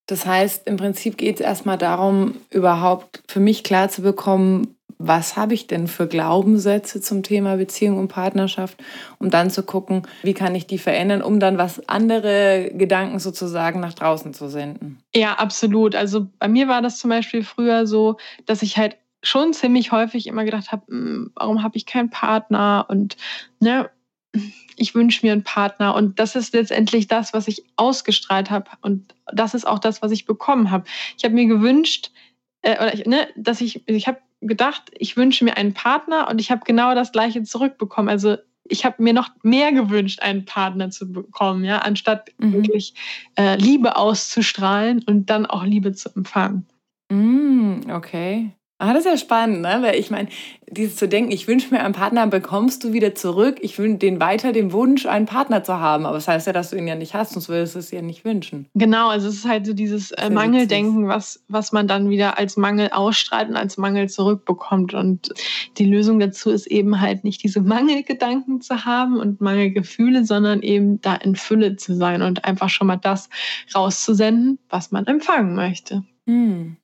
Das 0.08 0.26
heißt, 0.26 0.66
im 0.66 0.78
Prinzip 0.78 1.18
geht 1.18 1.36
es 1.36 1.42
erstmal 1.42 1.78
darum, 1.78 2.36
überhaupt 2.50 3.22
für 3.28 3.40
mich 3.40 3.64
klar 3.64 3.90
zu 3.90 4.02
bekommen, 4.02 4.76
was 5.02 5.38
habe 5.38 5.54
ich 5.54 5.66
denn 5.66 5.88
für 5.88 6.08
Glaubenssätze 6.08 7.00
zum 7.00 7.24
Thema 7.24 7.56
Beziehung 7.56 7.98
und 7.98 8.10
Partnerschaft, 8.10 8.78
um 9.18 9.30
dann 9.30 9.50
zu 9.50 9.64
gucken, 9.64 10.04
wie 10.24 10.34
kann 10.34 10.54
ich 10.56 10.68
die 10.68 10.78
verändern, 10.78 11.22
um 11.22 11.40
dann 11.40 11.58
was 11.58 11.88
andere 11.88 12.70
Gedanken 12.74 13.20
sozusagen 13.20 13.80
nach 13.80 13.94
draußen 13.94 14.34
zu 14.34 14.50
senden. 14.50 15.00
Ja, 15.16 15.36
absolut. 15.36 15.96
Also 15.96 16.28
bei 16.38 16.50
mir 16.50 16.68
war 16.68 16.82
das 16.82 17.00
zum 17.00 17.10
Beispiel 17.10 17.44
früher 17.44 17.88
so, 17.88 18.18
dass 18.46 18.62
ich 18.62 18.78
halt 18.78 18.98
schon 19.24 19.54
ziemlich 19.54 19.94
häufig 19.94 20.28
immer 20.28 20.44
gedacht 20.44 20.74
habe, 20.74 20.84
hm, 20.88 21.32
warum 21.34 21.64
habe 21.64 21.78
ich 21.78 21.86
keinen 21.86 22.10
Partner 22.10 22.86
und 22.90 23.16
ne, 23.62 23.90
ich 24.76 24.96
wünsche 24.96 25.26
mir 25.26 25.32
einen 25.32 25.44
Partner 25.44 25.96
und 25.96 26.20
das 26.20 26.36
ist 26.36 26.54
letztendlich 26.54 27.08
das, 27.08 27.34
was 27.34 27.48
ich 27.48 27.64
ausgestrahlt 27.78 28.52
habe 28.52 28.70
und 28.82 29.16
das 29.32 29.54
ist 29.54 29.66
auch 29.66 29.80
das, 29.80 30.02
was 30.02 30.12
ich 30.12 30.26
bekommen 30.26 30.72
habe. 30.72 30.84
Ich 31.18 31.24
habe 31.24 31.36
mir 31.36 31.48
gewünscht, 31.48 32.12
äh, 32.62 32.76
oder 32.76 32.94
ich, 32.94 33.06
ne, 33.06 33.28
dass 33.36 33.62
ich, 33.62 33.88
ich 33.88 34.08
habe 34.08 34.20
gedacht, 34.42 34.84
ich 34.98 35.18
wünsche 35.18 35.44
mir 35.44 35.58
einen 35.58 35.74
Partner 35.74 36.28
und 36.30 36.40
ich 36.40 36.52
habe 36.52 36.62
genau 36.66 36.96
das 36.96 37.12
gleiche 37.12 37.44
zurückbekommen. 37.44 38.10
Also 38.10 38.38
ich 38.70 38.86
habe 38.86 39.02
mir 39.02 39.14
noch 39.14 39.30
mehr 39.44 39.72
gewünscht, 39.72 40.22
einen 40.22 40.46
Partner 40.46 40.92
zu 40.92 41.12
bekommen, 41.12 41.64
ja, 41.64 41.80
anstatt 41.80 42.30
mhm. 42.38 42.54
wirklich 42.54 42.94
äh, 43.38 43.56
Liebe 43.58 43.96
auszustrahlen 43.96 45.04
und 45.08 45.30
dann 45.30 45.46
auch 45.46 45.64
Liebe 45.64 45.94
zu 45.94 46.10
empfangen. 46.16 46.68
Mm, 47.12 47.90
okay. 47.90 48.52
Ah, 48.82 48.94
das 48.94 49.04
ist 49.04 49.12
ja 49.12 49.18
spannend, 49.18 49.62
ne? 49.62 49.80
Weil 49.82 49.96
ich 49.96 50.10
meine, 50.10 50.30
dieses 50.72 50.96
zu 50.96 51.10
denken, 51.10 51.32
ich 51.32 51.50
wünsche 51.50 51.70
mir 51.70 51.84
einen 51.84 51.94
Partner, 51.94 52.26
bekommst 52.28 52.82
du 52.86 52.94
wieder 52.94 53.14
zurück. 53.14 53.58
Ich 53.60 53.78
wünsche 53.78 53.98
den 53.98 54.22
weiter 54.22 54.54
den 54.54 54.72
Wunsch, 54.72 55.06
einen 55.06 55.26
Partner 55.26 55.66
zu 55.66 55.82
haben. 55.82 56.06
Aber 56.06 56.16
das 56.16 56.30
heißt 56.30 56.48
ja, 56.48 56.54
dass 56.54 56.70
du 56.70 56.78
ihn 56.78 56.88
ja 56.88 56.96
nicht 56.96 57.14
hast, 57.14 57.34
sonst 57.34 57.50
würdest 57.50 57.76
du 57.76 57.80
es 57.80 57.92
ja 57.92 58.02
nicht 58.02 58.24
wünschen. 58.24 58.68
Genau, 58.76 59.10
also 59.10 59.28
es 59.28 59.36
ist 59.36 59.48
halt 59.50 59.66
so 59.66 59.74
dieses 59.74 60.12
äh, 60.12 60.30
Mangeldenken, 60.30 61.10
was, 61.10 61.44
was 61.50 61.74
man 61.74 61.90
dann 61.90 62.10
wieder 62.10 62.38
als 62.38 62.56
Mangel 62.56 62.90
ausstrahlt 62.94 63.50
und 63.50 63.58
als 63.58 63.78
Mangel 63.78 64.08
zurückbekommt. 64.08 64.94
Und 64.94 65.34
die 65.78 65.86
Lösung 65.86 66.18
dazu 66.22 66.50
ist 66.50 66.68
eben 66.68 67.02
halt 67.02 67.26
nicht 67.26 67.44
diese 67.44 67.60
Mangelgedanken 67.60 68.62
zu 68.62 68.86
haben 68.86 69.18
und 69.18 69.42
Mangelgefühle, 69.42 70.24
sondern 70.24 70.62
eben 70.62 71.02
da 71.02 71.16
in 71.16 71.36
Fülle 71.36 71.76
zu 71.76 71.96
sein 71.96 72.22
und 72.22 72.46
einfach 72.46 72.70
schon 72.70 72.88
mal 72.88 72.96
das 72.96 73.28
rauszusenden, 73.76 74.58
was 74.70 74.92
man 74.92 75.06
empfangen 75.06 75.54
möchte. 75.54 76.06
Hm. 76.26 76.30
Hm. 76.30 76.78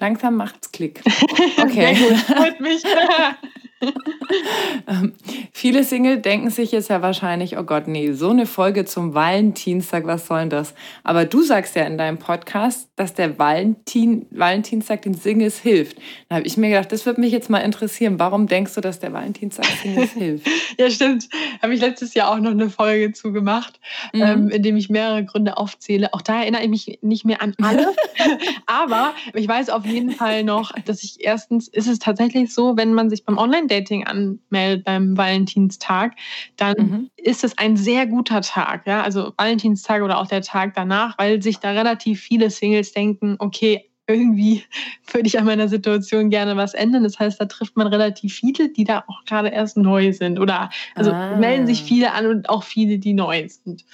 Langsam 0.00 0.36
macht's 0.36 0.72
Klick. 0.72 1.00
Okay. 1.58 1.94
Freut 2.26 2.60
mich. 2.60 2.82
ähm, 4.86 5.12
viele 5.52 5.84
Single 5.84 6.18
denken 6.18 6.50
sich 6.50 6.72
jetzt 6.72 6.90
ja 6.90 7.02
wahrscheinlich, 7.02 7.58
oh 7.58 7.62
Gott, 7.62 7.88
nee, 7.88 8.12
so 8.12 8.30
eine 8.30 8.46
Folge 8.46 8.84
zum 8.84 9.14
Valentinstag, 9.14 10.06
was 10.06 10.26
soll 10.26 10.40
denn 10.40 10.50
das? 10.50 10.74
Aber 11.02 11.24
du 11.24 11.42
sagst 11.42 11.74
ja 11.76 11.84
in 11.84 11.98
deinem 11.98 12.18
Podcast, 12.18 12.88
dass 12.96 13.14
der 13.14 13.38
Valentin, 13.38 14.26
Valentinstag 14.30 15.02
den 15.02 15.14
Singles 15.14 15.58
hilft. 15.58 15.98
Da 16.28 16.36
habe 16.36 16.46
ich 16.46 16.56
mir 16.56 16.70
gedacht, 16.70 16.92
das 16.92 17.06
würde 17.06 17.20
mich 17.20 17.32
jetzt 17.32 17.50
mal 17.50 17.58
interessieren. 17.58 18.18
Warum 18.18 18.46
denkst 18.46 18.74
du, 18.74 18.80
dass 18.80 19.00
der 19.00 19.12
Valentinstag 19.12 19.66
Singles 19.82 20.12
hilft? 20.14 20.48
ja, 20.78 20.90
stimmt. 20.90 21.28
Habe 21.62 21.74
ich 21.74 21.80
letztes 21.80 22.14
Jahr 22.14 22.30
auch 22.30 22.38
noch 22.38 22.52
eine 22.52 22.70
Folge 22.70 23.12
zu 23.12 23.32
gemacht, 23.32 23.80
mhm. 24.12 24.22
ähm, 24.22 24.48
in 24.48 24.62
dem 24.62 24.76
ich 24.76 24.90
mehrere 24.90 25.24
Gründe 25.24 25.56
aufzähle. 25.56 26.12
Auch 26.12 26.22
da 26.22 26.40
erinnere 26.42 26.62
ich 26.62 26.68
mich 26.68 26.98
nicht 27.02 27.24
mehr 27.24 27.42
an 27.42 27.54
alle. 27.62 27.94
Aber 28.66 29.14
ich 29.32 29.48
weiß 29.48 29.70
auf 29.70 29.84
jeden 29.86 30.10
Fall 30.10 30.44
noch, 30.44 30.72
dass 30.84 31.02
ich 31.02 31.24
erstens, 31.24 31.68
ist 31.68 31.88
es 31.88 31.98
tatsächlich 31.98 32.52
so, 32.52 32.76
wenn 32.76 32.94
man 32.94 33.10
sich 33.10 33.24
beim 33.24 33.38
Online- 33.38 33.68
Online-Dating 33.74 34.06
anmeldet 34.06 34.84
beim 34.84 35.16
Valentinstag, 35.16 36.14
dann 36.56 36.74
mhm. 36.76 37.10
ist 37.16 37.44
es 37.44 37.56
ein 37.58 37.76
sehr 37.76 38.06
guter 38.06 38.40
Tag. 38.40 38.86
Ja? 38.86 39.02
Also 39.02 39.32
Valentinstag 39.36 40.02
oder 40.02 40.18
auch 40.18 40.26
der 40.26 40.42
Tag 40.42 40.74
danach, 40.74 41.18
weil 41.18 41.42
sich 41.42 41.58
da 41.58 41.70
relativ 41.70 42.20
viele 42.20 42.50
Singles 42.50 42.92
denken, 42.92 43.36
okay, 43.38 43.90
irgendwie 44.06 44.62
würde 45.12 45.26
ich 45.26 45.38
an 45.38 45.46
meiner 45.46 45.68
Situation 45.68 46.30
gerne 46.30 46.56
was 46.56 46.74
ändern. 46.74 47.02
Das 47.02 47.18
heißt, 47.18 47.40
da 47.40 47.46
trifft 47.46 47.76
man 47.76 47.86
relativ 47.86 48.34
viele, 48.34 48.68
die 48.68 48.84
da 48.84 49.04
auch 49.06 49.24
gerade 49.24 49.48
erst 49.48 49.76
neu 49.76 50.12
sind. 50.12 50.38
Oder 50.38 50.70
also 50.94 51.12
ah. 51.12 51.36
melden 51.36 51.66
sich 51.66 51.82
viele 51.82 52.12
an 52.12 52.26
und 52.26 52.48
auch 52.48 52.62
viele, 52.62 52.98
die 52.98 53.14
neu 53.14 53.48
sind. 53.48 53.84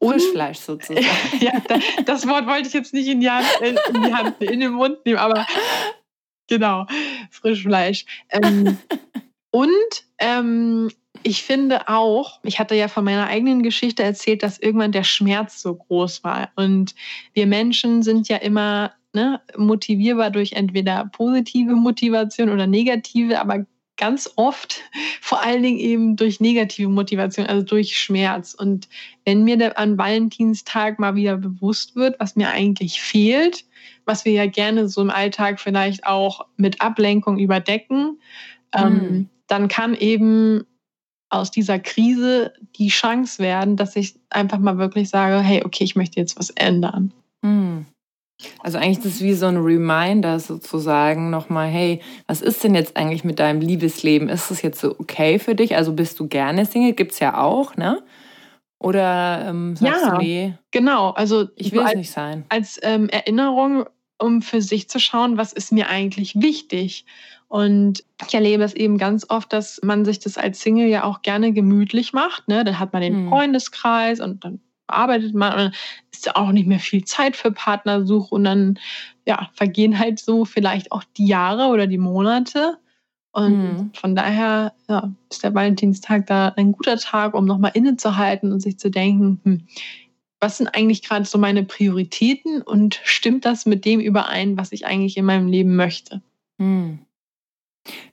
Und, 0.00 0.22
sozusagen. 0.54 1.04
ja, 1.40 1.60
das 2.04 2.28
Wort 2.28 2.46
wollte 2.46 2.68
ich 2.68 2.74
jetzt 2.74 2.94
nicht 2.94 3.08
in 3.08 3.20
die 3.20 3.30
Hand, 3.30 3.46
in, 3.60 4.02
die 4.02 4.14
Hand, 4.14 4.40
in 4.40 4.60
den 4.60 4.72
Mund 4.72 5.04
nehmen, 5.04 5.18
aber 5.18 5.44
genau, 6.48 6.86
Frischfleisch. 7.30 8.04
Ähm, 8.30 8.78
und 9.50 10.04
ähm, 10.18 10.90
ich 11.22 11.42
finde 11.42 11.88
auch, 11.88 12.40
ich 12.44 12.58
hatte 12.58 12.74
ja 12.74 12.88
von 12.88 13.04
meiner 13.04 13.26
eigenen 13.26 13.62
Geschichte 13.62 14.02
erzählt, 14.02 14.42
dass 14.42 14.58
irgendwann 14.58 14.92
der 14.92 15.04
Schmerz 15.04 15.60
so 15.60 15.74
groß 15.74 16.24
war. 16.24 16.50
Und 16.56 16.94
wir 17.34 17.46
Menschen 17.46 18.02
sind 18.02 18.28
ja 18.28 18.36
immer 18.36 18.92
ne, 19.12 19.40
motivierbar 19.56 20.30
durch 20.30 20.52
entweder 20.52 21.10
positive 21.12 21.74
Motivation 21.74 22.50
oder 22.50 22.66
negative, 22.66 23.40
aber 23.40 23.66
ganz 23.98 24.30
oft 24.36 24.82
vor 25.20 25.42
allen 25.42 25.62
Dingen 25.62 25.78
eben 25.78 26.16
durch 26.16 26.40
negative 26.40 26.88
Motivation, 26.88 27.46
also 27.46 27.62
durch 27.62 27.98
Schmerz. 27.98 28.54
Und 28.54 28.88
wenn 29.24 29.44
mir 29.44 29.76
an 29.78 29.98
Valentinstag 29.98 30.98
mal 30.98 31.14
wieder 31.16 31.36
bewusst 31.36 31.96
wird, 31.96 32.18
was 32.18 32.36
mir 32.36 32.48
eigentlich 32.48 33.02
fehlt, 33.02 33.64
was 34.06 34.24
wir 34.24 34.32
ja 34.32 34.46
gerne 34.46 34.88
so 34.88 35.02
im 35.02 35.10
Alltag 35.10 35.60
vielleicht 35.60 36.06
auch 36.06 36.46
mit 36.56 36.80
Ablenkung 36.80 37.38
überdecken, 37.38 38.20
mhm. 38.74 38.82
ähm, 38.82 39.28
dann 39.48 39.68
kann 39.68 39.94
eben 39.94 40.64
aus 41.30 41.50
dieser 41.50 41.78
Krise 41.78 42.54
die 42.76 42.88
Chance 42.88 43.42
werden, 43.42 43.76
dass 43.76 43.96
ich 43.96 44.14
einfach 44.30 44.58
mal 44.58 44.78
wirklich 44.78 45.10
sage, 45.10 45.40
hey, 45.40 45.62
okay, 45.64 45.84
ich 45.84 45.96
möchte 45.96 46.20
jetzt 46.20 46.38
was 46.38 46.50
ändern. 46.50 47.12
Mhm. 47.42 47.86
Also 48.60 48.78
eigentlich 48.78 48.98
ist 48.98 49.16
es 49.16 49.20
wie 49.20 49.34
so 49.34 49.46
ein 49.46 49.56
Reminder 49.56 50.38
sozusagen 50.38 51.30
nochmal, 51.30 51.68
hey, 51.68 52.00
was 52.26 52.40
ist 52.40 52.62
denn 52.62 52.74
jetzt 52.74 52.96
eigentlich 52.96 53.24
mit 53.24 53.38
deinem 53.40 53.60
Liebesleben? 53.60 54.28
Ist 54.28 54.50
es 54.50 54.62
jetzt 54.62 54.80
so 54.80 54.94
okay 54.98 55.38
für 55.38 55.54
dich? 55.54 55.74
Also 55.74 55.92
bist 55.92 56.20
du 56.20 56.28
gerne 56.28 56.64
Single? 56.64 56.92
Gibt 56.92 57.12
es 57.12 57.18
ja 57.18 57.40
auch, 57.40 57.76
ne? 57.76 58.02
Oder 58.78 59.46
ähm, 59.48 59.74
sagst 59.74 60.04
ja, 60.04 60.10
du, 60.12 60.18
nee? 60.18 60.54
Genau, 60.70 61.10
also 61.10 61.48
ich 61.56 61.72
will 61.72 61.82
es 61.84 61.94
nicht 61.94 62.12
sein. 62.12 62.44
Als 62.48 62.78
ähm, 62.82 63.08
Erinnerung, 63.08 63.86
um 64.18 64.40
für 64.40 64.62
sich 64.62 64.88
zu 64.88 65.00
schauen, 65.00 65.36
was 65.36 65.52
ist 65.52 65.72
mir 65.72 65.88
eigentlich 65.88 66.40
wichtig? 66.40 67.04
Und 67.48 68.04
ich 68.24 68.34
erlebe 68.34 68.62
es 68.62 68.74
eben 68.74 68.98
ganz 68.98 69.26
oft, 69.30 69.52
dass 69.52 69.80
man 69.82 70.04
sich 70.04 70.20
das 70.20 70.38
als 70.38 70.60
Single 70.60 70.86
ja 70.86 71.02
auch 71.04 71.22
gerne 71.22 71.52
gemütlich 71.52 72.12
macht. 72.12 72.46
Ne? 72.46 72.62
Dann 72.62 72.78
hat 72.78 72.92
man 72.92 73.02
den 73.02 73.14
hm. 73.14 73.28
Freundeskreis 73.30 74.20
und 74.20 74.44
dann 74.44 74.60
arbeitet 74.88 75.34
man 75.34 75.52
und 75.52 75.58
dann 75.58 75.72
ist 76.12 76.26
ja 76.26 76.36
auch 76.36 76.52
nicht 76.52 76.66
mehr 76.66 76.80
viel 76.80 77.04
Zeit 77.04 77.36
für 77.36 77.52
Partnersuche 77.52 78.34
und 78.34 78.44
dann 78.44 78.78
ja, 79.26 79.50
vergehen 79.54 79.98
halt 79.98 80.18
so 80.18 80.44
vielleicht 80.44 80.92
auch 80.92 81.04
die 81.16 81.26
Jahre 81.26 81.66
oder 81.66 81.86
die 81.86 81.98
Monate. 81.98 82.78
Und 83.32 83.58
mhm. 83.58 83.90
von 83.94 84.16
daher 84.16 84.72
ja, 84.88 85.12
ist 85.30 85.44
der 85.44 85.54
Valentinstag 85.54 86.26
da 86.26 86.48
ein 86.56 86.72
guter 86.72 86.96
Tag, 86.96 87.34
um 87.34 87.44
nochmal 87.44 87.72
innezuhalten 87.74 88.52
und 88.52 88.60
sich 88.60 88.78
zu 88.78 88.90
denken, 88.90 89.40
hm, 89.44 89.66
was 90.40 90.58
sind 90.58 90.68
eigentlich 90.68 91.02
gerade 91.02 91.24
so 91.24 91.36
meine 91.36 91.64
Prioritäten 91.64 92.62
und 92.62 93.00
stimmt 93.04 93.44
das 93.44 93.66
mit 93.66 93.84
dem 93.84 94.00
überein, 94.00 94.56
was 94.56 94.72
ich 94.72 94.86
eigentlich 94.86 95.16
in 95.16 95.24
meinem 95.24 95.48
Leben 95.48 95.76
möchte? 95.76 96.22
Mhm. 96.58 97.00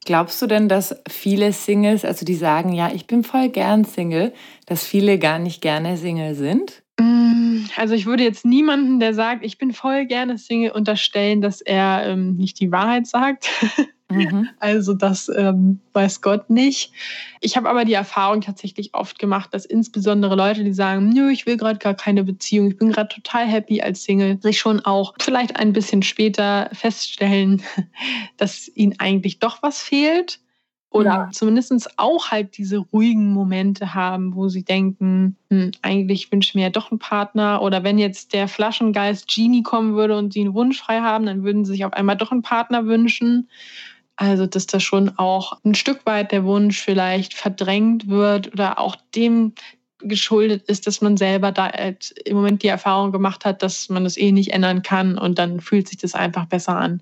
Glaubst 0.06 0.42
du 0.42 0.48
denn, 0.48 0.70
dass 0.70 0.96
viele 1.10 1.52
Singles, 1.52 2.06
also 2.06 2.26
die 2.26 2.36
sagen, 2.36 2.74
ja, 2.74 2.92
ich 2.94 3.08
bin 3.08 3.24
voll 3.24 3.50
gern 3.50 3.86
Single, 3.86 4.34
dass 4.66 4.86
viele 4.86 5.20
gar 5.20 5.40
nicht 5.40 5.62
gerne 5.62 5.98
Single 5.98 6.36
sind? 6.36 6.84
Mm, 7.00 7.66
also 7.76 7.94
ich 7.94 8.06
würde 8.06 8.24
jetzt 8.24 8.46
niemanden, 8.46 9.00
der 9.00 9.14
sagt, 9.14 9.44
ich 9.44 9.58
bin 9.58 9.74
voll 9.74 10.06
gerne 10.06 10.38
Single, 10.38 10.72
unterstellen, 10.72 11.42
dass 11.42 11.62
er 11.62 12.06
ähm, 12.06 12.36
nicht 12.36 12.60
die 12.60 12.72
Wahrheit 12.72 13.08
sagt. 13.08 13.50
Mhm. 14.10 14.50
Also 14.60 14.94
das 14.94 15.30
ähm, 15.30 15.80
weiß 15.94 16.22
Gott 16.22 16.50
nicht. 16.50 16.92
Ich 17.42 17.58
habe 17.58 17.70
aber 17.70 17.86
die 17.86 17.94
Erfahrung 17.94 18.42
tatsächlich 18.42 18.94
oft 18.94 19.20
gemacht, 19.20 19.54
dass 19.54 19.66
insbesondere 19.66 20.36
Leute, 20.36 20.64
die 20.64 20.74
sagen, 20.74 21.10
nö, 21.10 21.30
ich 21.30 21.46
will 21.46 21.58
gerade 21.58 21.80
gar 21.80 21.94
keine 21.94 22.24
Beziehung, 22.24 22.68
ich 22.68 22.78
bin 22.78 22.92
gerade 22.92 23.14
total 23.14 23.46
happy 23.46 23.82
als 23.82 24.04
Single, 24.04 24.42
sich 24.42 24.60
schon 24.60 24.80
auch 24.82 25.14
vielleicht 25.20 25.56
ein 25.58 25.74
bisschen 25.74 26.04
später 26.04 26.70
feststellen, 26.74 27.62
dass 28.38 28.70
ihnen 28.76 28.96
eigentlich 29.00 29.40
doch 29.40 29.62
was 29.62 29.82
fehlt. 29.82 30.40
Oder 30.96 31.10
ja. 31.10 31.30
zumindest 31.34 32.00
auch 32.00 32.32
halt 32.32 32.58
diese 32.58 32.78
ruhigen 32.78 33.34
Momente 33.34 33.94
haben, 33.94 34.34
wo 34.34 34.48
sie 34.48 34.64
denken, 34.64 35.36
hm, 35.50 35.72
eigentlich 35.82 36.32
wünsche 36.32 36.52
ich 36.52 36.56
mir 36.56 36.62
ja 36.62 36.70
doch 36.70 36.90
einen 36.90 37.00
Partner. 37.00 37.62
Oder 37.62 37.84
wenn 37.84 37.98
jetzt 37.98 38.32
der 38.32 38.48
Flaschengeist 38.48 39.28
Genie 39.28 39.62
kommen 39.62 39.96
würde 39.96 40.18
und 40.18 40.32
sie 40.32 40.40
einen 40.40 40.54
Wunsch 40.54 40.80
frei 40.80 41.02
haben, 41.02 41.26
dann 41.26 41.44
würden 41.44 41.66
sie 41.66 41.74
sich 41.74 41.84
auf 41.84 41.92
einmal 41.92 42.16
doch 42.16 42.32
einen 42.32 42.44
Partner 42.44 42.86
wünschen. 42.86 43.50
Also, 44.18 44.46
dass 44.46 44.66
da 44.66 44.80
schon 44.80 45.18
auch 45.18 45.60
ein 45.66 45.76
Stück 45.76 46.06
weit 46.06 46.32
der 46.32 46.46
Wunsch 46.46 46.82
vielleicht 46.82 47.34
verdrängt 47.34 48.08
wird 48.08 48.54
oder 48.54 48.80
auch 48.80 48.96
dem 49.14 49.54
geschuldet 50.00 50.64
ist, 50.68 50.88
dass 50.88 51.02
man 51.02 51.18
selber 51.18 51.52
da 51.52 51.72
halt 51.72 52.12
im 52.26 52.38
Moment 52.38 52.64
die 52.64 52.68
Erfahrung 52.68 53.12
gemacht 53.12 53.46
hat, 53.46 53.64
dass 53.64 53.90
man 53.90 54.04
das 54.04 54.18
eh 54.18 54.32
nicht 54.32 54.54
ändern 54.54 54.82
kann 54.84 55.18
und 55.18 55.40
dann 55.40 55.60
fühlt 55.60 55.88
sich 55.88 55.98
das 55.98 56.16
einfach 56.16 56.46
besser 56.46 56.78
an, 56.78 57.02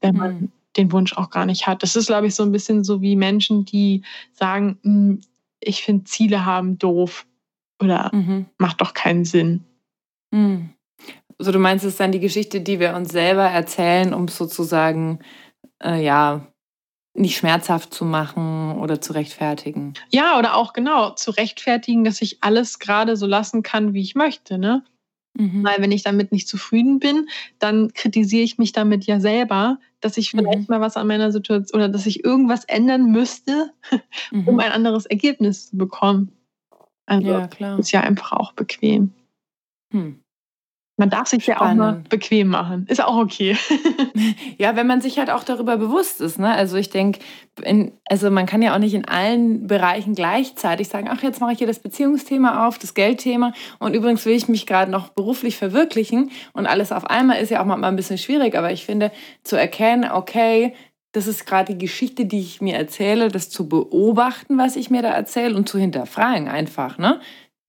wenn 0.00 0.16
man 0.16 0.32
mhm. 0.34 0.52
den 0.76 0.92
Wunsch 0.92 1.12
auch 1.16 1.30
gar 1.30 1.46
nicht 1.46 1.66
hat. 1.66 1.82
Das 1.82 1.96
ist, 1.96 2.06
glaube 2.06 2.26
ich, 2.26 2.34
so 2.34 2.42
ein 2.42 2.52
bisschen 2.52 2.82
so 2.82 3.02
wie 3.02 3.16
Menschen, 3.16 3.64
die 3.64 4.02
sagen, 4.32 4.78
hm, 4.82 5.20
ich 5.60 5.82
finde 5.82 6.04
Ziele 6.04 6.44
haben 6.44 6.78
doof 6.78 7.26
oder 7.80 8.10
mhm. 8.14 8.46
macht 8.58 8.80
doch 8.80 8.94
keinen 8.94 9.24
Sinn. 9.24 9.64
Mhm. 10.30 10.70
Also 11.38 11.52
du 11.52 11.58
meinst, 11.58 11.84
es 11.84 11.92
ist 11.92 12.00
dann 12.00 12.12
die 12.12 12.20
Geschichte, 12.20 12.60
die 12.60 12.80
wir 12.80 12.94
uns 12.94 13.12
selber 13.12 13.44
erzählen, 13.44 14.12
um 14.14 14.28
sozusagen 14.28 15.20
äh, 15.82 16.02
ja, 16.02 16.46
nicht 17.14 17.36
schmerzhaft 17.36 17.92
zu 17.92 18.04
machen 18.04 18.78
oder 18.78 19.00
zu 19.00 19.12
rechtfertigen. 19.12 19.94
Ja, 20.10 20.38
oder 20.38 20.54
auch 20.56 20.72
genau 20.72 21.10
zu 21.10 21.32
rechtfertigen, 21.32 22.04
dass 22.04 22.22
ich 22.22 22.42
alles 22.42 22.78
gerade 22.78 23.16
so 23.16 23.26
lassen 23.26 23.62
kann, 23.62 23.94
wie 23.94 24.00
ich 24.00 24.14
möchte. 24.14 24.58
Ne? 24.58 24.84
Mhm. 25.34 25.64
Weil 25.64 25.80
wenn 25.80 25.92
ich 25.92 26.02
damit 26.02 26.32
nicht 26.32 26.48
zufrieden 26.48 26.98
bin, 26.98 27.28
dann 27.58 27.92
kritisiere 27.92 28.42
ich 28.42 28.58
mich 28.58 28.72
damit 28.72 29.06
ja 29.06 29.20
selber, 29.20 29.78
dass 30.00 30.16
ich 30.16 30.30
vielleicht 30.30 30.68
mhm. 30.68 30.74
mal 30.74 30.80
was 30.80 30.96
an 30.96 31.06
meiner 31.06 31.32
Situation 31.32 31.80
oder 31.80 31.88
dass 31.88 32.06
ich 32.06 32.24
irgendwas 32.24 32.64
ändern 32.64 33.10
müsste, 33.10 33.72
mhm. 34.30 34.48
um 34.48 34.58
ein 34.60 34.72
anderes 34.72 35.06
Ergebnis 35.06 35.70
zu 35.70 35.76
bekommen. 35.76 36.32
Also 37.06 37.28
ja, 37.28 37.48
klar. 37.48 37.78
ist 37.78 37.90
ja 37.90 38.00
einfach 38.02 38.32
auch 38.32 38.52
bequem. 38.52 39.12
Hm. 39.92 40.20
Man 41.00 41.08
darf 41.08 41.28
sich 41.28 41.44
Spannend. 41.44 41.60
ja 41.60 41.70
auch 41.70 41.74
mal 41.74 42.02
bequem 42.10 42.48
machen. 42.48 42.84
Ist 42.86 43.02
auch 43.02 43.16
okay. 43.16 43.56
ja, 44.58 44.76
wenn 44.76 44.86
man 44.86 45.00
sich 45.00 45.18
halt 45.18 45.30
auch 45.30 45.44
darüber 45.44 45.78
bewusst 45.78 46.20
ist. 46.20 46.38
Ne? 46.38 46.52
Also 46.52 46.76
ich 46.76 46.90
denke, 46.90 47.20
also 48.06 48.30
man 48.30 48.44
kann 48.44 48.60
ja 48.60 48.74
auch 48.74 48.78
nicht 48.78 48.92
in 48.92 49.06
allen 49.06 49.66
Bereichen 49.66 50.14
gleichzeitig 50.14 50.88
sagen, 50.88 51.08
ach, 51.10 51.22
jetzt 51.22 51.40
mache 51.40 51.52
ich 51.52 51.58
hier 51.58 51.66
das 51.66 51.78
Beziehungsthema 51.78 52.66
auf, 52.66 52.76
das 52.76 52.92
Geldthema 52.92 53.54
und 53.78 53.94
übrigens 53.94 54.26
will 54.26 54.34
ich 54.34 54.46
mich 54.46 54.66
gerade 54.66 54.90
noch 54.90 55.08
beruflich 55.08 55.56
verwirklichen 55.56 56.30
und 56.52 56.66
alles 56.66 56.92
auf 56.92 57.06
einmal 57.06 57.40
ist 57.40 57.48
ja 57.48 57.62
auch 57.62 57.64
mal 57.64 57.82
ein 57.82 57.96
bisschen 57.96 58.18
schwierig, 58.18 58.54
aber 58.54 58.70
ich 58.70 58.84
finde, 58.84 59.10
zu 59.42 59.56
erkennen, 59.56 60.10
okay, 60.10 60.74
das 61.12 61.26
ist 61.26 61.46
gerade 61.46 61.72
die 61.72 61.78
Geschichte, 61.78 62.26
die 62.26 62.40
ich 62.40 62.60
mir 62.60 62.76
erzähle, 62.76 63.28
das 63.28 63.48
zu 63.48 63.70
beobachten, 63.70 64.58
was 64.58 64.76
ich 64.76 64.90
mir 64.90 65.00
da 65.00 65.08
erzähle 65.08 65.56
und 65.56 65.66
zu 65.66 65.78
hinterfragen 65.78 66.48
einfach. 66.48 66.98
Ne? 66.98 67.20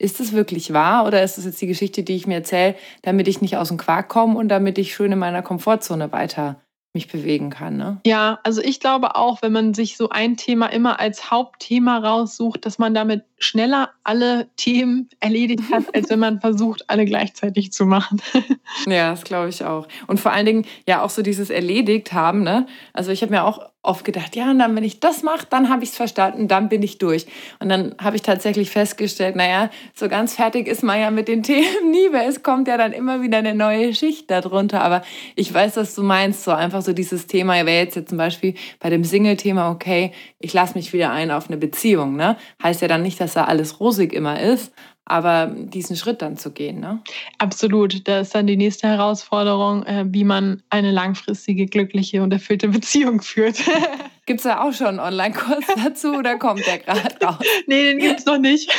Ist 0.01 0.19
es 0.19 0.33
wirklich 0.33 0.73
wahr 0.73 1.05
oder 1.05 1.23
ist 1.23 1.37
es 1.37 1.45
jetzt 1.45 1.61
die 1.61 1.67
Geschichte, 1.67 2.03
die 2.03 2.15
ich 2.15 2.27
mir 2.27 2.35
erzähle, 2.35 2.75
damit 3.03 3.27
ich 3.27 3.41
nicht 3.41 3.57
aus 3.57 3.67
dem 3.67 3.77
Quark 3.77 4.09
komme 4.09 4.37
und 4.37 4.49
damit 4.49 4.77
ich 4.77 4.93
schön 4.93 5.11
in 5.11 5.19
meiner 5.19 5.43
Komfortzone 5.43 6.11
weiter 6.11 6.61
mich 6.93 7.07
bewegen 7.07 7.49
kann. 7.49 7.77
Ne? 7.77 8.01
Ja, 8.05 8.39
also 8.43 8.61
ich 8.61 8.79
glaube 8.81 9.15
auch, 9.15 9.41
wenn 9.41 9.53
man 9.53 9.73
sich 9.73 9.95
so 9.95 10.09
ein 10.09 10.35
Thema 10.35 10.67
immer 10.67 10.99
als 10.99 11.31
Hauptthema 11.31 11.99
raussucht, 11.99 12.65
dass 12.65 12.79
man 12.79 12.93
damit 12.93 13.23
schneller 13.39 13.91
alle 14.03 14.49
Themen 14.57 15.09
erledigt 15.19 15.63
hat, 15.71 15.95
als 15.95 16.09
wenn 16.09 16.19
man 16.19 16.41
versucht, 16.41 16.89
alle 16.89 17.05
gleichzeitig 17.05 17.71
zu 17.71 17.85
machen. 17.85 18.21
ja, 18.87 19.11
das 19.11 19.23
glaube 19.23 19.49
ich 19.49 19.63
auch. 19.63 19.87
Und 20.07 20.19
vor 20.19 20.31
allen 20.31 20.45
Dingen 20.45 20.65
ja 20.87 21.01
auch 21.01 21.09
so 21.09 21.21
dieses 21.21 21.49
erledigt 21.49 22.13
haben. 22.13 22.43
Ne? 22.43 22.67
Also 22.93 23.11
ich 23.11 23.21
habe 23.21 23.31
mir 23.31 23.45
auch 23.45 23.71
oft 23.83 24.05
gedacht, 24.05 24.35
ja, 24.35 24.51
und 24.51 24.59
dann, 24.59 24.75
wenn 24.75 24.83
ich 24.83 24.99
das 24.99 25.23
mache, 25.23 25.47
dann 25.49 25.69
habe 25.69 25.83
ich 25.83 25.89
es 25.89 25.95
verstanden, 25.95 26.47
dann 26.47 26.69
bin 26.69 26.83
ich 26.83 26.99
durch. 26.99 27.25
Und 27.59 27.69
dann 27.69 27.95
habe 27.99 28.15
ich 28.15 28.21
tatsächlich 28.21 28.69
festgestellt, 28.69 29.35
naja, 29.35 29.71
so 29.95 30.07
ganz 30.07 30.35
fertig 30.35 30.67
ist 30.67 30.83
man 30.83 30.99
ja 30.99 31.09
mit 31.09 31.27
den 31.27 31.41
Themen 31.51 31.89
nie, 31.89 32.11
weil 32.11 32.29
es 32.29 32.43
kommt 32.43 32.67
ja 32.67 32.77
dann 32.77 32.93
immer 32.93 33.23
wieder 33.23 33.39
eine 33.39 33.55
neue 33.55 33.95
Schicht 33.95 34.29
darunter. 34.29 34.83
Aber 34.83 35.01
ich 35.35 35.51
weiß, 35.51 35.77
was 35.77 35.95
du 35.95 36.03
meinst, 36.03 36.43
so 36.43 36.51
einfach 36.51 36.80
so 36.81 36.93
dieses 36.93 37.27
Thema, 37.27 37.53
wäre 37.65 37.83
jetzt, 37.83 37.95
jetzt 37.95 38.09
zum 38.09 38.17
Beispiel 38.17 38.55
bei 38.79 38.89
dem 38.89 39.03
Single-Thema, 39.03 39.71
okay, 39.71 40.11
ich 40.39 40.53
lasse 40.53 40.75
mich 40.75 40.93
wieder 40.93 41.11
ein 41.11 41.31
auf 41.31 41.47
eine 41.47 41.57
Beziehung. 41.57 42.15
Ne? 42.15 42.37
Heißt 42.61 42.81
ja 42.81 42.87
dann 42.87 43.03
nicht, 43.03 43.19
dass 43.19 43.33
da 43.33 43.45
alles 43.45 43.79
rosig 43.79 44.13
immer 44.13 44.39
ist, 44.41 44.73
aber 45.05 45.47
diesen 45.47 45.95
Schritt 45.95 46.21
dann 46.21 46.37
zu 46.37 46.51
gehen, 46.51 46.79
ne? 46.79 47.01
Absolut. 47.37 48.07
Da 48.07 48.21
ist 48.21 48.33
dann 48.33 48.47
die 48.47 48.55
nächste 48.55 48.87
Herausforderung, 48.87 49.83
äh, 49.83 50.05
wie 50.07 50.23
man 50.23 50.63
eine 50.69 50.91
langfristige, 50.91 51.65
glückliche 51.65 52.23
und 52.23 52.31
erfüllte 52.31 52.67
Beziehung 52.69 53.21
führt. 53.21 53.57
Gibt 54.25 54.39
es 54.39 54.43
da 54.43 54.61
auch 54.61 54.73
schon 54.73 54.87
einen 54.87 54.99
Online-Kurs 54.99 55.65
dazu 55.83 56.13
oder 56.13 56.37
kommt 56.37 56.65
der 56.65 56.77
gerade 56.77 57.25
raus? 57.25 57.39
nee, 57.67 57.85
den 57.85 57.99
gibt 57.99 58.19
es 58.19 58.25
noch 58.25 58.37
nicht. 58.37 58.71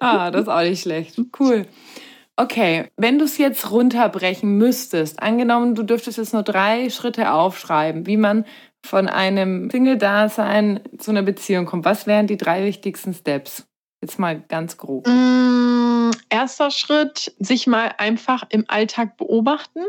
ah, 0.00 0.30
das 0.30 0.42
ist 0.42 0.48
auch 0.48 0.62
nicht 0.62 0.82
schlecht. 0.82 1.20
Cool. 1.38 1.66
Okay, 2.36 2.90
wenn 2.96 3.18
du 3.18 3.26
es 3.26 3.38
jetzt 3.38 3.70
runterbrechen 3.70 4.58
müsstest, 4.58 5.22
angenommen, 5.22 5.76
du 5.76 5.84
dürftest 5.84 6.18
jetzt 6.18 6.32
nur 6.32 6.42
drei 6.42 6.90
Schritte 6.90 7.30
aufschreiben, 7.32 8.06
wie 8.06 8.16
man 8.16 8.44
von 8.84 9.08
einem 9.08 9.70
Single-Dasein 9.70 10.80
zu 10.98 11.12
einer 11.12 11.22
Beziehung 11.22 11.64
kommt, 11.64 11.84
was 11.84 12.06
wären 12.06 12.26
die 12.26 12.36
drei 12.36 12.64
wichtigsten 12.64 13.14
Steps? 13.14 13.68
Jetzt 14.02 14.18
mal 14.18 14.40
ganz 14.40 14.76
grob. 14.76 15.06
Mm, 15.06 16.10
erster 16.28 16.70
Schritt, 16.70 17.34
sich 17.38 17.66
mal 17.68 17.94
einfach 17.98 18.42
im 18.50 18.64
Alltag 18.66 19.16
beobachten. 19.16 19.80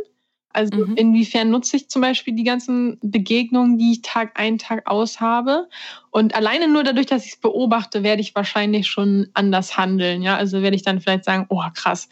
Also 0.55 0.85
mhm. 0.85 0.95
inwiefern 0.95 1.49
nutze 1.49 1.77
ich 1.77 1.89
zum 1.89 2.01
Beispiel 2.01 2.33
die 2.33 2.43
ganzen 2.43 2.97
Begegnungen, 3.01 3.77
die 3.77 3.93
ich 3.93 4.01
Tag 4.01 4.39
ein, 4.39 4.57
Tag 4.57 4.89
aus 4.89 5.19
habe. 5.19 5.67
Und 6.11 6.33
alleine 6.33 6.67
nur 6.67 6.83
dadurch, 6.83 7.07
dass 7.07 7.25
ich 7.25 7.33
es 7.33 7.39
beobachte, 7.39 8.03
werde 8.03 8.21
ich 8.21 8.35
wahrscheinlich 8.35 8.87
schon 8.87 9.27
anders 9.33 9.77
handeln. 9.77 10.21
Ja, 10.21 10.37
also 10.37 10.61
werde 10.61 10.75
ich 10.75 10.83
dann 10.83 11.01
vielleicht 11.01 11.25
sagen, 11.25 11.45
oh 11.49 11.61
krass, 11.73 12.07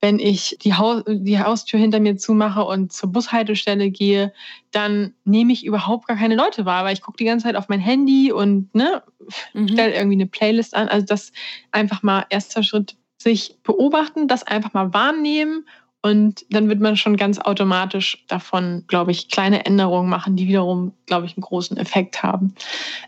wenn 0.00 0.18
ich 0.18 0.56
die, 0.62 0.74
Haus 0.74 1.02
die 1.06 1.38
Haustür 1.38 1.78
hinter 1.78 2.00
mir 2.00 2.16
zumache 2.16 2.64
und 2.64 2.92
zur 2.92 3.12
Bushaltestelle 3.12 3.90
gehe, 3.90 4.32
dann 4.70 5.12
nehme 5.24 5.52
ich 5.52 5.66
überhaupt 5.66 6.06
gar 6.06 6.16
keine 6.16 6.36
Leute 6.36 6.64
wahr, 6.64 6.84
weil 6.84 6.94
ich 6.94 7.02
gucke 7.02 7.18
die 7.18 7.24
ganze 7.24 7.44
Zeit 7.46 7.56
auf 7.56 7.68
mein 7.68 7.80
Handy 7.80 8.32
und 8.32 8.74
ne, 8.74 9.02
mhm. 9.52 9.68
stelle 9.68 9.94
irgendwie 9.94 10.16
eine 10.16 10.26
Playlist 10.26 10.74
an. 10.74 10.88
Also 10.88 11.04
das 11.04 11.32
einfach 11.72 12.02
mal 12.02 12.24
erster 12.30 12.62
Schritt, 12.62 12.96
sich 13.18 13.58
beobachten, 13.62 14.28
das 14.28 14.44
einfach 14.44 14.72
mal 14.72 14.94
wahrnehmen 14.94 15.66
und 16.02 16.46
dann 16.50 16.68
wird 16.68 16.80
man 16.80 16.96
schon 16.96 17.16
ganz 17.16 17.38
automatisch 17.38 18.24
davon, 18.26 18.84
glaube 18.86 19.10
ich, 19.10 19.28
kleine 19.28 19.66
Änderungen 19.66 20.08
machen, 20.08 20.36
die 20.36 20.48
wiederum, 20.48 20.92
glaube 21.06 21.26
ich, 21.26 21.36
einen 21.36 21.42
großen 21.42 21.76
Effekt 21.76 22.22
haben. 22.22 22.54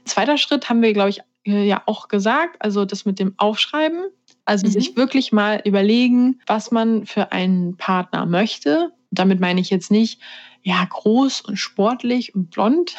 Zweiter 0.04 0.36
Schritt 0.36 0.68
haben 0.68 0.82
wir, 0.82 0.92
glaube 0.92 1.08
ich, 1.08 1.20
äh, 1.44 1.64
ja 1.66 1.82
auch 1.86 2.08
gesagt, 2.08 2.56
also 2.60 2.84
das 2.84 3.04
mit 3.04 3.18
dem 3.18 3.34
Aufschreiben. 3.38 4.04
Also 4.44 4.66
mhm. 4.66 4.72
sich 4.72 4.96
wirklich 4.96 5.32
mal 5.32 5.62
überlegen, 5.64 6.40
was 6.46 6.70
man 6.70 7.06
für 7.06 7.32
einen 7.32 7.76
Partner 7.76 8.26
möchte. 8.26 8.92
Damit 9.10 9.40
meine 9.40 9.60
ich 9.60 9.70
jetzt 9.70 9.90
nicht, 9.90 10.20
ja, 10.62 10.84
groß 10.88 11.42
und 11.42 11.56
sportlich 11.56 12.34
und 12.34 12.50
blond, 12.50 12.94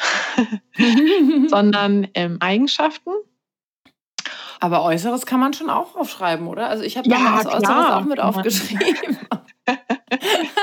sondern 1.48 2.08
ähm, 2.14 2.38
Eigenschaften. 2.40 3.10
Aber 4.58 4.82
Äußeres 4.82 5.26
kann 5.26 5.40
man 5.40 5.52
schon 5.52 5.68
auch 5.68 5.94
aufschreiben, 5.94 6.46
oder? 6.46 6.68
Also 6.68 6.82
ich 6.82 6.96
habe 6.96 7.08
ja, 7.08 7.16
damals 7.16 7.46
Äußeres 7.46 7.90
auch 7.90 8.04
mit 8.04 8.18
aufgeschrieben. 8.18 9.18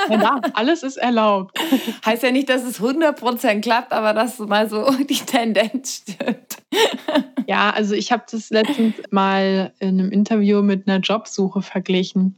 ja, 0.10 0.42
alles 0.54 0.84
ist 0.84 0.98
erlaubt. 0.98 1.58
Heißt 2.06 2.24
ja 2.24 2.32
nicht, 2.32 2.50
dass 2.50 2.64
es 2.64 2.80
100% 2.82 3.62
klappt, 3.62 3.92
aber 3.92 4.14
dass 4.14 4.40
mal 4.40 4.70
so 4.70 4.90
die 5.10 5.16
Tendenz 5.16 6.04
stimmt. 6.04 6.58
ja, 7.48 7.72
also 7.72 7.96
ich 7.96 8.12
habe 8.12 8.24
das 8.30 8.50
letztens 8.50 8.96
mal 9.10 9.74
in 9.80 10.00
einem 10.00 10.12
Interview 10.12 10.62
mit 10.62 10.88
einer 10.88 11.00
Jobsuche 11.00 11.62
verglichen. 11.62 12.38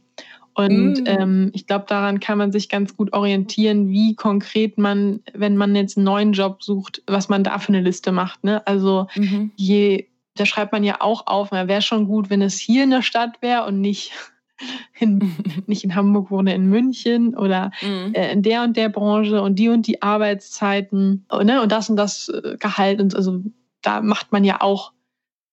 Und 0.54 1.02
mm. 1.02 1.06
ähm, 1.06 1.50
ich 1.52 1.66
glaube, 1.66 1.86
daran 1.88 2.20
kann 2.20 2.38
man 2.38 2.52
sich 2.52 2.68
ganz 2.68 2.96
gut 2.96 3.12
orientieren, 3.12 3.88
wie 3.88 4.14
konkret 4.14 4.78
man, 4.78 5.20
wenn 5.32 5.56
man 5.56 5.74
jetzt 5.74 5.96
einen 5.96 6.04
neuen 6.04 6.32
Job 6.32 6.62
sucht, 6.62 7.02
was 7.06 7.28
man 7.28 7.42
da 7.42 7.58
für 7.58 7.70
eine 7.70 7.80
Liste 7.80 8.12
macht. 8.12 8.44
Ne? 8.44 8.64
Also 8.66 9.08
mhm. 9.16 9.50
je, 9.56 10.06
da 10.36 10.46
schreibt 10.46 10.72
man 10.72 10.84
ja 10.84 11.00
auch 11.00 11.26
auf, 11.26 11.50
wäre 11.50 11.82
schon 11.82 12.06
gut, 12.06 12.30
wenn 12.30 12.40
es 12.40 12.56
hier 12.58 12.84
in 12.84 12.90
der 12.90 13.02
Stadt 13.02 13.42
wäre 13.42 13.64
und 13.66 13.80
nicht 13.80 14.12
in, 14.98 15.32
nicht 15.66 15.84
in 15.84 15.94
Hamburg 15.94 16.30
wohne, 16.30 16.54
in 16.54 16.66
München 16.66 17.36
oder 17.36 17.70
mhm. 17.82 18.14
äh, 18.14 18.32
in 18.32 18.42
der 18.42 18.62
und 18.62 18.76
der 18.76 18.88
Branche 18.88 19.42
und 19.42 19.58
die 19.58 19.68
und 19.68 19.86
die 19.86 20.02
Arbeitszeiten 20.02 21.26
ne, 21.42 21.62
und 21.62 21.72
das 21.72 21.90
und 21.90 21.96
das 21.96 22.28
äh, 22.28 22.56
Gehalt. 22.58 23.00
Und 23.00 23.14
also 23.14 23.42
da 23.82 24.00
macht 24.00 24.32
man 24.32 24.44
ja 24.44 24.60
auch, 24.60 24.92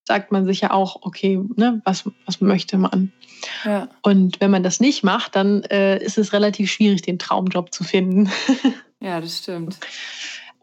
sagt 0.07 0.31
man 0.31 0.45
sich 0.45 0.61
ja 0.61 0.71
auch, 0.71 0.97
okay, 1.01 1.39
ne, 1.55 1.81
was, 1.85 2.09
was 2.25 2.41
möchte 2.41 2.77
man? 2.77 3.11
Ja. 3.65 3.87
Und 4.03 4.39
wenn 4.39 4.51
man 4.51 4.63
das 4.63 4.79
nicht 4.79 5.03
macht, 5.03 5.35
dann 5.35 5.63
äh, 5.63 6.03
ist 6.03 6.17
es 6.17 6.33
relativ 6.33 6.71
schwierig, 6.71 7.01
den 7.01 7.19
Traumjob 7.19 7.73
zu 7.73 7.83
finden. 7.83 8.29
ja, 8.99 9.19
das 9.19 9.39
stimmt. 9.39 9.77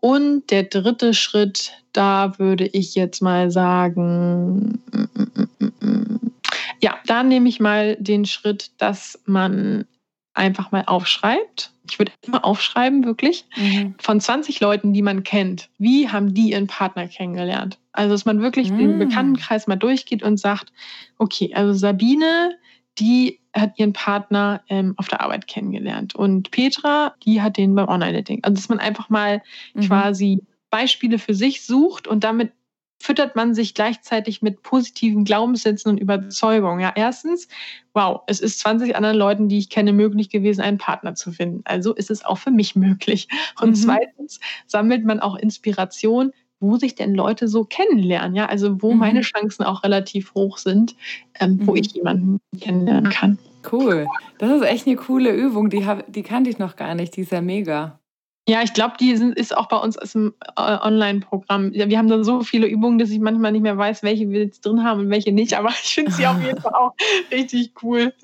Und 0.01 0.51
der 0.51 0.63
dritte 0.63 1.13
Schritt, 1.13 1.73
da 1.93 2.39
würde 2.39 2.67
ich 2.67 2.95
jetzt 2.95 3.21
mal 3.21 3.51
sagen, 3.51 4.81
ja, 6.81 6.99
da 7.07 7.23
nehme 7.23 7.49
ich 7.49 7.61
mal 7.61 7.97
den 7.97 8.25
Schritt, 8.25 8.71
dass 8.79 9.21
man 9.27 9.87
einfach 10.35 10.71
mal 10.71 10.85
aufschreibt. 10.87 11.73
Ich 11.91 11.99
würde 11.99 12.13
immer 12.23 12.45
aufschreiben, 12.45 13.05
wirklich, 13.05 13.45
mhm. 13.57 13.95
von 13.99 14.21
20 14.21 14.61
Leuten, 14.61 14.93
die 14.93 15.03
man 15.03 15.25
kennt. 15.25 15.69
Wie 15.79 16.09
haben 16.09 16.35
die 16.35 16.51
ihren 16.51 16.67
Partner 16.67 17.09
kennengelernt? 17.09 17.79
Also, 17.93 18.13
dass 18.13 18.25
man 18.25 18.41
wirklich 18.41 18.71
mhm. 18.71 18.79
den 18.79 18.99
Bekanntenkreis 18.99 19.67
mal 19.67 19.77
durchgeht 19.77 20.23
und 20.23 20.39
sagt, 20.39 20.73
okay, 21.19 21.53
also 21.55 21.73
Sabine, 21.73 22.57
die 22.99 23.41
hat 23.55 23.79
ihren 23.79 23.93
Partner 23.93 24.63
ähm, 24.69 24.95
auf 24.97 25.09
der 25.09 25.21
Arbeit 25.21 25.49
kennengelernt. 25.49 26.15
Und 26.15 26.51
Petra, 26.51 27.15
die 27.25 27.43
hat 27.43 27.57
den 27.57 27.75
beim 27.75 27.89
Online-Dating. 27.89 28.41
Also, 28.43 28.55
dass 28.55 28.69
man 28.69 28.79
einfach 28.79 29.09
mal 29.09 29.43
mhm. 29.75 29.81
quasi 29.81 30.41
Beispiele 30.71 31.19
für 31.19 31.35
sich 31.35 31.63
sucht 31.63 32.07
und 32.07 32.23
damit 32.25 32.53
füttert 32.99 33.37
man 33.37 33.55
sich 33.55 33.75
gleichzeitig 33.75 34.43
mit 34.43 34.63
positiven 34.63 35.25
Glaubenssätzen 35.25 35.91
und 35.91 35.99
Überzeugungen. 35.99 36.81
Ja, 36.81 36.93
erstens, 36.95 37.49
wow, 37.95 38.23
es 38.27 38.41
ist 38.41 38.59
20 38.61 38.97
anderen 38.97 39.17
Leuten, 39.17 39.49
die 39.49 39.59
ich 39.59 39.71
kenne, 39.71 39.93
möglich 39.93 40.31
gewesen, 40.31 40.61
einen 40.61 40.79
Partner 40.79 41.15
zu 41.15 41.33
finden. 41.33 41.63
Also 41.65 41.95
ist 41.95 42.11
es 42.11 42.25
auch 42.25 42.39
für 42.39 42.51
mich 42.51 42.77
möglich. 42.77 43.29
Und 43.61 43.71
mhm. 43.71 43.75
zweitens 43.75 44.41
sammelt 44.67 45.05
man 45.05 45.21
auch 45.21 45.37
Inspiration, 45.37 46.33
wo 46.61 46.77
sich 46.77 46.97
denn 46.97 47.15
Leute 47.15 47.47
so 47.47 47.65
kennenlernen. 47.65 48.35
Ja, 48.35 48.47
also 48.47 48.83
wo 48.83 48.93
mhm. 48.93 48.99
meine 48.99 49.21
Chancen 49.21 49.65
auch 49.65 49.85
relativ 49.85 50.35
hoch 50.35 50.59
sind, 50.59 50.97
ähm, 51.39 51.61
wo 51.63 51.73
mhm. 51.73 51.79
ich 51.79 51.93
jemanden 51.93 52.41
kennenlernen 52.61 53.11
kann. 53.11 53.39
Cool. 53.71 54.07
Das 54.39 54.51
ist 54.51 54.67
echt 54.67 54.87
eine 54.87 54.97
coole 54.97 55.35
Übung. 55.35 55.71
Die, 55.71 55.87
hab, 55.87 56.11
die 56.13 56.23
kannte 56.23 56.51
ich 56.51 56.59
noch 56.59 56.77
gar 56.77 56.95
nicht. 56.95 57.17
Die 57.17 57.23
ist 57.23 57.33
ja 57.33 57.41
mega. 57.41 58.01
Ja, 58.49 58.63
ich 58.63 58.73
glaube, 58.73 58.95
die 58.99 59.15
sind, 59.15 59.37
ist 59.37 59.55
auch 59.55 59.69
bei 59.69 59.77
uns 59.77 59.97
im 60.15 60.33
äh, 60.57 60.61
Online-Programm. 60.63 61.75
Wir 61.75 61.99
haben 61.99 62.09
da 62.09 62.25
so 62.25 62.41
viele 62.41 62.67
Übungen, 62.67 62.99
dass 62.99 63.11
ich 63.11 63.19
manchmal 63.19 63.53
nicht 63.53 63.61
mehr 63.61 63.77
weiß, 63.77 64.03
welche 64.03 64.31
wir 64.31 64.41
jetzt 64.41 64.65
drin 64.65 64.83
haben 64.85 65.01
und 65.01 65.11
welche 65.11 65.33
nicht. 65.33 65.53
Aber 65.53 65.69
ich 65.69 65.93
finde 65.93 66.13
sie 66.13 66.27
auf 66.27 66.43
jeden 66.43 66.59
Fall 66.59 66.73
auch 66.73 66.95
richtig 67.31 67.75
cool. 67.83 68.15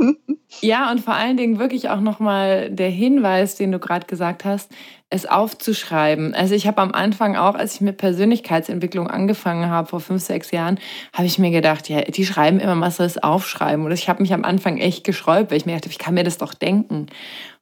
Ja, 0.62 0.90
und 0.90 1.02
vor 1.02 1.12
allen 1.12 1.36
Dingen 1.36 1.58
wirklich 1.58 1.90
auch 1.90 2.00
nochmal 2.00 2.70
der 2.70 2.88
Hinweis, 2.88 3.56
den 3.56 3.70
du 3.70 3.78
gerade 3.78 4.06
gesagt 4.06 4.46
hast, 4.46 4.72
es 5.14 5.26
aufzuschreiben. 5.26 6.34
Also 6.34 6.54
ich 6.54 6.66
habe 6.66 6.82
am 6.82 6.92
Anfang 6.92 7.36
auch, 7.36 7.54
als 7.54 7.76
ich 7.76 7.80
mit 7.80 7.98
Persönlichkeitsentwicklung 7.98 9.08
angefangen 9.08 9.70
habe, 9.70 9.88
vor 9.88 10.00
fünf, 10.00 10.22
sechs 10.22 10.50
Jahren, 10.50 10.78
habe 11.12 11.26
ich 11.26 11.38
mir 11.38 11.50
gedacht, 11.50 11.88
ja, 11.88 12.02
die 12.02 12.26
schreiben 12.26 12.58
immer, 12.58 12.80
was 12.80 12.96
soll 12.96 13.06
es 13.06 13.22
aufschreiben? 13.22 13.84
Und 13.84 13.92
ich 13.92 14.08
habe 14.08 14.22
mich 14.22 14.34
am 14.34 14.44
Anfang 14.44 14.78
echt 14.78 15.04
geschräubt, 15.04 15.50
weil 15.50 15.58
ich 15.58 15.66
mir 15.66 15.74
dachte, 15.74 15.88
ich 15.88 15.98
kann 15.98 16.14
mir 16.14 16.24
das 16.24 16.38
doch 16.38 16.52
denken. 16.52 17.06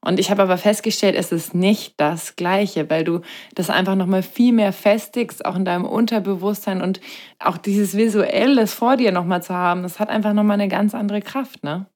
Und 0.00 0.18
ich 0.18 0.30
habe 0.30 0.42
aber 0.42 0.56
festgestellt, 0.56 1.14
es 1.14 1.30
ist 1.30 1.54
nicht 1.54 1.94
das 1.98 2.36
Gleiche, 2.36 2.88
weil 2.90 3.04
du 3.04 3.20
das 3.54 3.70
einfach 3.70 3.94
nochmal 3.94 4.22
viel 4.22 4.52
mehr 4.52 4.72
festigst, 4.72 5.44
auch 5.44 5.54
in 5.54 5.64
deinem 5.64 5.84
Unterbewusstsein 5.84 6.80
und 6.80 7.00
auch 7.38 7.58
dieses 7.58 7.96
Visuelles 7.96 8.72
vor 8.72 8.96
dir 8.96 9.12
nochmal 9.12 9.42
zu 9.42 9.54
haben, 9.54 9.82
das 9.82 10.00
hat 10.00 10.08
einfach 10.08 10.32
nochmal 10.32 10.54
eine 10.54 10.68
ganz 10.68 10.94
andere 10.94 11.20
Kraft, 11.20 11.62
ne? 11.62 11.86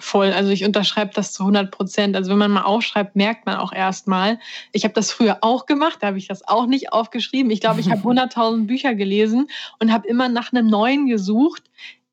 Voll, 0.00 0.32
also 0.32 0.50
ich 0.50 0.64
unterschreibe 0.64 1.12
das 1.14 1.34
zu 1.34 1.42
100 1.42 1.70
Prozent. 1.70 2.16
Also 2.16 2.30
wenn 2.30 2.38
man 2.38 2.50
mal 2.50 2.62
aufschreibt, 2.62 3.16
merkt 3.16 3.44
man 3.44 3.56
auch 3.56 3.72
erstmal. 3.72 4.40
Ich 4.72 4.84
habe 4.84 4.94
das 4.94 5.12
früher 5.12 5.38
auch 5.42 5.66
gemacht, 5.66 5.98
da 6.00 6.08
habe 6.08 6.18
ich 6.18 6.26
das 6.26 6.48
auch 6.48 6.66
nicht 6.66 6.92
aufgeschrieben. 6.92 7.50
Ich 7.50 7.60
glaube, 7.60 7.80
ich 7.80 7.90
habe 7.90 8.00
100.000 8.08 8.66
Bücher 8.66 8.94
gelesen 8.94 9.48
und 9.78 9.92
habe 9.92 10.08
immer 10.08 10.30
nach 10.30 10.52
einem 10.52 10.68
neuen 10.68 11.06
gesucht, 11.06 11.64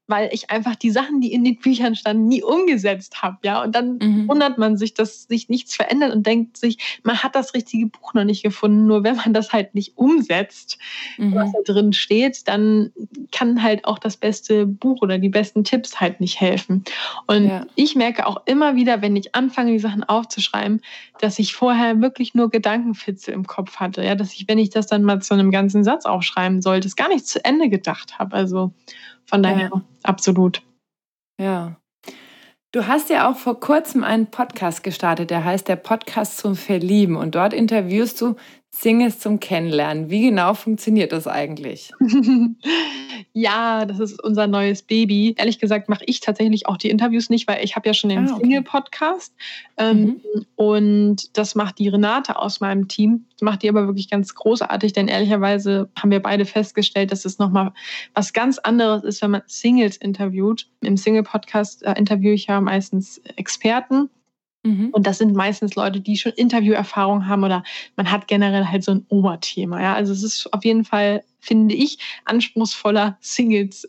weil 0.08 0.30
ich 0.32 0.50
einfach 0.50 0.76
die 0.76 0.90
Sachen, 0.90 1.22
die 1.22 1.34
in 1.34 1.44
den 1.44 1.60
Büchern 1.60 1.96
standen, 1.96 2.28
nie 2.28 2.42
umgesetzt 2.42 3.22
habe, 3.22 3.38
ja. 3.44 3.62
Und 3.62 3.76
dann 3.76 3.98
mhm. 3.98 4.28
wundert 4.28 4.58
man 4.58 4.78
sich, 4.78 4.94
dass 4.94 5.24
sich 5.24 5.50
nichts 5.50 5.76
verändert 5.76 6.14
und 6.14 6.26
denkt 6.26 6.58
sich, 6.58 7.00
man 7.04 7.22
hat 7.22 7.36
das 7.36 7.54
richtige 7.54 7.88
Buch 7.88 8.14
noch 8.14 8.24
nicht 8.24 8.44
gefunden. 8.44 8.88
Nur 8.88 9.04
wenn 9.04 9.18
man 9.18 9.34
das 9.34 9.52
halt 9.52 9.76
nicht 9.76 9.98
umsetzt, 9.98 10.78
mhm. 11.18 11.36
was 11.36 11.52
da 11.52 11.74
drin 11.74 11.94
steht, 11.94 12.48
dann 12.48 12.92
kann 13.32 13.62
halt 13.62 13.86
auch 13.86 14.00
das 14.00 14.18
beste 14.18 14.66
Buch 14.66 15.02
oder 15.02 15.18
die 15.18 15.30
besten 15.30 15.64
Tipps 15.64 16.00
halt 16.00 16.22
nicht 16.22 16.40
helfen. 16.40 16.84
Und 17.28 17.48
ja. 17.48 17.66
ich 17.76 17.96
merke 17.96 18.26
auch 18.26 18.42
immer 18.46 18.76
wieder, 18.76 19.02
wenn 19.02 19.16
ich 19.16 19.36
anfange, 19.36 19.74
die 19.74 19.80
Sachen 19.80 20.04
aufzuschreiben, 20.04 20.82
dass 21.20 21.38
ich 21.40 21.54
vorher 21.54 22.02
wirklich 22.02 22.34
nur 22.34 22.50
Gedankenfitzel 22.50 23.34
im 23.34 23.46
Kopf 23.46 23.78
hatte, 23.78 24.04
ja, 24.04 24.16
dass 24.16 24.34
ich, 24.34 24.48
wenn 24.48 24.58
ich 24.58 24.70
das 24.70 24.88
dann 24.88 25.04
mal 25.04 25.22
zu 25.22 25.34
einem 25.34 25.52
ganzen 25.52 25.84
Satz 25.84 26.06
aufschreiben 26.06 26.62
sollte, 26.62 26.88
es 26.88 26.96
gar 26.96 27.10
nicht 27.10 27.28
zu 27.28 27.44
Ende 27.44 27.70
gedacht 27.70 28.20
habe. 28.20 28.36
Also 28.36 28.74
von 29.28 29.44
daher 29.44 29.70
ja. 29.74 29.82
absolut. 30.04 30.64
Ja. 31.40 31.78
Du 32.72 32.86
hast 32.88 33.10
ja 33.10 33.30
auch 33.30 33.38
vor 33.38 33.60
kurzem 33.60 34.04
einen 34.04 34.28
Podcast 34.30 34.84
gestartet, 34.84 35.30
der 35.30 35.44
heißt 35.44 35.68
der 35.68 35.78
Podcast 35.78 36.38
zum 36.38 36.56
Verlieben. 36.56 37.16
Und 37.16 37.36
dort 37.36 37.54
interviewst 37.54 38.20
du 38.22 38.36
Singles 38.80 39.18
zum 39.20 39.40
Kennenlernen. 39.40 40.12
Wie 40.12 40.22
genau 40.22 40.54
funktioniert 40.54 41.12
das 41.12 41.26
eigentlich? 41.26 41.92
ja, 43.34 43.86
das 43.86 44.00
ist 44.00 44.24
unser 44.24 44.46
neues 44.46 44.84
Baby. 44.84 45.34
Ehrlich 45.36 45.58
gesagt 45.58 45.90
mache 45.90 46.04
ich 46.06 46.20
tatsächlich 46.20 46.68
auch 46.68 46.78
die 46.78 46.92
Interviews 46.92 47.32
nicht, 47.32 47.48
weil 47.48 47.64
ich 47.64 47.76
habe 47.76 47.88
ja 47.88 47.96
schon 47.96 48.12
den 48.12 48.28
ah, 48.28 48.34
okay. 48.34 48.42
Single-Podcast. 48.44 49.34
Ähm, 49.78 50.02
mhm. 50.02 50.46
Und 50.56 51.38
das 51.38 51.56
macht 51.56 51.80
die 51.80 51.88
Renate 51.88 52.38
aus 52.38 52.60
meinem 52.60 52.88
Team. 52.88 53.26
Das 53.32 53.42
macht 53.42 53.64
die 53.64 53.70
aber 53.70 53.88
wirklich 53.88 54.12
ganz 54.12 54.36
großartig, 54.36 54.94
denn 54.94 55.08
ehrlicherweise 55.08 55.90
haben 55.98 56.12
wir 56.12 56.22
beide 56.22 56.46
festgestellt, 56.46 57.12
dass 57.12 57.26
es 57.26 57.40
nochmal 57.40 57.74
was 58.14 58.32
ganz 58.32 58.60
anderes 58.60 59.04
ist, 59.04 59.24
wenn 59.24 59.32
man 59.32 59.42
Singles 59.48 59.98
interviewt. 59.98 60.70
Im 60.82 60.98
Single-Podcast 60.98 61.82
äh, 61.82 61.96
interviewe 61.98 62.34
ich 62.34 62.46
ja 62.46 62.62
meistens 62.62 63.20
Experten 63.38 64.12
Mhm. 64.68 64.90
Und 64.92 65.08
das 65.08 65.18
sind 65.20 65.34
meistens 65.34 65.76
Leute, 65.76 66.02
die 66.02 66.18
schon 66.18 66.34
Interviewerfahrung 66.34 67.28
haben 67.28 67.44
oder 67.44 67.64
man 67.96 68.12
hat 68.12 68.28
generell 68.28 68.66
halt 68.66 68.84
so 68.84 68.92
ein 68.92 69.06
Oberthema. 69.08 69.82
Ja? 69.82 69.94
Also 69.94 70.12
es 70.12 70.24
ist 70.24 70.54
auf 70.54 70.66
jeden 70.66 70.84
Fall, 70.84 71.24
finde 71.40 71.74
ich, 71.74 71.98
anspruchsvoller, 72.26 73.18
Singles 73.22 73.88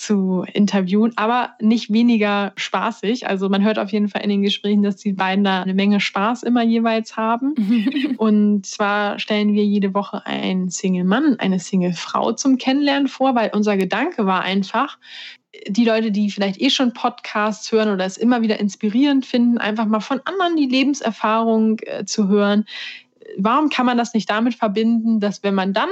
zu 0.00 0.44
interviewen, 0.52 1.12
aber 1.16 1.50
nicht 1.60 1.92
weniger 1.92 2.52
spaßig. 2.56 3.28
Also 3.28 3.48
man 3.48 3.62
hört 3.62 3.78
auf 3.78 3.92
jeden 3.92 4.08
Fall 4.08 4.22
in 4.22 4.30
den 4.30 4.42
Gesprächen, 4.42 4.82
dass 4.82 4.96
die 4.96 5.12
beiden 5.12 5.44
da 5.44 5.62
eine 5.62 5.74
Menge 5.74 6.00
Spaß 6.00 6.42
immer 6.42 6.62
jeweils 6.62 7.16
haben. 7.16 7.54
Und 8.16 8.64
zwar 8.64 9.18
stellen 9.18 9.52
wir 9.52 9.64
jede 9.64 9.92
Woche 9.92 10.24
einen 10.26 10.70
Single-Mann, 10.70 11.36
eine 11.38 11.58
Single-Frau 11.58 12.32
zum 12.32 12.56
Kennenlernen 12.56 13.08
vor, 13.08 13.34
weil 13.34 13.50
unser 13.52 13.76
Gedanke 13.76 14.24
war 14.24 14.40
einfach, 14.42 14.98
die 15.68 15.84
Leute, 15.84 16.12
die 16.12 16.30
vielleicht 16.30 16.60
eh 16.60 16.70
schon 16.70 16.92
Podcasts 16.92 17.70
hören 17.70 17.90
oder 17.90 18.04
es 18.04 18.16
immer 18.16 18.40
wieder 18.40 18.58
inspirierend 18.58 19.26
finden, 19.26 19.58
einfach 19.58 19.86
mal 19.86 20.00
von 20.00 20.20
anderen 20.24 20.56
die 20.56 20.68
Lebenserfahrung 20.68 21.78
äh, 21.80 22.04
zu 22.04 22.28
hören. 22.28 22.64
Warum 23.36 23.68
kann 23.68 23.86
man 23.86 23.98
das 23.98 24.14
nicht 24.14 24.30
damit 24.30 24.54
verbinden, 24.54 25.20
dass 25.20 25.42
wenn 25.42 25.54
man 25.54 25.72
dann 25.72 25.90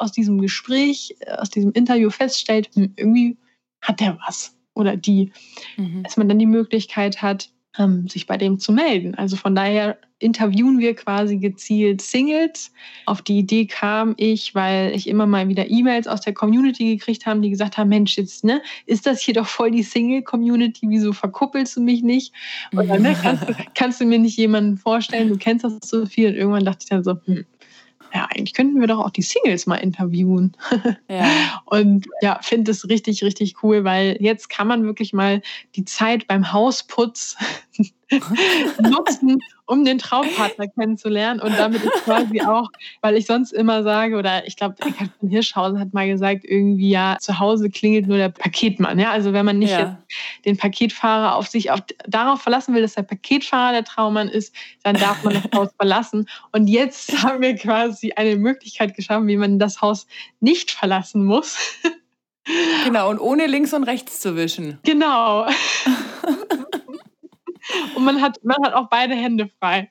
aus 0.00 0.12
diesem 0.12 0.40
Gespräch, 0.40 1.16
äh, 1.20 1.32
aus 1.32 1.50
diesem 1.50 1.72
Interview 1.72 2.10
feststellt, 2.10 2.70
hm, 2.74 2.92
irgendwie 2.96 3.36
hat 3.80 4.00
der 4.00 4.18
was 4.26 4.56
oder 4.74 4.96
die, 4.96 5.32
mhm. 5.76 6.02
dass 6.02 6.16
man 6.16 6.28
dann 6.28 6.38
die 6.38 6.46
Möglichkeit 6.46 7.22
hat, 7.22 7.50
ähm, 7.78 8.08
sich 8.08 8.26
bei 8.26 8.36
dem 8.36 8.58
zu 8.58 8.72
melden. 8.72 9.14
Also 9.14 9.36
von 9.36 9.54
daher 9.54 9.98
interviewen 10.18 10.78
wir 10.78 10.94
quasi 10.94 11.38
gezielt 11.38 12.02
Singles. 12.02 12.72
Auf 13.06 13.22
die 13.22 13.38
Idee 13.38 13.66
kam 13.66 14.14
ich, 14.18 14.54
weil 14.54 14.94
ich 14.94 15.08
immer 15.08 15.26
mal 15.26 15.48
wieder 15.48 15.70
E-Mails 15.70 16.06
aus 16.06 16.20
der 16.20 16.34
Community 16.34 16.96
gekriegt 16.96 17.26
habe, 17.26 17.40
die 17.40 17.50
gesagt 17.50 17.78
haben, 17.78 17.88
Mensch, 17.88 18.16
jetzt 18.18 18.44
ne, 18.44 18.60
ist 18.86 19.06
das 19.06 19.20
hier 19.20 19.34
doch 19.34 19.46
voll 19.46 19.70
die 19.70 19.82
Single-Community, 19.82 20.86
wieso 20.88 21.12
verkuppelst 21.12 21.76
du 21.76 21.80
mich 21.80 22.02
nicht? 22.02 22.34
Dann 22.72 23.02
ne, 23.02 23.16
kannst, 23.20 23.48
du, 23.48 23.54
kannst, 23.74 24.00
du, 24.00 24.04
mir 24.04 24.18
nicht 24.18 24.36
jemanden 24.36 24.76
vorstellen, 24.76 25.28
du 25.28 25.38
kennst 25.38 25.64
das 25.64 25.78
so 25.84 26.04
viel. 26.06 26.30
Und 26.30 26.34
irgendwann 26.34 26.64
dachte 26.64 26.80
ich 26.82 26.90
dann 26.90 27.04
so, 27.04 27.16
hm, 27.24 27.46
ja, 28.12 28.26
eigentlich 28.30 28.54
könnten 28.54 28.80
wir 28.80 28.86
doch 28.86 28.98
auch 28.98 29.10
die 29.10 29.22
Singles 29.22 29.66
mal 29.66 29.76
interviewen. 29.76 30.56
Ja. 31.08 31.62
Und 31.66 32.06
ja, 32.22 32.38
finde 32.42 32.70
es 32.70 32.88
richtig, 32.88 33.22
richtig 33.22 33.62
cool, 33.62 33.84
weil 33.84 34.16
jetzt 34.20 34.48
kann 34.50 34.66
man 34.66 34.84
wirklich 34.84 35.12
mal 35.12 35.42
die 35.76 35.84
Zeit 35.84 36.26
beim 36.26 36.52
Hausputz 36.52 37.36
nutzen, 38.82 39.40
um 39.66 39.84
den 39.84 39.98
Traumpartner 39.98 40.68
kennenzulernen. 40.68 41.40
Und 41.40 41.56
damit 41.58 41.82
ist 41.82 42.04
quasi 42.04 42.42
auch, 42.42 42.68
weil 43.02 43.16
ich 43.16 43.26
sonst 43.26 43.52
immer 43.52 43.82
sage, 43.82 44.16
oder 44.16 44.46
ich 44.46 44.56
glaube, 44.56 44.74
Eckhard 44.80 45.10
von 45.18 45.28
Hirschhausen 45.28 45.78
hat 45.78 45.92
mal 45.92 46.08
gesagt, 46.08 46.44
irgendwie 46.44 46.90
ja, 46.90 47.16
zu 47.20 47.38
Hause 47.38 47.70
klingelt 47.70 48.06
nur 48.06 48.16
der 48.16 48.30
Paketmann. 48.30 48.98
Ja, 48.98 49.10
also 49.10 49.32
wenn 49.32 49.44
man 49.44 49.58
nicht 49.58 49.70
ja. 49.70 49.98
den 50.44 50.56
Paketfahrer 50.56 51.36
auf 51.36 51.46
sich 51.48 51.70
auf, 51.70 51.80
darauf 52.06 52.42
verlassen 52.42 52.74
will, 52.74 52.82
dass 52.82 52.94
der 52.94 53.02
Paketfahrer 53.02 53.72
der 53.72 53.84
Traummann 53.84 54.28
ist, 54.28 54.54
dann 54.82 54.96
darf 54.96 55.22
man 55.22 55.34
das 55.34 55.44
Haus 55.54 55.68
verlassen. 55.76 56.28
Und 56.52 56.66
jetzt 56.66 57.12
haben 57.22 57.40
wir 57.40 57.54
quasi 57.54 58.12
eine 58.12 58.36
Möglichkeit 58.36 58.96
geschaffen, 58.96 59.28
wie 59.28 59.36
man 59.36 59.58
das 59.58 59.80
Haus 59.80 60.06
nicht 60.40 60.70
verlassen 60.70 61.24
muss. 61.24 61.58
Genau, 62.84 63.10
und 63.10 63.20
ohne 63.20 63.46
links 63.46 63.72
und 63.74 63.84
rechts 63.84 64.20
zu 64.20 64.34
wischen. 64.34 64.78
Genau. 64.82 65.46
Und 67.94 68.04
man 68.04 68.20
hat, 68.20 68.42
man 68.44 68.56
hat 68.64 68.74
auch 68.74 68.88
beide 68.88 69.14
Hände 69.14 69.48
frei. 69.58 69.90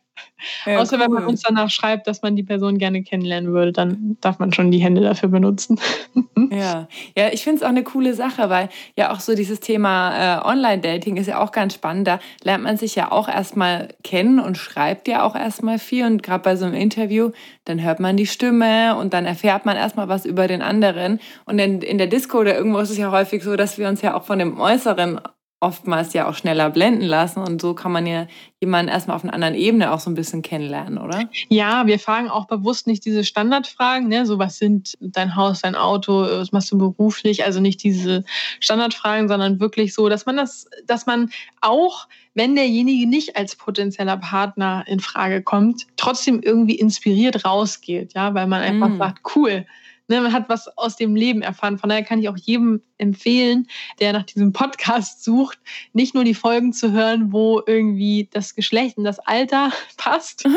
Ja, 0.65 0.79
Außer 0.79 0.95
cool. 0.95 1.03
wenn 1.03 1.11
man 1.11 1.25
uns 1.25 1.41
danach 1.41 1.69
schreibt, 1.69 2.07
dass 2.07 2.21
man 2.21 2.35
die 2.35 2.43
Person 2.43 2.77
gerne 2.77 3.03
kennenlernen 3.03 3.53
würde, 3.53 3.71
dann 3.71 4.17
darf 4.21 4.39
man 4.39 4.53
schon 4.53 4.71
die 4.71 4.79
Hände 4.79 5.01
dafür 5.01 5.29
benutzen. 5.29 5.79
ja, 6.51 6.87
ja 7.15 7.29
ich 7.31 7.43
finde 7.43 7.57
es 7.57 7.63
auch 7.63 7.69
eine 7.69 7.83
coole 7.83 8.13
Sache, 8.13 8.49
weil 8.49 8.69
ja 8.95 9.11
auch 9.11 9.19
so 9.19 9.35
dieses 9.35 9.59
Thema 9.59 10.39
äh, 10.39 10.45
Online-Dating 10.45 11.17
ist 11.17 11.27
ja 11.27 11.39
auch 11.39 11.51
ganz 11.51 11.73
spannend. 11.73 12.07
Da 12.07 12.19
lernt 12.43 12.63
man 12.63 12.77
sich 12.77 12.95
ja 12.95 13.11
auch 13.11 13.27
erstmal 13.27 13.89
kennen 14.03 14.39
und 14.39 14.57
schreibt 14.57 15.07
ja 15.07 15.23
auch 15.23 15.35
erstmal 15.35 15.79
viel. 15.79 16.05
Und 16.05 16.23
gerade 16.23 16.43
bei 16.43 16.55
so 16.55 16.65
einem 16.65 16.75
Interview, 16.75 17.31
dann 17.65 17.81
hört 17.83 17.99
man 17.99 18.17
die 18.17 18.27
Stimme 18.27 18.95
und 18.95 19.13
dann 19.13 19.25
erfährt 19.25 19.65
man 19.65 19.75
erstmal 19.75 20.07
was 20.07 20.25
über 20.25 20.47
den 20.47 20.61
anderen. 20.61 21.19
Und 21.45 21.59
in, 21.59 21.81
in 21.81 21.97
der 21.97 22.07
Disco 22.07 22.39
oder 22.39 22.55
irgendwo 22.55 22.79
ist 22.79 22.91
es 22.91 22.97
ja 22.97 23.11
häufig 23.11 23.43
so, 23.43 23.55
dass 23.55 23.77
wir 23.77 23.87
uns 23.89 24.01
ja 24.01 24.15
auch 24.15 24.23
von 24.23 24.39
dem 24.39 24.59
Äußeren 24.59 25.19
oftmals 25.61 26.13
ja 26.13 26.27
auch 26.27 26.35
schneller 26.35 26.69
blenden 26.69 27.05
lassen 27.05 27.41
und 27.41 27.59
so 27.59 27.73
kann 27.73 27.91
man 27.91 28.07
ja 28.07 28.27
jemanden 28.61 28.89
erstmal 28.89 29.17
auf 29.17 29.23
einer 29.23 29.33
anderen 29.33 29.55
Ebene 29.55 29.91
auch 29.91 29.99
so 29.99 30.09
ein 30.09 30.15
bisschen 30.15 30.41
kennenlernen, 30.41 30.97
oder? 30.97 31.29
Ja, 31.49 31.85
wir 31.85 31.99
fragen 31.99 32.29
auch 32.29 32.47
bewusst 32.47 32.87
nicht 32.87 33.03
diese 33.03 33.25
Standardfragen, 33.25 34.07
ne? 34.07 34.25
so 34.25 34.39
was 34.39 34.57
sind 34.57 34.97
dein 35.01 35.35
Haus, 35.35 35.61
dein 35.61 35.75
Auto, 35.75 36.21
was 36.21 36.53
machst 36.53 36.71
du 36.71 36.77
beruflich, 36.77 37.43
also 37.43 37.59
nicht 37.59 37.83
diese 37.83 38.23
Standardfragen, 38.61 39.27
sondern 39.27 39.59
wirklich 39.59 39.93
so, 39.93 40.07
dass 40.07 40.25
man 40.25 40.37
das, 40.37 40.67
dass 40.85 41.05
man 41.05 41.29
auch, 41.59 42.07
wenn 42.35 42.55
derjenige 42.55 43.07
nicht 43.07 43.35
als 43.35 43.57
potenzieller 43.57 44.17
Partner 44.17 44.85
in 44.87 45.01
Frage 45.01 45.41
kommt, 45.41 45.87
trotzdem 45.97 46.41
irgendwie 46.41 46.75
inspiriert 46.75 47.45
rausgeht, 47.45 48.13
ja, 48.13 48.33
weil 48.33 48.47
man 48.47 48.61
einfach 48.61 48.89
mm. 48.89 48.97
sagt, 48.97 49.35
cool, 49.35 49.65
Ne, 50.09 50.19
man 50.21 50.33
hat 50.33 50.49
was 50.49 50.75
aus 50.75 50.95
dem 50.95 51.15
Leben 51.15 51.43
erfahren. 51.43 51.77
Von 51.77 51.89
daher 51.89 52.03
kann 52.03 52.19
ich 52.19 52.29
auch 52.29 52.37
jedem 52.37 52.81
empfehlen, 52.97 53.67
der 53.99 54.11
nach 54.11 54.23
diesem 54.23 54.53
Podcast 54.53 55.23
sucht, 55.23 55.59
nicht 55.93 56.15
nur 56.15 56.23
die 56.23 56.33
Folgen 56.33 56.73
zu 56.73 56.91
hören, 56.91 57.31
wo 57.31 57.61
irgendwie 57.65 58.27
das 58.31 58.55
Geschlecht 58.55 58.97
und 58.97 59.03
das 59.03 59.19
Alter 59.19 59.71
passt, 59.97 60.47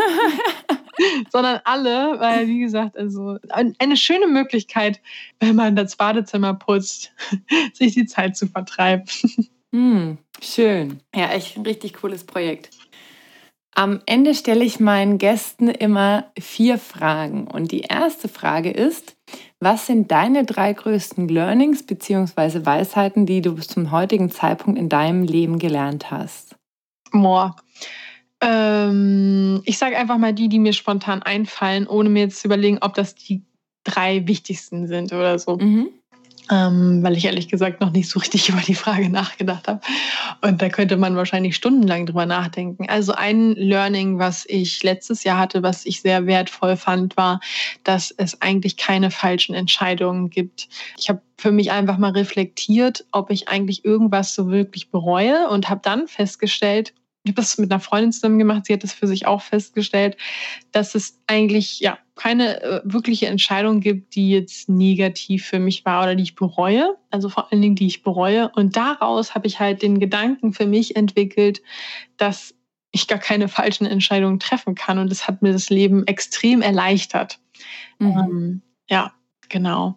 sondern 1.31 1.61
alle, 1.65 2.19
weil 2.19 2.49
wie 2.49 2.61
gesagt, 2.61 2.97
also 2.97 3.37
eine 3.51 3.97
schöne 3.99 4.27
Möglichkeit, 4.27 5.01
wenn 5.39 5.55
man 5.55 5.77
das 5.77 5.97
Badezimmer 5.97 6.55
putzt, 6.55 7.13
sich 7.75 7.93
die 7.93 8.07
Zeit 8.07 8.39
zu 8.39 8.47
vertreiben. 8.47 9.05
Mm, 9.71 10.13
schön. 10.41 11.01
Ja, 11.15 11.31
echt 11.31 11.59
ein 11.59 11.67
richtig 11.67 11.93
cooles 11.95 12.25
Projekt. 12.25 12.71
Am 13.75 14.03
Ende 14.05 14.35
stelle 14.35 14.65
ich 14.65 14.81
meinen 14.81 15.17
Gästen 15.17 15.69
immer 15.69 16.31
vier 16.39 16.79
Fragen. 16.79 17.47
Und 17.47 17.73
die 17.73 17.81
erste 17.81 18.29
Frage 18.29 18.71
ist, 18.71 19.17
was 19.63 19.87
sind 19.87 20.11
deine 20.11 20.45
drei 20.45 20.73
größten 20.73 21.29
Learnings 21.29 21.85
bzw. 21.85 22.67
Weisheiten, 22.67 23.27
die 23.27 23.41
du 23.41 23.55
bis 23.55 23.69
zum 23.69 23.93
heutigen 23.93 24.31
Zeitpunkt 24.31 24.79
in 24.79 24.89
deinem 24.89 25.23
Leben 25.23 25.59
gelernt 25.59 26.11
hast? 26.11 26.57
Boah. 27.13 27.57
Ähm, 28.41 29.63
ich 29.65 29.79
sage 29.79 29.97
einfach 29.97 30.19
mal 30.19 30.33
die, 30.33 30.49
die 30.49 30.59
mir 30.59 30.73
spontan 30.73 31.23
einfallen, 31.23 31.87
ohne 31.87 32.09
mir 32.09 32.25
jetzt 32.25 32.41
zu 32.41 32.49
überlegen, 32.49 32.79
ob 32.81 32.95
das 32.95 33.15
die 33.15 33.43
drei 33.85 34.27
wichtigsten 34.27 34.89
sind 34.89 35.13
oder 35.13 35.39
so. 35.39 35.57
Mhm 35.57 35.91
ähm, 36.53 37.03
weil 37.03 37.17
ich 37.17 37.25
ehrlich 37.25 37.49
gesagt 37.49 37.81
noch 37.81 37.93
nicht 37.93 38.11
so 38.11 38.21
richtig 38.21 38.49
über 38.51 38.61
die 38.61 38.75
Frage 38.75 39.09
nachgedacht 39.09 39.69
habe. 39.69 39.81
Und 40.43 40.61
da 40.61 40.69
könnte 40.69 40.99
man 40.99 41.17
wahrscheinlich 41.17 41.57
stundenlang 41.57 42.05
drüber 42.05 42.27
nachdenken. 42.27 42.89
Also 42.89 43.13
ein 43.13 43.53
Learning, 43.53 44.19
was 44.19 44.45
ich 44.47 44.83
letztes 44.83 45.25
Jahr 45.25 45.39
hatte, 45.39 45.63
was 45.63 45.87
ich 45.87 46.03
sehr 46.03 46.27
wertvoll 46.27 46.77
fand, 46.77 47.17
war, 47.17 47.41
dass 47.85 48.11
es 48.11 48.43
eigentlich 48.43 48.77
keine 48.77 49.11
falschen 49.11 49.55
Entscheidungen 49.55 50.29
gibt. 50.29 50.69
Ich 50.99 51.09
habe 51.09 51.23
für 51.39 51.53
mich 51.53 51.73
einfach 51.73 51.97
mal 51.97 52.13
reflektiert, 52.13 53.07
ob 53.13 53.31
ich 53.31 53.49
eigentlich 53.49 53.85
irgendwas 53.85 54.35
so 54.35 54.51
wirklich 54.51 54.91
bereue 54.91 55.49
und 55.49 55.71
habe 55.71 55.81
dann 55.83 56.07
festgestellt, 56.07 56.93
ich 57.25 57.31
habe 57.31 57.41
das 57.41 57.57
mit 57.57 57.71
einer 57.71 57.81
Freundin 57.81 58.13
zusammen 58.13 58.39
gemacht, 58.39 58.67
sie 58.67 58.73
hat 58.73 58.83
das 58.83 58.93
für 58.93 59.07
sich 59.07 59.27
auch 59.27 59.43
festgestellt, 59.43 60.17
dass 60.73 60.95
es 60.97 61.21
eigentlich 61.29 61.79
ja 61.81 61.99
keine 62.15 62.63
äh, 62.63 62.81
wirkliche 62.85 63.27
Entscheidung 63.27 63.81
gibt, 63.81 64.15
die 64.15 64.31
jetzt 64.31 64.69
negativ 64.69 65.47
für 65.47 65.59
mich 65.59 65.85
war 65.85 66.03
oder 66.03 66.15
die 66.15 66.25
ich 66.25 66.35
bereue. 66.35 66.97
Also 67.11 67.29
vor 67.29 67.51
allen 67.51 67.63
Dingen, 67.63 67.77
die 67.77 67.87
ich 67.87 68.03
bereue. 68.03 68.51
Und 68.55 68.77
daraus 68.77 69.35
habe 69.35 69.47
ich 69.47 69.61
halt 69.61 69.83
den 69.83 69.99
Gedanken 69.99 70.53
für 70.53 70.67
mich 70.67 70.97
entwickelt, 70.97 71.63
dass 72.17 72.55
ich 72.91 73.09
gar 73.09 73.19
keine 73.19 73.49
falschen 73.49 73.87
Entscheidungen 73.87 74.39
treffen 74.39 74.75
kann. 74.75 74.99
Und 74.99 75.11
das 75.11 75.27
hat 75.27 75.43
mir 75.43 75.53
das 75.53 75.71
Leben 75.71 76.07
extrem 76.07 76.61
erleichtert. 76.61 77.41
Mhm. 77.99 78.19
Ähm, 78.19 78.63
ja, 78.89 79.13
genau. 79.49 79.97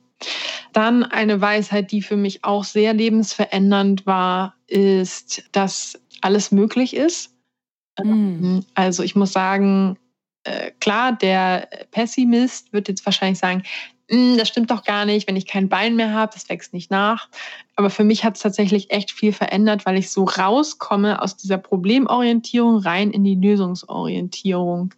Dann 0.71 1.03
eine 1.03 1.41
Weisheit, 1.41 1.91
die 1.91 2.01
für 2.01 2.15
mich 2.15 2.45
auch 2.45 2.63
sehr 2.63 2.93
lebensverändernd 2.93 4.05
war, 4.05 4.55
ist, 4.67 5.43
dass 5.51 5.99
alles 6.21 6.51
möglich 6.51 6.95
ist. 6.95 7.35
Mhm. 8.01 8.65
Also 8.73 9.03
ich 9.03 9.15
muss 9.15 9.33
sagen, 9.33 9.97
äh, 10.45 10.71
klar, 10.79 11.13
der 11.13 11.67
Pessimist 11.91 12.71
wird 12.71 12.87
jetzt 12.87 13.05
wahrscheinlich 13.05 13.39
sagen, 13.39 13.63
hm, 14.09 14.37
das 14.37 14.47
stimmt 14.47 14.69
doch 14.69 14.83
gar 14.83 15.05
nicht, 15.05 15.27
wenn 15.27 15.35
ich 15.35 15.47
kein 15.47 15.67
Bein 15.67 15.95
mehr 15.95 16.13
habe, 16.13 16.31
das 16.33 16.47
wächst 16.47 16.73
nicht 16.73 16.91
nach. 16.91 17.27
Aber 17.75 17.89
für 17.89 18.03
mich 18.03 18.23
hat 18.23 18.35
es 18.35 18.41
tatsächlich 18.41 18.91
echt 18.91 19.11
viel 19.11 19.33
verändert, 19.33 19.85
weil 19.85 19.97
ich 19.97 20.11
so 20.11 20.23
rauskomme 20.25 21.21
aus 21.21 21.35
dieser 21.37 21.57
Problemorientierung 21.57 22.77
rein 22.77 23.11
in 23.11 23.23
die 23.23 23.35
Lösungsorientierung. 23.35 24.93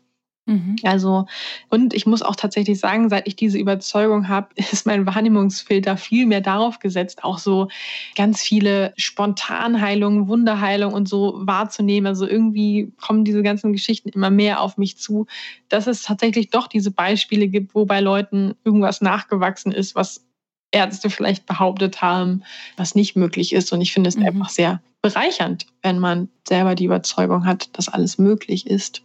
Mhm. 0.47 0.77
Also, 0.83 1.27
und 1.69 1.93
ich 1.93 2.05
muss 2.05 2.21
auch 2.21 2.35
tatsächlich 2.35 2.79
sagen, 2.79 3.09
seit 3.09 3.27
ich 3.27 3.35
diese 3.35 3.57
Überzeugung 3.59 4.29
habe, 4.29 4.47
ist 4.55 4.85
mein 4.85 5.05
Wahrnehmungsfilter 5.05 5.97
viel 5.97 6.25
mehr 6.25 6.41
darauf 6.41 6.79
gesetzt, 6.79 7.23
auch 7.23 7.37
so 7.37 7.67
ganz 8.15 8.41
viele 8.41 8.93
Spontanheilungen, 8.97 10.27
Wunderheilungen 10.27 10.95
und 10.95 11.07
so 11.07 11.35
wahrzunehmen. 11.39 12.07
Also 12.07 12.25
irgendwie 12.25 12.93
kommen 12.99 13.25
diese 13.25 13.43
ganzen 13.43 13.73
Geschichten 13.73 14.09
immer 14.09 14.29
mehr 14.29 14.61
auf 14.61 14.77
mich 14.77 14.97
zu, 14.97 15.27
dass 15.69 15.85
es 15.85 16.03
tatsächlich 16.03 16.49
doch 16.49 16.67
diese 16.67 16.91
Beispiele 16.91 17.49
gibt, 17.49 17.75
wo 17.75 17.85
bei 17.85 17.99
Leuten 17.99 18.55
irgendwas 18.63 19.01
nachgewachsen 19.01 19.73
ist, 19.73 19.95
was 19.95 20.25
Ärzte 20.71 21.09
vielleicht 21.09 21.45
behauptet 21.45 22.01
haben, 22.01 22.43
was 22.77 22.95
nicht 22.95 23.15
möglich 23.15 23.53
ist. 23.53 23.73
Und 23.73 23.81
ich 23.81 23.91
finde 23.91 24.07
es 24.09 24.15
mhm. 24.15 24.25
einfach 24.27 24.49
sehr 24.49 24.81
bereichernd, 25.01 25.67
wenn 25.81 25.99
man 25.99 26.29
selber 26.47 26.75
die 26.75 26.85
Überzeugung 26.85 27.45
hat, 27.45 27.69
dass 27.77 27.89
alles 27.89 28.17
möglich 28.17 28.67
ist. 28.67 29.01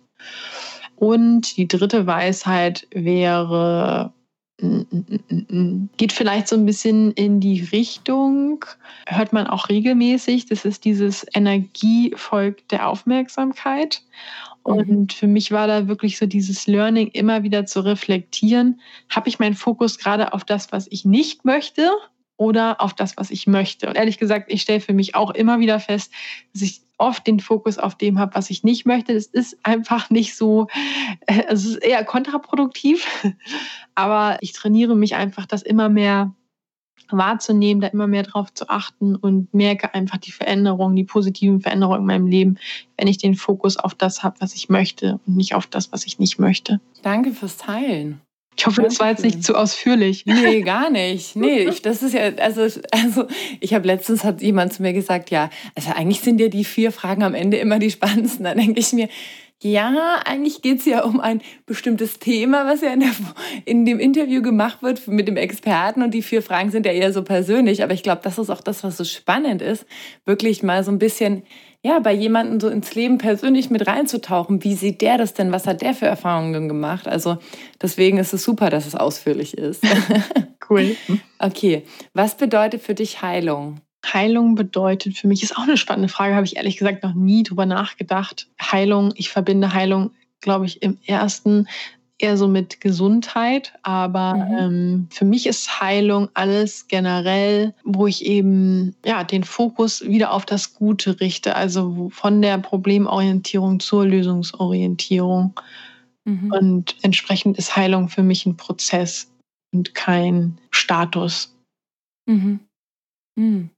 Und 1.02 1.56
die 1.56 1.66
dritte 1.66 2.06
Weisheit 2.06 2.86
wäre, 2.92 4.12
mm, 4.60 4.82
mm, 4.88 5.46
mm, 5.48 5.90
geht 5.96 6.12
vielleicht 6.12 6.46
so 6.46 6.54
ein 6.54 6.64
bisschen 6.64 7.10
in 7.14 7.40
die 7.40 7.60
Richtung, 7.72 8.64
hört 9.08 9.32
man 9.32 9.48
auch 9.48 9.68
regelmäßig, 9.68 10.46
das 10.46 10.64
ist 10.64 10.84
dieses 10.84 11.26
Energievolk 11.34 12.68
der 12.68 12.88
Aufmerksamkeit. 12.88 14.00
Mhm. 14.64 14.74
Und 14.74 15.12
für 15.12 15.26
mich 15.26 15.50
war 15.50 15.66
da 15.66 15.88
wirklich 15.88 16.18
so 16.18 16.26
dieses 16.26 16.68
Learning, 16.68 17.08
immer 17.08 17.42
wieder 17.42 17.66
zu 17.66 17.80
reflektieren, 17.80 18.80
habe 19.08 19.28
ich 19.28 19.40
meinen 19.40 19.56
Fokus 19.56 19.98
gerade 19.98 20.32
auf 20.32 20.44
das, 20.44 20.70
was 20.70 20.86
ich 20.88 21.04
nicht 21.04 21.44
möchte 21.44 21.90
oder 22.36 22.80
auf 22.80 22.94
das, 22.94 23.16
was 23.16 23.32
ich 23.32 23.48
möchte. 23.48 23.88
Und 23.88 23.96
ehrlich 23.96 24.18
gesagt, 24.18 24.52
ich 24.52 24.62
stelle 24.62 24.78
für 24.78 24.92
mich 24.92 25.16
auch 25.16 25.32
immer 25.32 25.58
wieder 25.58 25.80
fest, 25.80 26.12
dass 26.52 26.62
ich 26.62 26.80
oft 27.02 27.26
den 27.26 27.40
Fokus 27.40 27.78
auf 27.78 27.96
dem 27.96 28.18
habe, 28.18 28.34
was 28.36 28.48
ich 28.48 28.62
nicht 28.62 28.86
möchte. 28.86 29.12
Das 29.14 29.26
ist 29.26 29.58
einfach 29.64 30.08
nicht 30.08 30.36
so, 30.36 30.68
äh, 31.26 31.42
es 31.48 31.64
ist 31.64 31.76
eher 31.76 32.04
kontraproduktiv, 32.04 33.06
aber 33.94 34.38
ich 34.40 34.52
trainiere 34.52 34.94
mich 34.94 35.16
einfach, 35.16 35.46
das 35.46 35.62
immer 35.62 35.88
mehr 35.88 36.32
wahrzunehmen, 37.10 37.80
da 37.82 37.88
immer 37.88 38.06
mehr 38.06 38.22
drauf 38.22 38.54
zu 38.54 38.70
achten 38.70 39.16
und 39.16 39.52
merke 39.52 39.92
einfach 39.92 40.16
die 40.16 40.32
Veränderungen, 40.32 40.96
die 40.96 41.04
positiven 41.04 41.60
Veränderungen 41.60 42.00
in 42.00 42.06
meinem 42.06 42.26
Leben, 42.26 42.58
wenn 42.96 43.08
ich 43.08 43.18
den 43.18 43.34
Fokus 43.34 43.76
auf 43.76 43.94
das 43.94 44.22
habe, 44.22 44.36
was 44.40 44.54
ich 44.54 44.70
möchte 44.70 45.20
und 45.26 45.36
nicht 45.36 45.54
auf 45.54 45.66
das, 45.66 45.92
was 45.92 46.06
ich 46.06 46.18
nicht 46.18 46.38
möchte. 46.38 46.80
Danke 47.02 47.32
fürs 47.32 47.58
Teilen. 47.58 48.20
Ich 48.56 48.66
hoffe, 48.66 48.82
das 48.82 49.00
war 49.00 49.10
jetzt 49.10 49.24
nicht 49.24 49.42
zu 49.42 49.54
ausführlich. 49.54 50.26
Nee, 50.26 50.60
gar 50.62 50.90
nicht. 50.90 51.36
Nee, 51.36 51.60
ich, 51.60 51.82
das 51.82 52.02
ist 52.02 52.12
ja, 52.12 52.22
also, 52.36 52.62
also 52.90 53.26
ich 53.60 53.72
habe 53.72 53.86
letztens 53.86 54.24
hat 54.24 54.42
jemand 54.42 54.72
zu 54.72 54.82
mir 54.82 54.92
gesagt, 54.92 55.30
ja, 55.30 55.50
also 55.74 55.90
eigentlich 55.92 56.20
sind 56.20 56.40
ja 56.40 56.48
die 56.48 56.64
vier 56.64 56.92
Fragen 56.92 57.22
am 57.22 57.34
Ende 57.34 57.56
immer 57.56 57.78
die 57.78 57.90
spannendsten. 57.90 58.44
Dann 58.44 58.58
denke 58.58 58.78
ich 58.78 58.92
mir, 58.92 59.08
ja, 59.62 60.20
eigentlich 60.24 60.60
geht 60.60 60.80
es 60.80 60.86
ja 60.86 61.04
um 61.04 61.20
ein 61.20 61.40
bestimmtes 61.66 62.18
Thema, 62.18 62.66
was 62.66 62.80
ja 62.80 62.92
in, 62.92 63.00
der, 63.00 63.10
in 63.64 63.84
dem 63.84 64.00
Interview 64.00 64.42
gemacht 64.42 64.82
wird 64.82 65.06
mit 65.06 65.28
dem 65.28 65.36
Experten. 65.36 66.02
Und 66.02 66.12
die 66.12 66.22
vier 66.22 66.42
Fragen 66.42 66.70
sind 66.70 66.84
ja 66.84 66.92
eher 66.92 67.12
so 67.12 67.22
persönlich. 67.22 67.82
Aber 67.82 67.94
ich 67.94 68.02
glaube, 68.02 68.22
das 68.24 68.38
ist 68.38 68.50
auch 68.50 68.60
das, 68.60 68.82
was 68.82 68.96
so 68.96 69.04
spannend 69.04 69.62
ist, 69.62 69.86
wirklich 70.24 70.62
mal 70.62 70.82
so 70.82 70.90
ein 70.90 70.98
bisschen 70.98 71.44
ja, 71.84 71.98
bei 71.98 72.12
jemandem 72.12 72.60
so 72.60 72.68
ins 72.68 72.94
Leben 72.94 73.18
persönlich 73.18 73.68
mit 73.70 73.86
reinzutauchen. 73.86 74.62
Wie 74.62 74.74
sieht 74.74 75.00
der 75.00 75.18
das 75.18 75.34
denn? 75.34 75.50
Was 75.50 75.66
hat 75.66 75.82
der 75.82 75.94
für 75.94 76.06
Erfahrungen 76.06 76.68
gemacht? 76.68 77.08
Also 77.08 77.38
deswegen 77.80 78.18
ist 78.18 78.32
es 78.32 78.44
super, 78.44 78.70
dass 78.70 78.86
es 78.86 78.94
ausführlich 78.94 79.58
ist. 79.58 79.84
cool. 80.70 80.96
Okay, 81.40 81.82
was 82.14 82.36
bedeutet 82.36 82.82
für 82.82 82.94
dich 82.94 83.22
Heilung? 83.22 83.80
Heilung 84.04 84.54
bedeutet 84.54 85.16
für 85.16 85.28
mich, 85.28 85.42
ist 85.42 85.56
auch 85.56 85.62
eine 85.62 85.76
spannende 85.76 86.08
Frage, 86.08 86.34
habe 86.34 86.46
ich 86.46 86.56
ehrlich 86.56 86.76
gesagt 86.76 87.02
noch 87.02 87.14
nie 87.14 87.42
drüber 87.42 87.66
nachgedacht. 87.66 88.48
Heilung, 88.60 89.12
ich 89.16 89.30
verbinde 89.30 89.72
Heilung, 89.72 90.10
glaube 90.40 90.66
ich, 90.66 90.82
im 90.82 90.98
ersten 91.06 91.68
eher 92.22 92.36
so 92.36 92.46
mit 92.46 92.80
Gesundheit, 92.80 93.72
aber 93.82 94.34
mhm. 94.34 94.58
ähm, 94.58 95.08
für 95.10 95.24
mich 95.24 95.46
ist 95.46 95.80
Heilung 95.80 96.28
alles 96.34 96.86
generell, 96.86 97.74
wo 97.84 98.06
ich 98.06 98.24
eben 98.24 98.94
ja 99.04 99.24
den 99.24 99.42
Fokus 99.44 100.02
wieder 100.02 100.32
auf 100.32 100.46
das 100.46 100.74
Gute 100.74 101.20
richte, 101.20 101.56
also 101.56 102.10
von 102.10 102.40
der 102.40 102.58
Problemorientierung 102.58 103.80
zur 103.80 104.06
Lösungsorientierung. 104.06 105.58
Mhm. 106.24 106.52
Und 106.52 106.96
entsprechend 107.02 107.58
ist 107.58 107.74
Heilung 107.74 108.08
für 108.08 108.22
mich 108.22 108.46
ein 108.46 108.56
Prozess 108.56 109.32
und 109.72 109.94
kein 109.94 110.58
Status. 110.70 111.56
Mhm. 112.26 112.60
Mhm. 113.34 113.70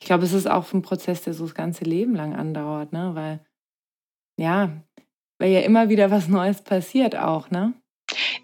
Ich 0.00 0.06
glaube, 0.06 0.24
es 0.24 0.32
ist 0.32 0.48
auch 0.48 0.72
ein 0.72 0.82
Prozess, 0.82 1.22
der 1.22 1.34
so 1.34 1.44
das 1.44 1.54
ganze 1.54 1.84
Leben 1.84 2.14
lang 2.14 2.34
andauert, 2.34 2.92
ne? 2.92 3.10
Weil 3.14 3.40
ja, 4.38 4.82
weil 5.38 5.52
ja 5.52 5.60
immer 5.60 5.88
wieder 5.88 6.10
was 6.10 6.28
Neues 6.28 6.62
passiert 6.62 7.16
auch, 7.16 7.50
ne? 7.50 7.74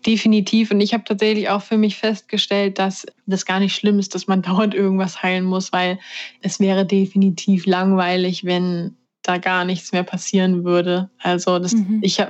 Definitiv. 0.07 0.71
Und 0.71 0.81
ich 0.81 0.95
habe 0.95 1.05
tatsächlich 1.05 1.49
auch 1.51 1.63
für 1.63 1.77
mich 1.77 1.97
festgestellt, 1.97 2.79
dass 2.79 3.07
das 3.27 3.45
gar 3.45 3.61
nicht 3.61 3.75
schlimm 3.75 3.99
ist, 3.99 4.15
dass 4.15 4.27
man 4.27 4.43
dauernd 4.43 4.75
irgendwas 4.75 5.23
heilen 5.23 5.45
muss, 5.45 5.73
weil 5.73 5.99
es 6.41 6.61
wäre 6.61 6.87
definitiv 6.87 7.67
langweilig, 7.67 8.45
wenn 8.45 8.97
da 9.31 9.39
gar 9.39 9.65
nichts 9.65 9.93
mehr 9.93 10.03
passieren 10.03 10.65
würde. 10.65 11.09
Also 11.19 11.59
das, 11.59 11.73
mhm. 11.73 12.01
ich 12.03 12.23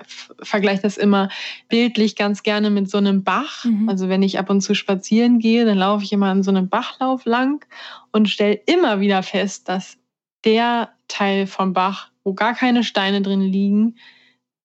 vergleiche 0.43 0.83
das 0.83 0.99
immer 0.99 1.31
bildlich 1.69 2.15
ganz 2.15 2.43
gerne 2.43 2.69
mit 2.69 2.91
so 2.91 2.99
einem 2.99 3.25
Bach. 3.25 3.65
Mhm. 3.65 3.89
Also 3.89 4.09
wenn 4.09 4.23
ich 4.23 4.39
ab 4.39 4.51
und 4.51 4.61
zu 4.61 4.75
spazieren 4.75 5.39
gehe, 5.39 5.65
dann 5.65 5.79
laufe 5.79 6.05
ich 6.05 6.13
immer 6.13 6.27
an 6.27 6.43
so 6.43 6.51
einem 6.51 6.69
Bachlauf 6.69 7.25
lang 7.25 7.65
und 8.13 8.29
stelle 8.29 8.61
immer 8.67 9.01
wieder 9.01 9.23
fest, 9.23 9.69
dass 9.69 9.97
der 10.45 10.91
Teil 11.09 11.47
vom 11.47 11.73
Bach, 11.73 12.11
wo 12.23 12.35
gar 12.35 12.55
keine 12.55 12.85
Steine 12.85 13.23
drin 13.23 13.41
liegen, 13.41 13.97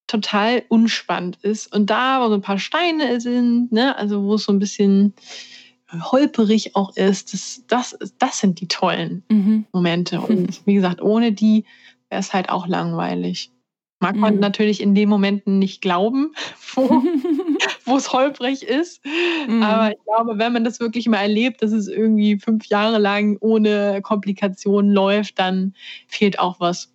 total 0.08 0.64
unspannend 0.68 1.38
ist. 1.38 1.74
Und 1.74 1.90
da, 1.90 2.22
wo 2.22 2.28
so 2.28 2.36
ein 2.36 2.42
paar 2.42 2.60
Steine 2.60 3.22
sind, 3.22 3.72
ne, 3.72 3.98
also 3.98 4.24
wo 4.24 4.36
es 4.36 4.44
so 4.44 4.52
ein 4.52 4.60
bisschen 4.60 5.14
holperig 6.12 6.76
auch 6.76 6.96
ist, 6.96 7.34
das, 7.34 7.64
das, 7.68 7.98
das 8.20 8.40
sind 8.40 8.60
die 8.60 8.68
tollen 8.68 9.24
mhm. 9.30 9.66
Momente. 9.72 10.20
Und 10.20 10.62
wie 10.66 10.76
gesagt, 10.76 11.02
ohne 11.02 11.32
die 11.32 11.66
wäre 12.10 12.20
es 12.20 12.34
halt 12.34 12.50
auch 12.50 12.68
langweilig. 12.68 13.52
Mag 14.02 14.18
man 14.18 14.36
mhm. 14.36 14.40
natürlich 14.42 14.82
in 14.82 14.94
den 14.94 15.08
Momenten 15.08 15.58
nicht 15.58 15.82
glauben, 15.82 16.34
wo 16.76 17.96
es 17.98 18.12
holprig 18.12 18.64
ist. 18.64 19.04
Mhm. 19.48 19.64
Aber 19.64 19.92
ich 19.92 20.04
glaube, 20.04 20.38
wenn 20.38 20.54
man 20.54 20.64
das 20.64 20.80
wirklich 20.80 21.08
mal 21.08 21.22
erlebt, 21.22 21.62
dass 21.62 21.72
es 21.72 21.88
irgendwie 21.88 22.38
fünf 22.38 22.66
Jahre 22.66 22.98
lang 22.98 23.38
ohne 23.40 24.02
Komplikationen 24.02 24.92
läuft, 24.92 25.40
dann 25.40 25.74
fehlt 26.08 26.40
auch 26.40 26.60
was. 26.60 26.94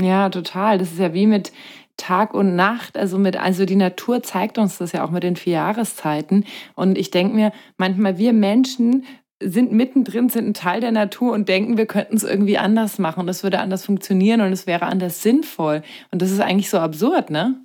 Ja, 0.00 0.28
total. 0.28 0.78
Das 0.78 0.92
ist 0.92 0.98
ja 0.98 1.14
wie 1.14 1.26
mit 1.26 1.52
Tag 1.96 2.32
und 2.34 2.56
Nacht, 2.56 2.96
also 2.96 3.18
mit, 3.18 3.36
also 3.36 3.64
die 3.64 3.76
Natur 3.76 4.22
zeigt 4.22 4.58
uns 4.58 4.78
das 4.78 4.92
ja 4.92 5.04
auch 5.04 5.10
mit 5.10 5.22
den 5.24 5.36
vier 5.36 5.54
Jahreszeiten. 5.54 6.44
Und 6.74 6.96
ich 6.96 7.10
denke 7.10 7.34
mir, 7.34 7.52
manchmal 7.76 8.18
wir 8.18 8.32
Menschen 8.32 9.04
sind 9.42 9.72
mittendrin, 9.72 10.28
sind 10.28 10.48
ein 10.48 10.54
Teil 10.54 10.80
der 10.80 10.92
Natur 10.92 11.32
und 11.32 11.48
denken, 11.48 11.76
wir 11.76 11.86
könnten 11.86 12.16
es 12.16 12.24
irgendwie 12.24 12.58
anders 12.58 12.98
machen 12.98 13.20
und 13.20 13.26
das 13.26 13.42
würde 13.42 13.60
anders 13.60 13.84
funktionieren 13.84 14.40
und 14.40 14.52
es 14.52 14.66
wäre 14.66 14.86
anders 14.86 15.22
sinnvoll. 15.22 15.82
Und 16.10 16.22
das 16.22 16.30
ist 16.30 16.40
eigentlich 16.40 16.70
so 16.70 16.78
absurd, 16.78 17.30
ne? 17.30 17.60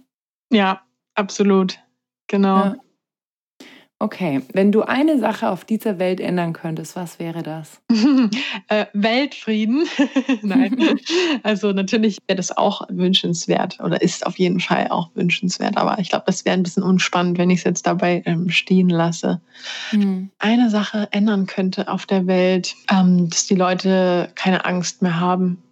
Ja, 0.51 0.81
absolut. 1.15 1.79
Genau. 2.27 2.57
Ja. 2.57 2.75
Okay, 4.03 4.41
wenn 4.51 4.73
du 4.73 4.81
eine 4.81 5.17
Sache 5.17 5.49
auf 5.49 5.63
dieser 5.63 5.97
Welt 5.97 6.19
ändern 6.19 6.51
könntest, 6.51 6.97
was 6.97 7.19
wäre 7.19 7.41
das? 7.41 7.79
äh, 8.67 8.87
Weltfrieden. 8.91 9.87
Nein. 10.41 10.99
also 11.43 11.71
natürlich 11.71 12.17
wäre 12.27 12.35
das 12.35 12.51
auch 12.57 12.81
wünschenswert 12.89 13.79
oder 13.79 14.01
ist 14.01 14.25
auf 14.25 14.37
jeden 14.37 14.59
Fall 14.59 14.89
auch 14.89 15.09
wünschenswert. 15.15 15.77
Aber 15.77 15.99
ich 15.99 16.09
glaube, 16.09 16.25
das 16.27 16.43
wäre 16.43 16.53
ein 16.53 16.63
bisschen 16.63 16.83
unspannend, 16.83 17.37
wenn 17.37 17.49
ich 17.49 17.59
es 17.59 17.63
jetzt 17.63 17.87
dabei 17.87 18.21
ähm, 18.25 18.49
stehen 18.49 18.89
lasse. 18.89 19.39
Mhm. 19.93 20.31
Eine 20.37 20.69
Sache 20.69 21.07
ändern 21.11 21.45
könnte 21.45 21.87
auf 21.87 22.05
der 22.05 22.27
Welt, 22.27 22.75
ähm, 22.91 23.29
dass 23.29 23.47
die 23.47 23.55
Leute 23.55 24.33
keine 24.35 24.65
Angst 24.65 25.01
mehr 25.01 25.17
haben. 25.21 25.63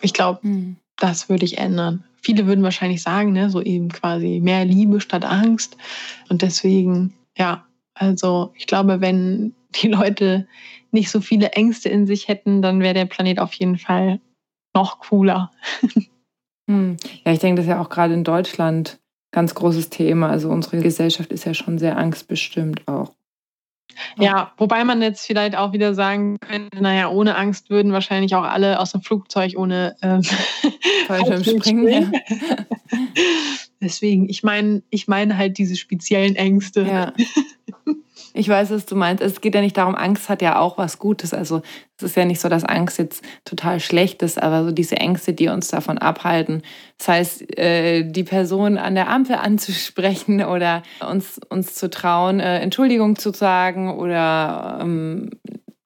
Ich 0.00 0.14
glaube, 0.14 0.40
mhm. 0.42 0.78
das 0.96 1.28
würde 1.28 1.44
ich 1.44 1.58
ändern. 1.58 2.02
Viele 2.22 2.48
würden 2.48 2.64
wahrscheinlich 2.64 3.04
sagen, 3.04 3.30
ne, 3.30 3.50
so 3.50 3.62
eben 3.62 3.88
quasi 3.88 4.40
mehr 4.42 4.64
Liebe 4.64 5.00
statt 5.00 5.24
Angst. 5.24 5.76
Und 6.28 6.42
deswegen 6.42 7.14
ja, 7.36 7.66
also 7.94 8.52
ich 8.54 8.66
glaube, 8.66 9.00
wenn 9.00 9.54
die 9.82 9.88
Leute 9.88 10.46
nicht 10.90 11.10
so 11.10 11.20
viele 11.20 11.52
Ängste 11.52 11.88
in 11.88 12.06
sich 12.06 12.28
hätten, 12.28 12.62
dann 12.62 12.80
wäre 12.80 12.94
der 12.94 13.06
Planet 13.06 13.40
auf 13.40 13.52
jeden 13.54 13.78
Fall 13.78 14.20
noch 14.74 15.00
cooler. 15.00 15.50
Hm. 16.70 16.96
Ja, 17.24 17.32
ich 17.32 17.40
denke, 17.40 17.56
das 17.56 17.66
ist 17.66 17.70
ja 17.70 17.82
auch 17.82 17.88
gerade 17.88 18.14
in 18.14 18.22
Deutschland 18.22 19.00
ganz 19.32 19.54
großes 19.54 19.90
Thema. 19.90 20.28
Also 20.28 20.48
unsere 20.48 20.78
Gesellschaft 20.80 21.32
ist 21.32 21.44
ja 21.44 21.54
schon 21.54 21.76
sehr 21.78 21.96
angstbestimmt 21.96 22.86
auch. 22.86 23.14
Ja, 24.16 24.52
wobei 24.56 24.84
man 24.84 25.02
jetzt 25.02 25.26
vielleicht 25.26 25.56
auch 25.56 25.72
wieder 25.72 25.92
sagen 25.94 26.38
könnte, 26.40 26.82
naja, 26.82 27.08
ohne 27.08 27.36
Angst 27.36 27.68
würden 27.68 27.92
wahrscheinlich 27.92 28.34
auch 28.34 28.44
alle 28.44 28.78
aus 28.78 28.92
dem 28.92 29.02
Flugzeug 29.02 29.54
ohne 29.56 29.96
ähm, 30.02 30.22
Fallschirmspringen. 31.06 32.12
Deswegen, 33.82 34.28
ich 34.28 34.42
meine, 34.42 34.82
ich 34.90 35.08
meine 35.08 35.36
halt 35.36 35.58
diese 35.58 35.76
speziellen 35.76 36.36
Ängste. 36.36 36.82
Ja. 36.82 37.12
Ich 38.34 38.48
weiß, 38.48 38.70
was 38.70 38.86
du 38.86 38.96
meinst. 38.96 39.22
Es 39.22 39.42
geht 39.42 39.54
ja 39.54 39.60
nicht 39.60 39.76
darum, 39.76 39.94
Angst 39.94 40.30
hat 40.30 40.40
ja 40.40 40.58
auch 40.58 40.78
was 40.78 40.98
Gutes. 40.98 41.34
Also 41.34 41.60
es 41.98 42.04
ist 42.04 42.16
ja 42.16 42.24
nicht 42.24 42.40
so, 42.40 42.48
dass 42.48 42.64
Angst 42.64 42.98
jetzt 42.98 43.22
total 43.44 43.78
schlecht 43.78 44.22
ist, 44.22 44.42
aber 44.42 44.64
so 44.64 44.72
diese 44.72 44.96
Ängste, 44.96 45.34
die 45.34 45.48
uns 45.48 45.68
davon 45.68 45.98
abhalten. 45.98 46.62
Das 46.96 47.08
heißt, 47.08 47.58
äh, 47.58 48.04
die 48.04 48.24
Person 48.24 48.78
an 48.78 48.94
der 48.94 49.10
Ampel 49.10 49.36
anzusprechen 49.36 50.42
oder 50.44 50.82
uns, 51.06 51.40
uns 51.50 51.74
zu 51.74 51.90
trauen, 51.90 52.40
äh, 52.40 52.60
Entschuldigung 52.60 53.16
zu 53.16 53.32
sagen 53.32 53.90
oder 53.98 54.78
ähm, 54.80 55.30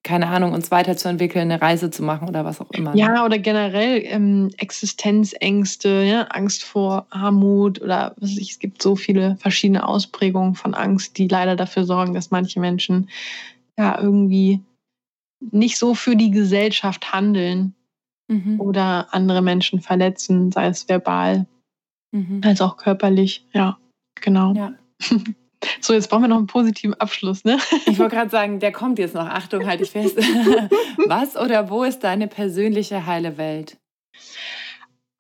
keine 0.07 0.28
Ahnung, 0.28 0.52
uns 0.52 0.70
weiterzuentwickeln, 0.70 1.50
eine 1.50 1.61
Reise 1.61 1.90
zu 1.90 2.04
machen 2.04 2.28
oder 2.28 2.44
was 2.44 2.61
auch 2.61 2.70
immer. 2.70 2.94
Ne? 2.94 3.00
Ja, 3.00 3.24
oder 3.24 3.40
generell 3.40 4.00
ähm, 4.04 4.52
Existenzängste, 4.57 6.04
ja, 6.04 6.22
Angst 6.28 6.62
vor 6.62 7.09
Armut 7.11 7.82
oder 7.82 8.14
was 8.16 8.30
weiß 8.30 8.38
ich, 8.38 8.52
es 8.52 8.59
gibt 8.61 8.80
so 8.80 8.94
viele 8.94 9.36
verschiedene 9.38 9.86
Ausprägungen 9.86 10.54
von 10.54 10.74
Angst, 10.74 11.18
die 11.18 11.26
leider 11.26 11.57
dafür 11.57 11.84
sorgen, 11.84 12.14
dass 12.14 12.30
manche 12.30 12.61
Menschen 12.61 13.11
ja 13.76 14.00
irgendwie 14.00 14.61
nicht 15.40 15.76
so 15.76 15.96
für 15.96 16.14
die 16.14 16.30
Gesellschaft 16.30 17.12
handeln 17.12 17.74
mhm. 18.28 18.61
oder 18.61 19.12
andere 19.12 19.42
Menschen 19.42 19.80
verletzen, 19.80 20.52
sei 20.52 20.68
es 20.68 20.88
verbal 20.88 21.46
mhm. 22.12 22.42
als 22.44 22.61
auch 22.61 22.76
körperlich. 22.76 23.44
Ja, 23.52 23.76
genau. 24.14 24.54
Ja. 24.54 24.72
So, 25.80 25.92
jetzt 25.92 26.09
brauchen 26.11 26.22
wir 26.22 26.28
noch 26.28 26.38
einen 26.38 26.46
positiven 26.46 26.94
Abschluss, 26.94 27.44
ne? 27.44 27.59
Ich 27.86 27.98
wollte 27.98 28.16
gerade 28.16 28.30
sagen, 28.30 28.61
der 28.61 28.72
kommt 28.72 28.98
jetzt 28.98 29.14
noch. 29.14 29.26
Achtung, 29.26 29.66
halte 29.66 29.84
ich 29.84 29.90
fest. 29.90 30.16
Was 31.07 31.36
oder 31.36 31.70
wo 31.70 31.84
ist 31.84 32.00
deine 32.00 32.28
persönliche 32.28 33.07
heile 33.07 33.38
Welt? 33.38 33.78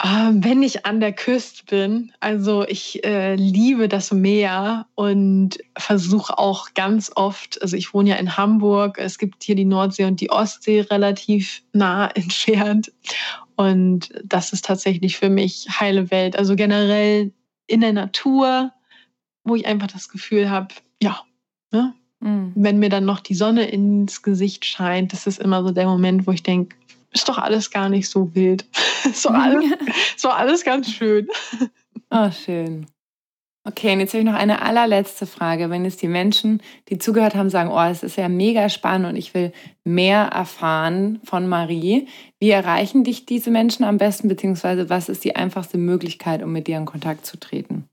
Ähm, 0.04 0.44
wenn 0.44 0.62
ich 0.62 0.84
an 0.84 1.00
der 1.00 1.14
Küste 1.14 1.64
bin, 1.64 2.12
also 2.20 2.66
ich 2.68 3.02
äh, 3.04 3.34
liebe 3.34 3.88
das 3.88 4.12
Meer 4.12 4.86
und 4.94 5.58
versuche 5.78 6.38
auch 6.38 6.74
ganz 6.74 7.10
oft, 7.14 7.62
also 7.62 7.76
ich 7.76 7.94
wohne 7.94 8.10
ja 8.10 8.16
in 8.16 8.36
Hamburg, 8.36 8.98
es 8.98 9.16
gibt 9.16 9.42
hier 9.42 9.54
die 9.54 9.64
Nordsee 9.64 10.04
und 10.04 10.20
die 10.20 10.30
Ostsee 10.30 10.82
relativ 10.82 11.62
nah 11.72 12.08
entfernt 12.14 12.92
und 13.56 14.10
das 14.22 14.52
ist 14.52 14.66
tatsächlich 14.66 15.16
für 15.16 15.30
mich 15.30 15.66
heile 15.80 16.10
Welt. 16.10 16.36
Also 16.36 16.56
generell 16.56 17.32
in 17.66 17.80
der 17.80 17.94
Natur, 17.94 18.72
wo 19.46 19.54
ich 19.54 19.66
einfach 19.66 19.86
das 19.86 20.08
Gefühl 20.08 20.50
habe, 20.50 20.74
ja, 21.02 21.20
ne? 21.72 21.94
mhm. 22.20 22.52
wenn 22.54 22.78
mir 22.78 22.88
dann 22.88 23.04
noch 23.04 23.20
die 23.20 23.34
Sonne 23.34 23.66
ins 23.66 24.22
Gesicht 24.22 24.64
scheint, 24.64 25.12
das 25.12 25.26
ist 25.26 25.38
immer 25.38 25.62
so 25.62 25.70
der 25.70 25.86
Moment, 25.86 26.26
wo 26.26 26.32
ich 26.32 26.42
denke, 26.42 26.76
ist 27.12 27.28
doch 27.28 27.38
alles 27.38 27.70
gar 27.70 27.88
nicht 27.88 28.08
so 28.08 28.34
wild. 28.34 28.66
ist, 29.04 29.24
doch 29.24 29.32
alles, 29.32 29.64
ist 30.16 30.24
doch 30.24 30.36
alles 30.36 30.64
ganz 30.64 30.90
schön. 30.90 31.28
Oh, 32.10 32.30
schön. 32.30 32.86
Okay, 33.68 33.92
und 33.92 33.98
jetzt 33.98 34.12
habe 34.12 34.20
ich 34.20 34.26
noch 34.26 34.34
eine 34.34 34.62
allerletzte 34.62 35.26
Frage. 35.26 35.70
Wenn 35.70 35.84
jetzt 35.84 36.00
die 36.00 36.08
Menschen, 36.08 36.62
die 36.88 36.98
zugehört 36.98 37.34
haben, 37.34 37.50
sagen, 37.50 37.70
oh, 37.70 37.82
es 37.82 38.04
ist 38.04 38.16
ja 38.16 38.28
mega 38.28 38.68
spannend 38.68 39.08
und 39.08 39.16
ich 39.16 39.34
will 39.34 39.52
mehr 39.82 40.26
erfahren 40.26 41.20
von 41.24 41.48
Marie, 41.48 42.06
wie 42.38 42.50
erreichen 42.50 43.02
dich 43.02 43.26
diese 43.26 43.50
Menschen 43.50 43.82
am 43.82 43.98
besten, 43.98 44.28
beziehungsweise 44.28 44.88
was 44.88 45.08
ist 45.08 45.24
die 45.24 45.34
einfachste 45.34 45.78
Möglichkeit, 45.78 46.44
um 46.44 46.52
mit 46.52 46.68
dir 46.68 46.76
in 46.76 46.84
Kontakt 46.84 47.26
zu 47.26 47.40
treten? 47.40 47.88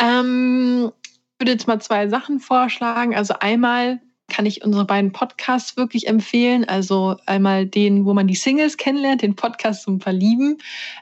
Ähm, 0.00 0.92
ich 1.04 1.20
würde 1.38 1.52
jetzt 1.52 1.66
mal 1.66 1.80
zwei 1.80 2.08
Sachen 2.08 2.40
vorschlagen. 2.40 3.14
Also 3.14 3.34
einmal 3.40 4.00
kann 4.30 4.46
ich 4.46 4.64
unsere 4.64 4.86
beiden 4.86 5.12
Podcasts 5.12 5.76
wirklich 5.76 6.06
empfehlen. 6.06 6.64
Also 6.64 7.16
einmal 7.26 7.66
den, 7.66 8.06
wo 8.06 8.14
man 8.14 8.26
die 8.26 8.34
Singles 8.34 8.78
kennenlernt, 8.78 9.20
den 9.20 9.36
Podcast 9.36 9.82
zum 9.82 10.00
Verlieben. 10.00 10.58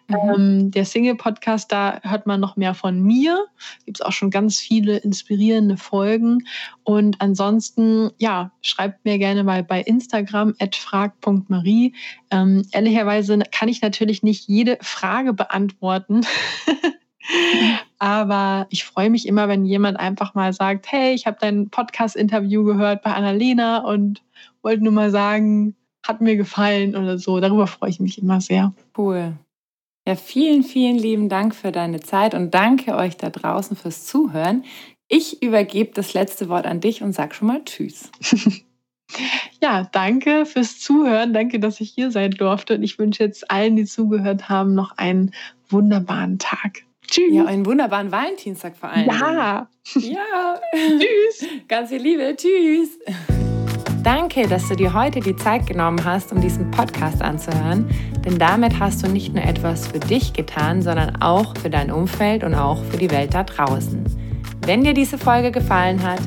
Mhm. 0.09 0.16
Ähm, 0.34 0.70
der 0.72 0.84
Single-Podcast, 0.84 1.70
da 1.70 2.01
hört 2.03 2.26
man 2.26 2.40
noch 2.40 2.57
mehr 2.57 2.74
von 2.74 3.01
mir. 3.01 3.46
Gibt 3.84 3.99
es 3.99 4.01
auch 4.01 4.12
schon 4.12 4.30
ganz 4.30 4.59
viele 4.59 4.96
inspirierende 4.96 5.76
Folgen. 5.76 6.38
Und 6.82 7.20
ansonsten, 7.20 8.11
ja, 8.18 8.51
schreibt 8.62 9.05
mir 9.05 9.18
gerne 9.18 9.44
mal 9.44 9.62
bei 9.62 9.82
Instagram 9.82 10.55
at 10.59 10.74
frag.marie. 10.74 11.94
Ähm, 12.30 12.66
ehrlicherweise 12.72 13.38
kann 13.53 13.68
ich 13.68 13.82
natürlich 13.82 14.22
nicht 14.22 14.49
jede 14.49 14.78
Frage 14.80 15.34
beantworten. 15.34 16.22
Aber 17.99 18.66
ich 18.70 18.84
freue 18.84 19.11
mich 19.11 19.26
immer, 19.26 19.49
wenn 19.49 19.64
jemand 19.64 19.99
einfach 19.99 20.34
mal 20.34 20.53
sagt, 20.53 20.90
hey, 20.90 21.14
ich 21.14 21.26
habe 21.26 21.38
dein 21.40 21.68
Podcast-Interview 21.68 22.64
gehört 22.64 23.03
bei 23.03 23.12
Annalena 23.12 23.78
und 23.78 24.22
wollte 24.62 24.84
nur 24.84 24.92
mal 24.92 25.11
sagen, 25.11 25.74
hat 26.07 26.20
mir 26.20 26.36
gefallen 26.36 26.94
oder 26.94 27.18
so. 27.18 27.40
Darüber 27.40 27.66
freue 27.66 27.90
ich 27.90 28.01
mich 28.01 28.18
immer 28.22 28.40
sehr. 28.40 28.72
Cool. 28.96 29.32
Ja, 30.07 30.14
vielen, 30.14 30.62
vielen 30.62 30.96
lieben 30.96 31.28
Dank 31.28 31.55
für 31.55 31.72
deine 31.72 32.01
Zeit 32.01 32.34
und 32.34 32.55
danke 32.55 32.94
euch 32.94 33.16
da 33.16 33.30
draußen 33.30 33.76
fürs 33.76 34.07
Zuhören. 34.07 34.64
Ich 35.09 35.42
übergebe 35.42 35.90
das 35.94 36.14
letzte 36.14 36.49
Wort 36.49 36.66
an 36.66 36.80
dich 36.80 37.03
und 37.03 37.12
sag 37.12 37.34
schon 37.34 37.49
mal 37.49 37.64
Tschüss. 37.64 38.11
ja, 39.62 39.88
danke 39.92 40.46
fürs 40.46 40.78
Zuhören. 40.78 41.32
Danke, 41.32 41.61
dass 41.61 41.80
ich 41.80 41.90
hier 41.90 42.11
sein 42.11 42.32
durfte. 42.32 42.74
Und 42.74 42.82
ich 42.82 42.99
wünsche 42.99 43.24
jetzt 43.24 43.51
allen, 43.51 43.76
die 43.76 43.84
zugehört 43.84 44.49
haben, 44.49 44.74
noch 44.74 44.96
einen 44.96 45.32
wunderbaren 45.68 46.38
Tag. 46.38 46.84
Tschüss. 47.11 47.32
Ja, 47.32 47.46
einen 47.46 47.64
wunderbaren 47.64 48.12
Valentinstag 48.12 48.76
vor 48.76 48.90
allem. 48.90 49.06
Ja. 49.06 49.68
Ja. 49.94 50.61
Tschüss. 50.74 51.48
Ganz 51.66 51.88
viel 51.90 52.02
Liebe. 52.02 52.36
Tschüss. 52.36 52.98
Danke, 54.02 54.46
dass 54.46 54.68
du 54.68 54.76
dir 54.76 54.92
heute 54.92 55.20
die 55.20 55.34
Zeit 55.34 55.66
genommen 55.66 56.04
hast, 56.04 56.32
um 56.32 56.40
diesen 56.40 56.70
Podcast 56.70 57.20
anzuhören. 57.22 57.88
Denn 58.24 58.38
damit 58.38 58.78
hast 58.78 59.02
du 59.02 59.09
nicht 59.09 59.34
nur 59.34 59.42
etwas 59.42 59.88
für 59.88 59.98
dich 59.98 60.32
getan, 60.32 60.82
sondern 60.82 61.20
auch 61.20 61.56
für 61.56 61.70
dein 61.70 61.90
Umfeld 61.90 62.44
und 62.44 62.54
auch 62.54 62.82
für 62.84 62.98
die 62.98 63.11
Welt 63.11 63.34
da 63.34 63.42
draußen. 63.42 64.04
Wenn 64.66 64.84
dir 64.84 64.92
diese 64.92 65.18
Folge 65.18 65.50
gefallen 65.50 66.02
hat, 66.02 66.20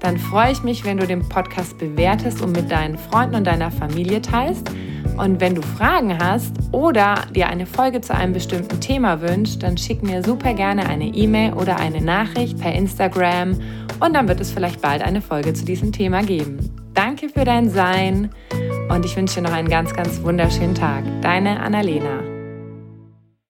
dann 0.00 0.18
freue 0.18 0.52
ich 0.52 0.62
mich, 0.62 0.84
wenn 0.84 0.98
du 0.98 1.06
den 1.06 1.28
Podcast 1.28 1.78
bewertest 1.78 2.42
und 2.42 2.52
mit 2.52 2.70
deinen 2.70 2.98
Freunden 2.98 3.36
und 3.36 3.46
deiner 3.46 3.70
Familie 3.70 4.22
teilst. 4.22 4.70
Und 5.16 5.40
wenn 5.40 5.54
du 5.54 5.62
Fragen 5.62 6.16
hast 6.18 6.54
oder 6.70 7.16
dir 7.34 7.48
eine 7.48 7.66
Folge 7.66 8.00
zu 8.00 8.14
einem 8.14 8.32
bestimmten 8.32 8.80
Thema 8.80 9.20
wünschst, 9.20 9.62
dann 9.62 9.76
schick 9.76 10.02
mir 10.02 10.22
super 10.22 10.54
gerne 10.54 10.88
eine 10.88 11.06
E-Mail 11.06 11.54
oder 11.54 11.76
eine 11.76 12.00
Nachricht 12.00 12.58
per 12.58 12.72
Instagram 12.72 13.58
und 14.00 14.14
dann 14.14 14.28
wird 14.28 14.40
es 14.40 14.52
vielleicht 14.52 14.80
bald 14.80 15.02
eine 15.02 15.20
Folge 15.20 15.54
zu 15.54 15.64
diesem 15.64 15.90
Thema 15.90 16.22
geben. 16.22 16.58
Danke 16.94 17.28
für 17.28 17.44
dein 17.44 17.68
Sein 17.68 18.30
und 18.88 19.04
ich 19.04 19.16
wünsche 19.16 19.36
dir 19.36 19.42
noch 19.42 19.52
einen 19.52 19.68
ganz, 19.68 19.92
ganz 19.92 20.22
wunderschönen 20.22 20.74
Tag. 20.74 21.04
Deine 21.20 21.60
Annalena. 21.60 22.27